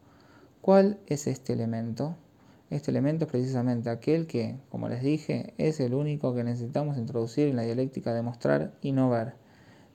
¿Cuál 0.68 1.00
es 1.08 1.28
este 1.28 1.54
elemento? 1.54 2.18
Este 2.70 2.92
elemento 2.92 3.24
es 3.24 3.32
precisamente 3.32 3.90
aquel 3.90 4.28
que, 4.28 4.60
como 4.70 4.90
les 4.90 5.02
dije, 5.02 5.54
es 5.58 5.80
el 5.80 5.94
único 5.94 6.36
que 6.36 6.44
necesitamos 6.44 6.98
introducir 6.98 7.48
en 7.48 7.56
la 7.56 7.62
dialéctica 7.62 8.14
de 8.14 8.22
mostrar 8.22 8.74
y 8.82 8.92
no 8.92 9.10
ver 9.10 9.36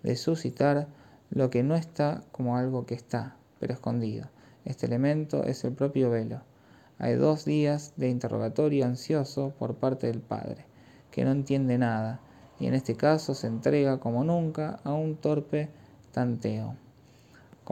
de 0.03 0.17
suscitar 0.17 0.89
lo 1.29 1.51
que 1.51 1.63
no 1.63 1.75
está 1.75 2.25
como 2.33 2.57
algo 2.57 2.87
que 2.87 2.95
está, 2.95 3.37
pero 3.61 3.75
escondido. 3.75 4.31
Este 4.65 4.87
elemento 4.87 5.45
es 5.45 5.63
el 5.65 5.75
propio 5.75 6.09
velo. 6.09 6.41
Hay 6.97 7.17
dos 7.17 7.45
días 7.45 7.93
de 7.99 8.09
interrogatorio 8.09 8.87
ansioso 8.87 9.53
por 9.59 9.75
parte 9.75 10.07
del 10.07 10.23
padre, 10.23 10.65
que 11.11 11.27
no 11.27 11.33
entiende 11.33 11.77
nada, 11.77 12.23
y 12.59 12.67
en 12.67 12.73
este 12.73 12.97
caso 12.97 13.35
se 13.35 13.47
entrega 13.47 14.01
como 14.01 14.25
nunca 14.25 14.81
a 14.85 14.95
un 14.95 15.17
torpe 15.17 15.69
tanteo. 16.13 16.82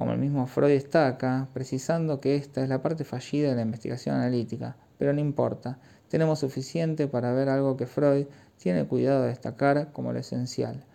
Como 0.00 0.14
el 0.14 0.18
mismo 0.18 0.46
Freud 0.46 0.70
destaca, 0.70 1.50
precisando 1.52 2.22
que 2.22 2.34
esta 2.34 2.62
es 2.62 2.70
la 2.70 2.80
parte 2.80 3.04
fallida 3.04 3.50
de 3.50 3.56
la 3.56 3.60
investigación 3.60 4.16
analítica, 4.16 4.78
pero 4.96 5.12
no 5.12 5.20
importa, 5.20 5.78
tenemos 6.08 6.38
suficiente 6.38 7.06
para 7.06 7.34
ver 7.34 7.50
algo 7.50 7.76
que 7.76 7.84
Freud 7.84 8.24
tiene 8.56 8.86
cuidado 8.86 9.24
de 9.24 9.28
destacar 9.28 9.92
como 9.92 10.14
lo 10.14 10.18
esencial, 10.18 10.86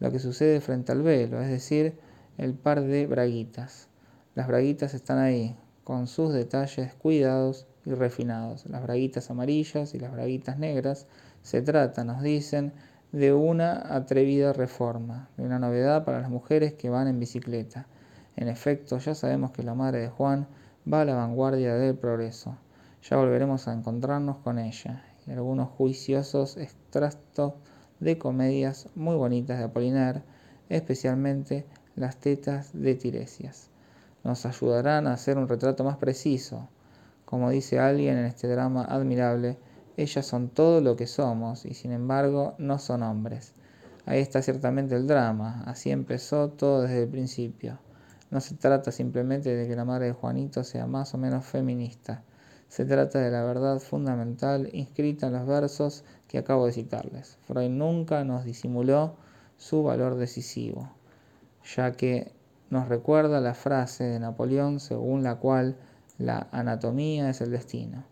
lo 0.00 0.10
que 0.10 0.18
sucede 0.18 0.62
frente 0.62 0.92
al 0.92 1.02
velo, 1.02 1.42
es 1.42 1.50
decir, 1.50 1.98
el 2.38 2.54
par 2.54 2.80
de 2.80 3.06
braguitas. 3.06 3.90
Las 4.34 4.48
braguitas 4.48 4.94
están 4.94 5.18
ahí, 5.18 5.54
con 5.84 6.06
sus 6.06 6.32
detalles 6.32 6.94
cuidados 6.94 7.66
y 7.84 7.92
refinados. 7.92 8.64
Las 8.64 8.82
braguitas 8.82 9.28
amarillas 9.28 9.92
y 9.92 9.98
las 9.98 10.10
braguitas 10.10 10.58
negras 10.58 11.06
se 11.42 11.60
trata, 11.60 12.02
nos 12.04 12.22
dicen, 12.22 12.72
de 13.12 13.34
una 13.34 13.94
atrevida 13.94 14.54
reforma, 14.54 15.28
de 15.36 15.44
una 15.44 15.58
novedad 15.58 16.06
para 16.06 16.22
las 16.22 16.30
mujeres 16.30 16.72
que 16.72 16.88
van 16.88 17.08
en 17.08 17.20
bicicleta. 17.20 17.88
En 18.36 18.48
efecto, 18.48 18.98
ya 18.98 19.14
sabemos 19.14 19.52
que 19.52 19.62
la 19.62 19.74
madre 19.74 20.00
de 20.00 20.08
Juan 20.08 20.46
va 20.90 21.02
a 21.02 21.04
la 21.04 21.14
vanguardia 21.14 21.74
del 21.74 21.96
progreso. 21.96 22.56
Ya 23.08 23.16
volveremos 23.16 23.68
a 23.68 23.72
encontrarnos 23.72 24.38
con 24.38 24.58
ella 24.58 25.04
y 25.26 25.30
algunos 25.30 25.68
juiciosos 25.70 26.56
extractos 26.56 27.54
de 28.00 28.18
comedias 28.18 28.88
muy 28.94 29.16
bonitas 29.16 29.58
de 29.58 29.64
Apolinar, 29.64 30.22
especialmente 30.68 31.66
las 31.96 32.16
tetas 32.16 32.70
de 32.72 32.94
Tiresias. 32.94 33.70
Nos 34.24 34.46
ayudarán 34.46 35.06
a 35.06 35.12
hacer 35.12 35.38
un 35.38 35.48
retrato 35.48 35.84
más 35.84 35.96
preciso, 35.96 36.68
como 37.24 37.50
dice 37.50 37.78
alguien 37.78 38.18
en 38.18 38.26
este 38.26 38.48
drama 38.48 38.84
admirable, 38.84 39.58
ellas 39.96 40.26
son 40.26 40.48
todo 40.48 40.80
lo 40.80 40.96
que 40.96 41.06
somos 41.06 41.64
y 41.64 41.74
sin 41.74 41.92
embargo 41.92 42.54
no 42.58 42.78
son 42.78 43.02
hombres. 43.02 43.54
Ahí 44.06 44.20
está 44.20 44.42
ciertamente 44.42 44.96
el 44.96 45.06
drama, 45.06 45.62
así 45.66 45.90
empezó 45.90 46.50
todo 46.50 46.82
desde 46.82 47.04
el 47.04 47.08
principio. 47.08 47.78
No 48.34 48.40
se 48.40 48.56
trata 48.56 48.90
simplemente 48.90 49.54
de 49.54 49.68
que 49.68 49.76
la 49.76 49.84
madre 49.84 50.06
de 50.06 50.12
Juanito 50.12 50.64
sea 50.64 50.88
más 50.88 51.14
o 51.14 51.18
menos 51.18 51.44
feminista, 51.44 52.24
se 52.66 52.84
trata 52.84 53.20
de 53.20 53.30
la 53.30 53.44
verdad 53.44 53.78
fundamental 53.78 54.68
inscrita 54.72 55.28
en 55.28 55.34
los 55.34 55.46
versos 55.46 56.02
que 56.26 56.38
acabo 56.38 56.66
de 56.66 56.72
citarles. 56.72 57.38
Freud 57.42 57.70
nunca 57.70 58.24
nos 58.24 58.44
disimuló 58.44 59.14
su 59.56 59.84
valor 59.84 60.16
decisivo, 60.16 60.90
ya 61.76 61.92
que 61.92 62.32
nos 62.70 62.88
recuerda 62.88 63.40
la 63.40 63.54
frase 63.54 64.02
de 64.02 64.18
Napoleón 64.18 64.80
según 64.80 65.22
la 65.22 65.36
cual 65.36 65.76
la 66.18 66.48
anatomía 66.50 67.30
es 67.30 67.40
el 67.40 67.52
destino. 67.52 68.02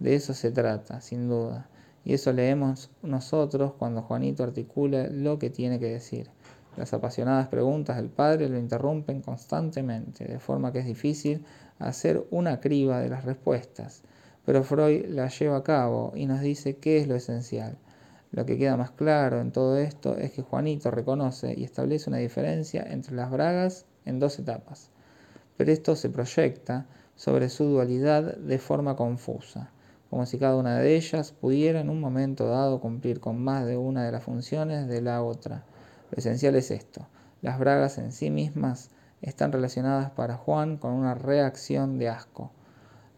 De 0.00 0.16
eso 0.16 0.34
se 0.34 0.50
trata, 0.50 1.00
sin 1.00 1.28
duda. 1.28 1.68
Y 2.04 2.14
eso 2.14 2.32
leemos 2.32 2.90
nosotros 3.04 3.74
cuando 3.78 4.02
Juanito 4.02 4.42
articula 4.42 5.06
lo 5.06 5.38
que 5.38 5.50
tiene 5.50 5.78
que 5.78 5.86
decir. 5.86 6.30
Las 6.78 6.94
apasionadas 6.94 7.48
preguntas 7.48 7.96
del 7.96 8.08
padre 8.08 8.48
lo 8.48 8.56
interrumpen 8.56 9.20
constantemente, 9.20 10.24
de 10.26 10.38
forma 10.38 10.72
que 10.72 10.78
es 10.78 10.86
difícil 10.86 11.44
hacer 11.80 12.24
una 12.30 12.60
criba 12.60 13.00
de 13.00 13.08
las 13.08 13.24
respuestas. 13.24 14.02
Pero 14.46 14.62
Freud 14.62 15.06
la 15.06 15.26
lleva 15.28 15.56
a 15.56 15.64
cabo 15.64 16.12
y 16.14 16.26
nos 16.26 16.40
dice 16.40 16.76
qué 16.76 16.98
es 16.98 17.08
lo 17.08 17.16
esencial. 17.16 17.76
Lo 18.30 18.46
que 18.46 18.56
queda 18.56 18.76
más 18.76 18.92
claro 18.92 19.40
en 19.40 19.50
todo 19.50 19.76
esto 19.76 20.16
es 20.16 20.30
que 20.30 20.42
Juanito 20.42 20.92
reconoce 20.92 21.52
y 21.56 21.64
establece 21.64 22.10
una 22.10 22.18
diferencia 22.18 22.86
entre 22.88 23.16
las 23.16 23.32
bragas 23.32 23.84
en 24.04 24.20
dos 24.20 24.38
etapas, 24.38 24.90
pero 25.56 25.72
esto 25.72 25.96
se 25.96 26.10
proyecta 26.10 26.86
sobre 27.16 27.48
su 27.48 27.64
dualidad 27.64 28.36
de 28.36 28.58
forma 28.60 28.94
confusa, 28.94 29.72
como 30.10 30.26
si 30.26 30.38
cada 30.38 30.54
una 30.54 30.78
de 30.78 30.94
ellas 30.94 31.32
pudiera 31.32 31.80
en 31.80 31.90
un 31.90 32.00
momento 32.00 32.46
dado 32.46 32.80
cumplir 32.80 33.18
con 33.18 33.42
más 33.42 33.66
de 33.66 33.76
una 33.76 34.04
de 34.04 34.12
las 34.12 34.22
funciones 34.22 34.86
de 34.86 35.02
la 35.02 35.24
otra. 35.24 35.64
Lo 36.10 36.18
esencial 36.18 36.54
es 36.56 36.70
esto, 36.70 37.06
las 37.40 37.58
bragas 37.58 37.98
en 37.98 38.12
sí 38.12 38.30
mismas 38.30 38.90
están 39.22 39.52
relacionadas 39.52 40.10
para 40.10 40.36
Juan 40.36 40.76
con 40.76 40.92
una 40.92 41.14
reacción 41.14 41.98
de 41.98 42.08
asco. 42.08 42.50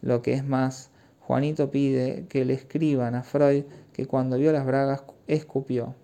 Lo 0.01 0.21
que 0.21 0.33
es 0.33 0.43
más, 0.43 0.91
Juanito 1.19 1.71
pide 1.71 2.25
que 2.27 2.45
le 2.45 2.53
escriban 2.53 3.15
a 3.15 3.23
Freud 3.23 3.65
que 3.93 4.05
cuando 4.05 4.37
vio 4.37 4.51
las 4.51 4.65
bragas 4.65 5.03
escupió, 5.27 5.95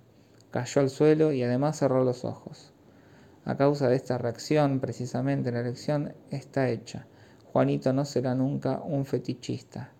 cayó 0.51 0.81
al 0.81 0.89
suelo 0.89 1.31
y 1.31 1.43
además 1.43 1.77
cerró 1.77 2.03
los 2.03 2.25
ojos. 2.25 2.73
A 3.45 3.55
causa 3.55 3.87
de 3.87 3.95
esta 3.95 4.17
reacción, 4.17 4.79
precisamente 4.79 5.51
la 5.51 5.61
elección 5.61 6.13
está 6.31 6.69
hecha. 6.69 7.07
Juanito 7.45 7.93
no 7.93 8.05
será 8.05 8.35
nunca 8.35 8.81
un 8.83 9.05
fetichista. 9.05 9.91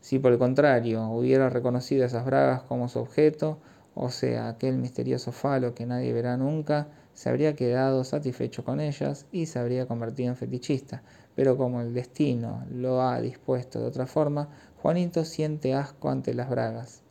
Si 0.00 0.18
por 0.18 0.32
el 0.32 0.38
contrario 0.38 1.08
hubiera 1.08 1.48
reconocido 1.48 2.04
esas 2.04 2.26
bragas 2.26 2.62
como 2.62 2.88
su 2.88 2.98
objeto, 2.98 3.58
o 3.94 4.10
sea, 4.10 4.48
aquel 4.48 4.78
misterioso 4.78 5.32
falo 5.32 5.74
que 5.74 5.86
nadie 5.86 6.12
verá 6.12 6.36
nunca, 6.36 6.88
se 7.12 7.28
habría 7.28 7.54
quedado 7.54 8.04
satisfecho 8.04 8.64
con 8.64 8.80
ellas 8.80 9.26
y 9.30 9.46
se 9.46 9.58
habría 9.58 9.86
convertido 9.86 10.30
en 10.30 10.36
fetichista. 10.36 11.02
Pero 11.34 11.56
como 11.56 11.80
el 11.80 11.94
destino 11.94 12.64
lo 12.70 13.02
ha 13.02 13.20
dispuesto 13.20 13.80
de 13.80 13.86
otra 13.86 14.06
forma, 14.06 14.48
Juanito 14.82 15.24
siente 15.24 15.74
asco 15.74 16.10
ante 16.10 16.34
las 16.34 16.50
bragas. 16.50 17.02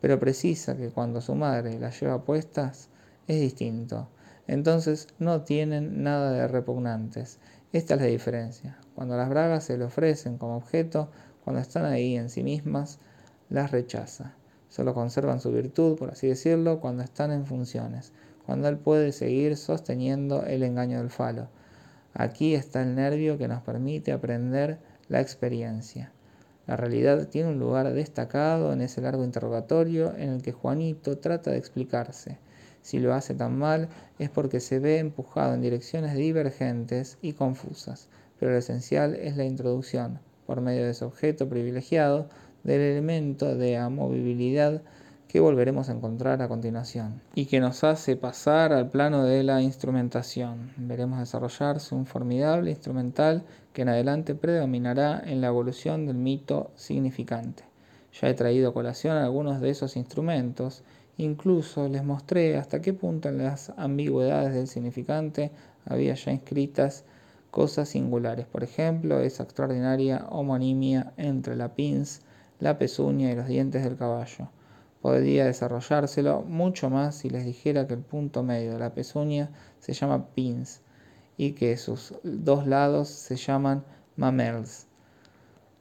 Pero 0.00 0.18
precisa 0.18 0.76
que 0.76 0.90
cuando 0.90 1.20
su 1.20 1.34
madre 1.34 1.78
las 1.78 2.00
lleva 2.00 2.24
puestas 2.24 2.88
es 3.26 3.40
distinto 3.40 4.08
entonces 4.50 5.06
no 5.20 5.42
tienen 5.42 6.02
nada 6.02 6.32
de 6.32 6.48
repugnantes. 6.48 7.38
Esta 7.72 7.94
es 7.94 8.00
la 8.00 8.06
diferencia. 8.08 8.78
Cuando 8.96 9.16
las 9.16 9.28
bragas 9.28 9.62
se 9.62 9.78
le 9.78 9.84
ofrecen 9.84 10.38
como 10.38 10.56
objeto, 10.56 11.08
cuando 11.44 11.62
están 11.62 11.84
ahí 11.84 12.16
en 12.16 12.30
sí 12.30 12.42
mismas, 12.42 12.98
las 13.48 13.70
rechaza. 13.70 14.34
Solo 14.70 14.94
conservan 14.94 15.40
su 15.40 15.52
virtud, 15.52 15.98
por 15.98 16.10
así 16.10 16.28
decirlo, 16.28 16.80
cuando 16.80 17.02
están 17.02 17.30
en 17.30 17.44
funciones, 17.44 18.12
cuando 18.46 18.68
él 18.68 18.78
puede 18.78 19.12
seguir 19.12 19.58
sosteniendo 19.58 20.46
el 20.46 20.62
engaño 20.62 20.96
del 20.96 21.10
falo. 21.10 21.48
Aquí 22.14 22.54
está 22.54 22.80
el 22.80 22.94
nervio 22.94 23.36
que 23.36 23.48
nos 23.48 23.60
permite 23.60 24.12
aprender 24.12 24.78
la 25.08 25.20
experiencia. 25.20 26.10
La 26.66 26.76
realidad 26.76 27.28
tiene 27.28 27.50
un 27.50 27.58
lugar 27.58 27.92
destacado 27.92 28.72
en 28.72 28.80
ese 28.80 29.02
largo 29.02 29.24
interrogatorio 29.24 30.14
en 30.16 30.30
el 30.30 30.40
que 30.40 30.52
Juanito 30.52 31.18
trata 31.18 31.50
de 31.50 31.58
explicarse 31.58 32.38
si 32.82 32.98
lo 32.98 33.12
hace 33.14 33.34
tan 33.34 33.58
mal 33.58 33.88
es 34.18 34.30
porque 34.30 34.60
se 34.60 34.78
ve 34.78 34.98
empujado 34.98 35.54
en 35.54 35.60
direcciones 35.60 36.14
divergentes 36.14 37.18
y 37.20 37.34
confusas, 37.34 38.08
pero 38.38 38.52
lo 38.52 38.58
esencial 38.58 39.14
es 39.16 39.36
la 39.36 39.44
introducción, 39.44 40.18
por 40.46 40.60
medio 40.62 40.84
de 40.84 40.90
ese 40.90 41.04
objeto 41.04 41.48
privilegiado, 41.48 42.28
del 42.64 42.80
elemento 42.80 43.56
de 43.56 43.76
amovibilidad 43.76 44.82
que 45.28 45.40
volveremos 45.40 45.88
a 45.88 45.92
encontrar 45.92 46.42
a 46.42 46.48
continuación 46.48 47.20
y 47.34 47.46
que 47.46 47.60
nos 47.60 47.84
hace 47.84 48.16
pasar 48.16 48.72
al 48.72 48.90
plano 48.90 49.24
de 49.24 49.42
la 49.44 49.62
instrumentación. 49.62 50.72
Veremos 50.76 51.20
desarrollarse 51.20 51.94
un 51.94 52.06
formidable 52.06 52.70
instrumental 52.70 53.44
que 53.72 53.82
en 53.82 53.90
adelante 53.90 54.34
predominará 54.34 55.22
en 55.24 55.40
la 55.40 55.46
evolución 55.46 56.06
del 56.06 56.16
mito 56.16 56.70
significante. 56.74 57.62
Ya 58.20 58.28
he 58.28 58.34
traído 58.34 58.70
a 58.70 58.74
colación 58.74 59.16
algunos 59.16 59.60
de 59.60 59.70
esos 59.70 59.96
instrumentos 59.96 60.82
Incluso 61.20 61.86
les 61.86 62.02
mostré 62.02 62.56
hasta 62.56 62.80
qué 62.80 62.94
punto 62.94 63.28
en 63.28 63.44
las 63.44 63.74
ambigüedades 63.76 64.54
del 64.54 64.66
significante 64.66 65.50
había 65.84 66.14
ya 66.14 66.32
inscritas 66.32 67.04
cosas 67.50 67.90
singulares. 67.90 68.46
Por 68.46 68.64
ejemplo, 68.64 69.20
esa 69.20 69.42
extraordinaria 69.42 70.24
homonimia 70.30 71.12
entre 71.18 71.56
la 71.56 71.74
pins, 71.74 72.22
la 72.60 72.78
pezuña 72.78 73.32
y 73.32 73.34
los 73.34 73.46
dientes 73.46 73.82
del 73.82 73.96
caballo. 73.96 74.48
Podría 75.00 75.46
desarrollárselo 75.46 76.42
mucho 76.42 76.90
más 76.90 77.16
si 77.16 77.30
les 77.30 77.44
dijera 77.44 77.86
que 77.86 77.94
el 77.94 78.00
punto 78.00 78.42
medio 78.42 78.72
de 78.72 78.78
la 78.78 78.94
pezuña 78.94 79.50
se 79.78 79.94
llama 79.94 80.26
pins 80.34 80.82
y 81.38 81.52
que 81.52 81.76
sus 81.78 82.14
dos 82.22 82.66
lados 82.66 83.08
se 83.08 83.36
llaman 83.36 83.82
mamels. 84.16 84.86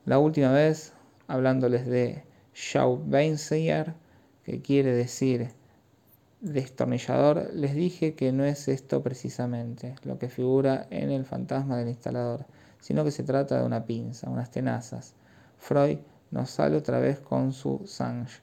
La 0.06 0.20
última 0.20 0.54
vez, 0.54 0.94
hablándoles 1.28 1.86
de 1.86 2.24
Schaubenzier, 2.56 3.94
que 4.46 4.62
quiere 4.62 4.94
decir 4.94 5.50
destornillador, 6.40 7.52
les 7.54 7.76
dije 7.76 8.16
que 8.16 8.32
no 8.32 8.46
es 8.46 8.70
esto 8.70 9.04
precisamente 9.04 9.96
lo 10.04 10.18
que 10.18 10.30
figura 10.30 10.88
en 10.90 11.12
el 11.12 11.26
fantasma 11.26 11.78
del 11.78 11.90
instalador, 11.90 12.46
sino 12.80 13.04
que 13.04 13.12
se 13.12 13.24
trata 13.24 13.60
de 13.60 13.66
una 13.66 13.86
pinza, 13.86 14.30
unas 14.30 14.50
tenazas. 14.50 15.14
Freud 15.58 16.00
nos 16.32 16.50
sale 16.50 16.78
otra 16.78 17.00
vez 17.00 17.20
con 17.20 17.54
su 17.54 17.82
Sange, 17.86 18.42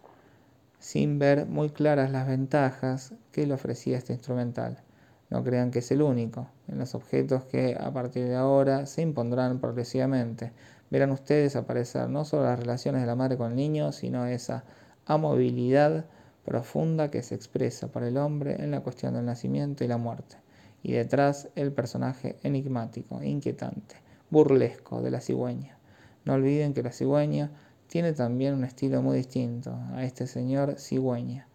sin 0.78 1.18
ver 1.18 1.46
muy 1.46 1.70
claras 1.70 2.10
las 2.10 2.26
ventajas 2.26 3.14
que 3.32 3.46
le 3.46 3.54
ofrecía 3.54 3.98
este 3.98 4.12
instrumental. 4.12 4.82
No 5.30 5.42
crean 5.42 5.70
que 5.70 5.80
es 5.80 5.90
el 5.90 6.02
único, 6.02 6.48
en 6.68 6.78
los 6.78 6.94
objetos 6.94 7.44
que 7.44 7.76
a 7.78 7.92
partir 7.92 8.26
de 8.26 8.36
ahora 8.36 8.86
se 8.86 9.02
impondrán 9.02 9.58
progresivamente. 9.58 10.52
Verán 10.90 11.10
ustedes 11.10 11.56
aparecer 11.56 12.08
no 12.08 12.24
solo 12.24 12.44
las 12.44 12.58
relaciones 12.58 13.00
de 13.00 13.06
la 13.06 13.16
madre 13.16 13.36
con 13.36 13.50
el 13.50 13.56
niño, 13.56 13.90
sino 13.92 14.26
esa 14.26 14.64
a 15.04 15.16
movilidad 15.16 16.04
profunda 16.44 17.10
que 17.10 17.22
se 17.22 17.34
expresa 17.34 17.88
para 17.88 18.06
el 18.06 18.16
hombre 18.16 18.62
en 18.62 18.70
la 18.70 18.80
cuestión 18.80 19.14
del 19.14 19.24
nacimiento 19.24 19.82
y 19.82 19.88
la 19.88 19.96
muerte, 19.96 20.36
y 20.82 20.92
detrás 20.92 21.48
el 21.56 21.72
personaje 21.72 22.36
enigmático, 22.44 23.20
inquietante, 23.22 23.96
burlesco 24.30 25.02
de 25.02 25.10
la 25.10 25.20
cigüeña. 25.20 25.76
No 26.24 26.34
olviden 26.34 26.72
que 26.72 26.84
la 26.84 26.92
cigüeña 26.92 27.50
tiene 27.96 28.12
también 28.12 28.52
un 28.52 28.64
estilo 28.64 29.00
muy 29.00 29.16
distinto 29.16 29.74
a 29.94 30.04
este 30.04 30.26
señor 30.26 30.78
cigüeña, 30.78 31.48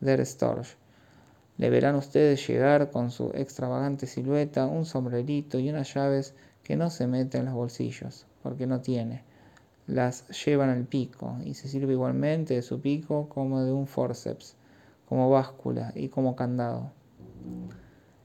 Der 0.00 0.26
Storch. 0.26 0.76
Le 1.56 1.70
verán 1.70 1.94
ustedes 1.94 2.44
llegar 2.48 2.90
con 2.90 3.12
su 3.12 3.30
extravagante 3.32 4.08
silueta, 4.08 4.66
un 4.66 4.86
sombrerito 4.86 5.60
y 5.60 5.70
unas 5.70 5.94
llaves 5.94 6.34
que 6.64 6.74
no 6.74 6.90
se 6.90 7.06
meten 7.06 7.42
en 7.42 7.46
los 7.46 7.54
bolsillos, 7.54 8.26
porque 8.42 8.66
no 8.66 8.80
tiene, 8.80 9.22
las 9.86 10.26
llevan 10.44 10.70
al 10.70 10.82
pico 10.82 11.36
y 11.44 11.54
se 11.54 11.68
sirve 11.68 11.92
igualmente 11.92 12.54
de 12.54 12.62
su 12.62 12.80
pico 12.80 13.28
como 13.28 13.62
de 13.62 13.70
un 13.70 13.86
forceps, 13.86 14.56
como 15.08 15.30
báscula 15.30 15.92
y 15.94 16.08
como 16.08 16.34
candado. 16.34 16.90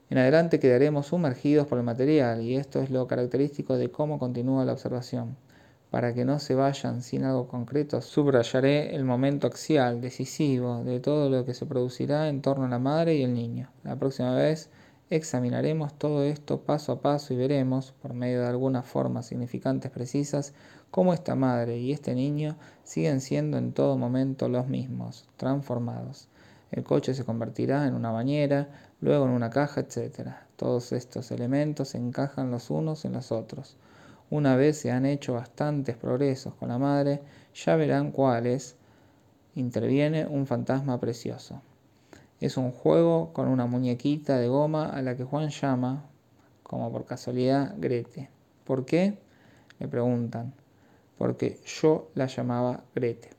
En 0.09 0.17
adelante 0.17 0.59
quedaremos 0.59 1.05
sumergidos 1.05 1.67
por 1.67 1.77
el 1.77 1.83
material 1.83 2.41
y 2.41 2.55
esto 2.55 2.81
es 2.81 2.89
lo 2.89 3.05
característico 3.05 3.77
de 3.77 3.91
cómo 3.91 4.17
continúa 4.17 4.65
la 4.65 4.73
observación. 4.73 5.37
Para 5.89 6.13
que 6.13 6.23
no 6.23 6.37
se 6.37 6.53
vayan 6.53 7.01
sin 7.01 7.23
algo 7.23 7.47
concreto, 7.47 7.99
subrayaré 8.01 8.95
el 8.95 9.03
momento 9.03 9.47
axial, 9.47 10.01
decisivo, 10.01 10.83
de 10.83 10.99
todo 10.99 11.31
lo 11.31 11.45
que 11.45 11.55
se 11.55 11.65
producirá 11.65 12.29
en 12.29 12.43
torno 12.43 12.65
a 12.65 12.69
la 12.69 12.77
madre 12.77 13.15
y 13.15 13.23
el 13.23 13.33
niño. 13.33 13.71
La 13.83 13.95
próxima 13.95 14.35
vez 14.35 14.69
examinaremos 15.09 15.97
todo 15.97 16.23
esto 16.23 16.61
paso 16.61 16.91
a 16.91 17.01
paso 17.01 17.33
y 17.33 17.37
veremos, 17.37 17.91
por 18.03 18.13
medio 18.13 18.41
de 18.41 18.47
algunas 18.47 18.85
formas 18.85 19.25
significantes 19.25 19.89
precisas, 19.89 20.53
cómo 20.91 21.11
esta 21.11 21.33
madre 21.33 21.79
y 21.79 21.91
este 21.91 22.13
niño 22.13 22.55
siguen 22.83 23.19
siendo 23.19 23.57
en 23.57 23.73
todo 23.73 23.97
momento 23.97 24.47
los 24.47 24.67
mismos, 24.67 25.27
transformados. 25.37 26.27
El 26.69 26.83
coche 26.83 27.15
se 27.15 27.25
convertirá 27.25 27.87
en 27.87 27.95
una 27.95 28.11
bañera, 28.11 28.69
luego 29.01 29.25
en 29.25 29.31
una 29.31 29.49
caja, 29.49 29.81
etc. 29.81 30.35
Todos 30.55 30.91
estos 30.91 31.31
elementos 31.31 31.95
encajan 31.95 32.51
los 32.51 32.69
unos 32.69 33.05
en 33.05 33.13
los 33.13 33.31
otros. 33.31 33.75
Una 34.29 34.55
vez 34.55 34.77
se 34.77 34.91
han 34.91 35.05
hecho 35.05 35.33
bastantes 35.33 35.95
progresos 35.97 36.53
con 36.55 36.69
la 36.69 36.77
madre, 36.77 37.21
ya 37.53 37.75
verán 37.75 38.11
cuáles 38.11 38.75
Interviene 39.55 40.25
un 40.25 40.45
fantasma 40.45 40.99
precioso. 40.99 41.61
Es 42.39 42.55
un 42.55 42.71
juego 42.71 43.33
con 43.33 43.47
una 43.47 43.65
muñequita 43.65 44.37
de 44.37 44.47
goma 44.47 44.85
a 44.89 45.01
la 45.01 45.17
que 45.17 45.25
Juan 45.25 45.49
llama, 45.49 46.05
como 46.63 46.91
por 46.91 47.05
casualidad, 47.05 47.73
Grete. 47.77 48.29
¿Por 48.63 48.85
qué? 48.85 49.17
Le 49.79 49.87
preguntan. 49.87 50.53
Porque 51.17 51.59
yo 51.65 52.09
la 52.13 52.27
llamaba 52.27 52.85
Grete. 52.95 53.31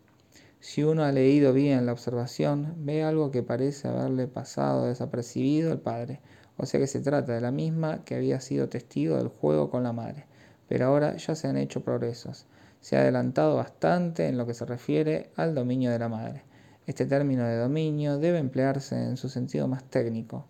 Si 0.59 0.83
uno 0.83 1.05
ha 1.05 1.13
leído 1.13 1.55
bien 1.55 1.87
la 1.87 1.93
observación, 1.93 2.75
ve 2.79 3.03
algo 3.03 3.31
que 3.31 3.43
parece 3.43 3.89
haberle 3.89 4.27
pasado 4.27 4.87
desapercibido 4.87 5.73
al 5.73 5.81
padre, 5.81 6.21
o 6.59 6.67
sea 6.67 6.81
que 6.81 6.87
se 6.87 7.01
trata 7.01 7.33
de 7.33 7.41
la 7.41 7.51
misma 7.51 8.05
que 8.05 8.17
había 8.17 8.41
sido 8.41 8.69
testigo 8.69 9.17
del 9.17 9.29
juego 9.29 9.71
con 9.71 9.85
la 9.85 9.95
madre. 9.95 10.27
Pero 10.71 10.87
ahora 10.87 11.17
ya 11.17 11.35
se 11.35 11.49
han 11.49 11.57
hecho 11.57 11.83
progresos. 11.83 12.47
Se 12.81 12.97
ha 12.97 13.01
adelantado 13.01 13.57
bastante 13.57 14.29
en 14.29 14.39
lo 14.39 14.47
que 14.47 14.55
se 14.55 14.65
refiere 14.65 15.33
al 15.35 15.53
dominio 15.53 15.91
de 15.91 15.99
la 15.99 16.09
madre. 16.09 16.45
Este 16.87 17.07
término 17.07 17.43
de 17.43 17.57
dominio 17.57 18.19
debe 18.19 18.39
emplearse 18.39 18.95
en 18.95 19.17
su 19.17 19.29
sentido 19.29 19.67
más 19.67 19.83
técnico. 19.83 20.47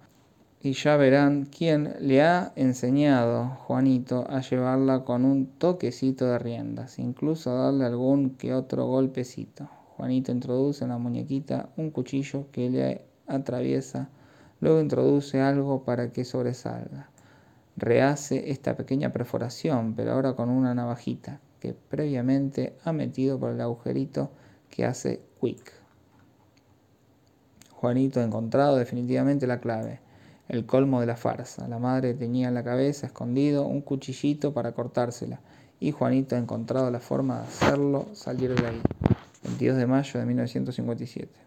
Y 0.61 0.75
ya 0.75 0.99
verán 0.99 1.47
quién 1.47 1.95
le 2.01 2.21
ha 2.21 2.53
enseñado, 2.55 3.47
Juanito, 3.67 4.27
a 4.29 4.43
llevarla 4.43 5.05
con 5.05 5.25
un 5.25 5.47
toquecito 5.57 6.27
de 6.27 6.39
riendas, 6.39 6.99
incluso 6.99 7.51
a 7.53 7.55
darle 7.55 7.87
algún 7.87 8.37
que 8.37 8.53
otro 8.53 8.85
golpecito. 8.89 9.71
Juanito 9.97 10.33
introduce 10.33 10.85
en 10.85 10.91
la 10.91 10.99
muñequita 10.99 11.71
un 11.79 11.91
cuchillo 11.91 12.51
que 12.53 12.69
le 12.69 13.07
atraviesa, 13.27 14.11
luego 14.61 14.83
introduce 14.83 15.41
algo 15.41 15.83
para 15.83 16.13
que 16.13 16.27
sobresalga. 16.27 17.09
Rehace 17.77 18.51
esta 18.51 18.77
pequeña 18.77 19.13
perforación, 19.13 19.95
pero 19.95 20.13
ahora 20.13 20.35
con 20.35 20.51
una 20.51 20.75
navajita 20.75 21.41
que 21.61 21.75
previamente 21.75 22.77
ha 22.85 22.93
metido 22.93 23.39
por 23.39 23.53
el 23.53 23.61
agujerito 23.61 24.31
que 24.71 24.85
hace 24.85 25.23
quick. 25.41 25.73
Juanito 27.73 28.21
ha 28.21 28.25
encontrado 28.25 28.77
definitivamente 28.77 29.47
la 29.47 29.61
clave, 29.61 30.01
el 30.49 30.67
colmo 30.67 31.01
de 31.01 31.07
la 31.07 31.17
farsa. 31.17 31.67
La 31.69 31.79
madre 31.79 32.13
tenía 32.15 32.49
en 32.49 32.55
la 32.55 32.65
cabeza 32.65 33.07
escondido 33.07 33.67
un 33.67 33.81
cuchillito 33.81 34.53
para 34.53 34.73
cortársela 34.73 35.41
y 35.81 35.93
Juanito 35.93 36.37
ha 36.37 36.39
encontrado 36.39 36.91
la 36.91 37.01
forma 37.01 37.39
de 37.39 37.47
hacerlo 37.47 38.07
salir 38.13 38.55
de 38.55 38.67
ahí. 38.67 38.83
22 39.45 39.79
de 39.79 39.87
mayo 39.87 40.21
de 40.21 40.27
1957. 40.27 41.41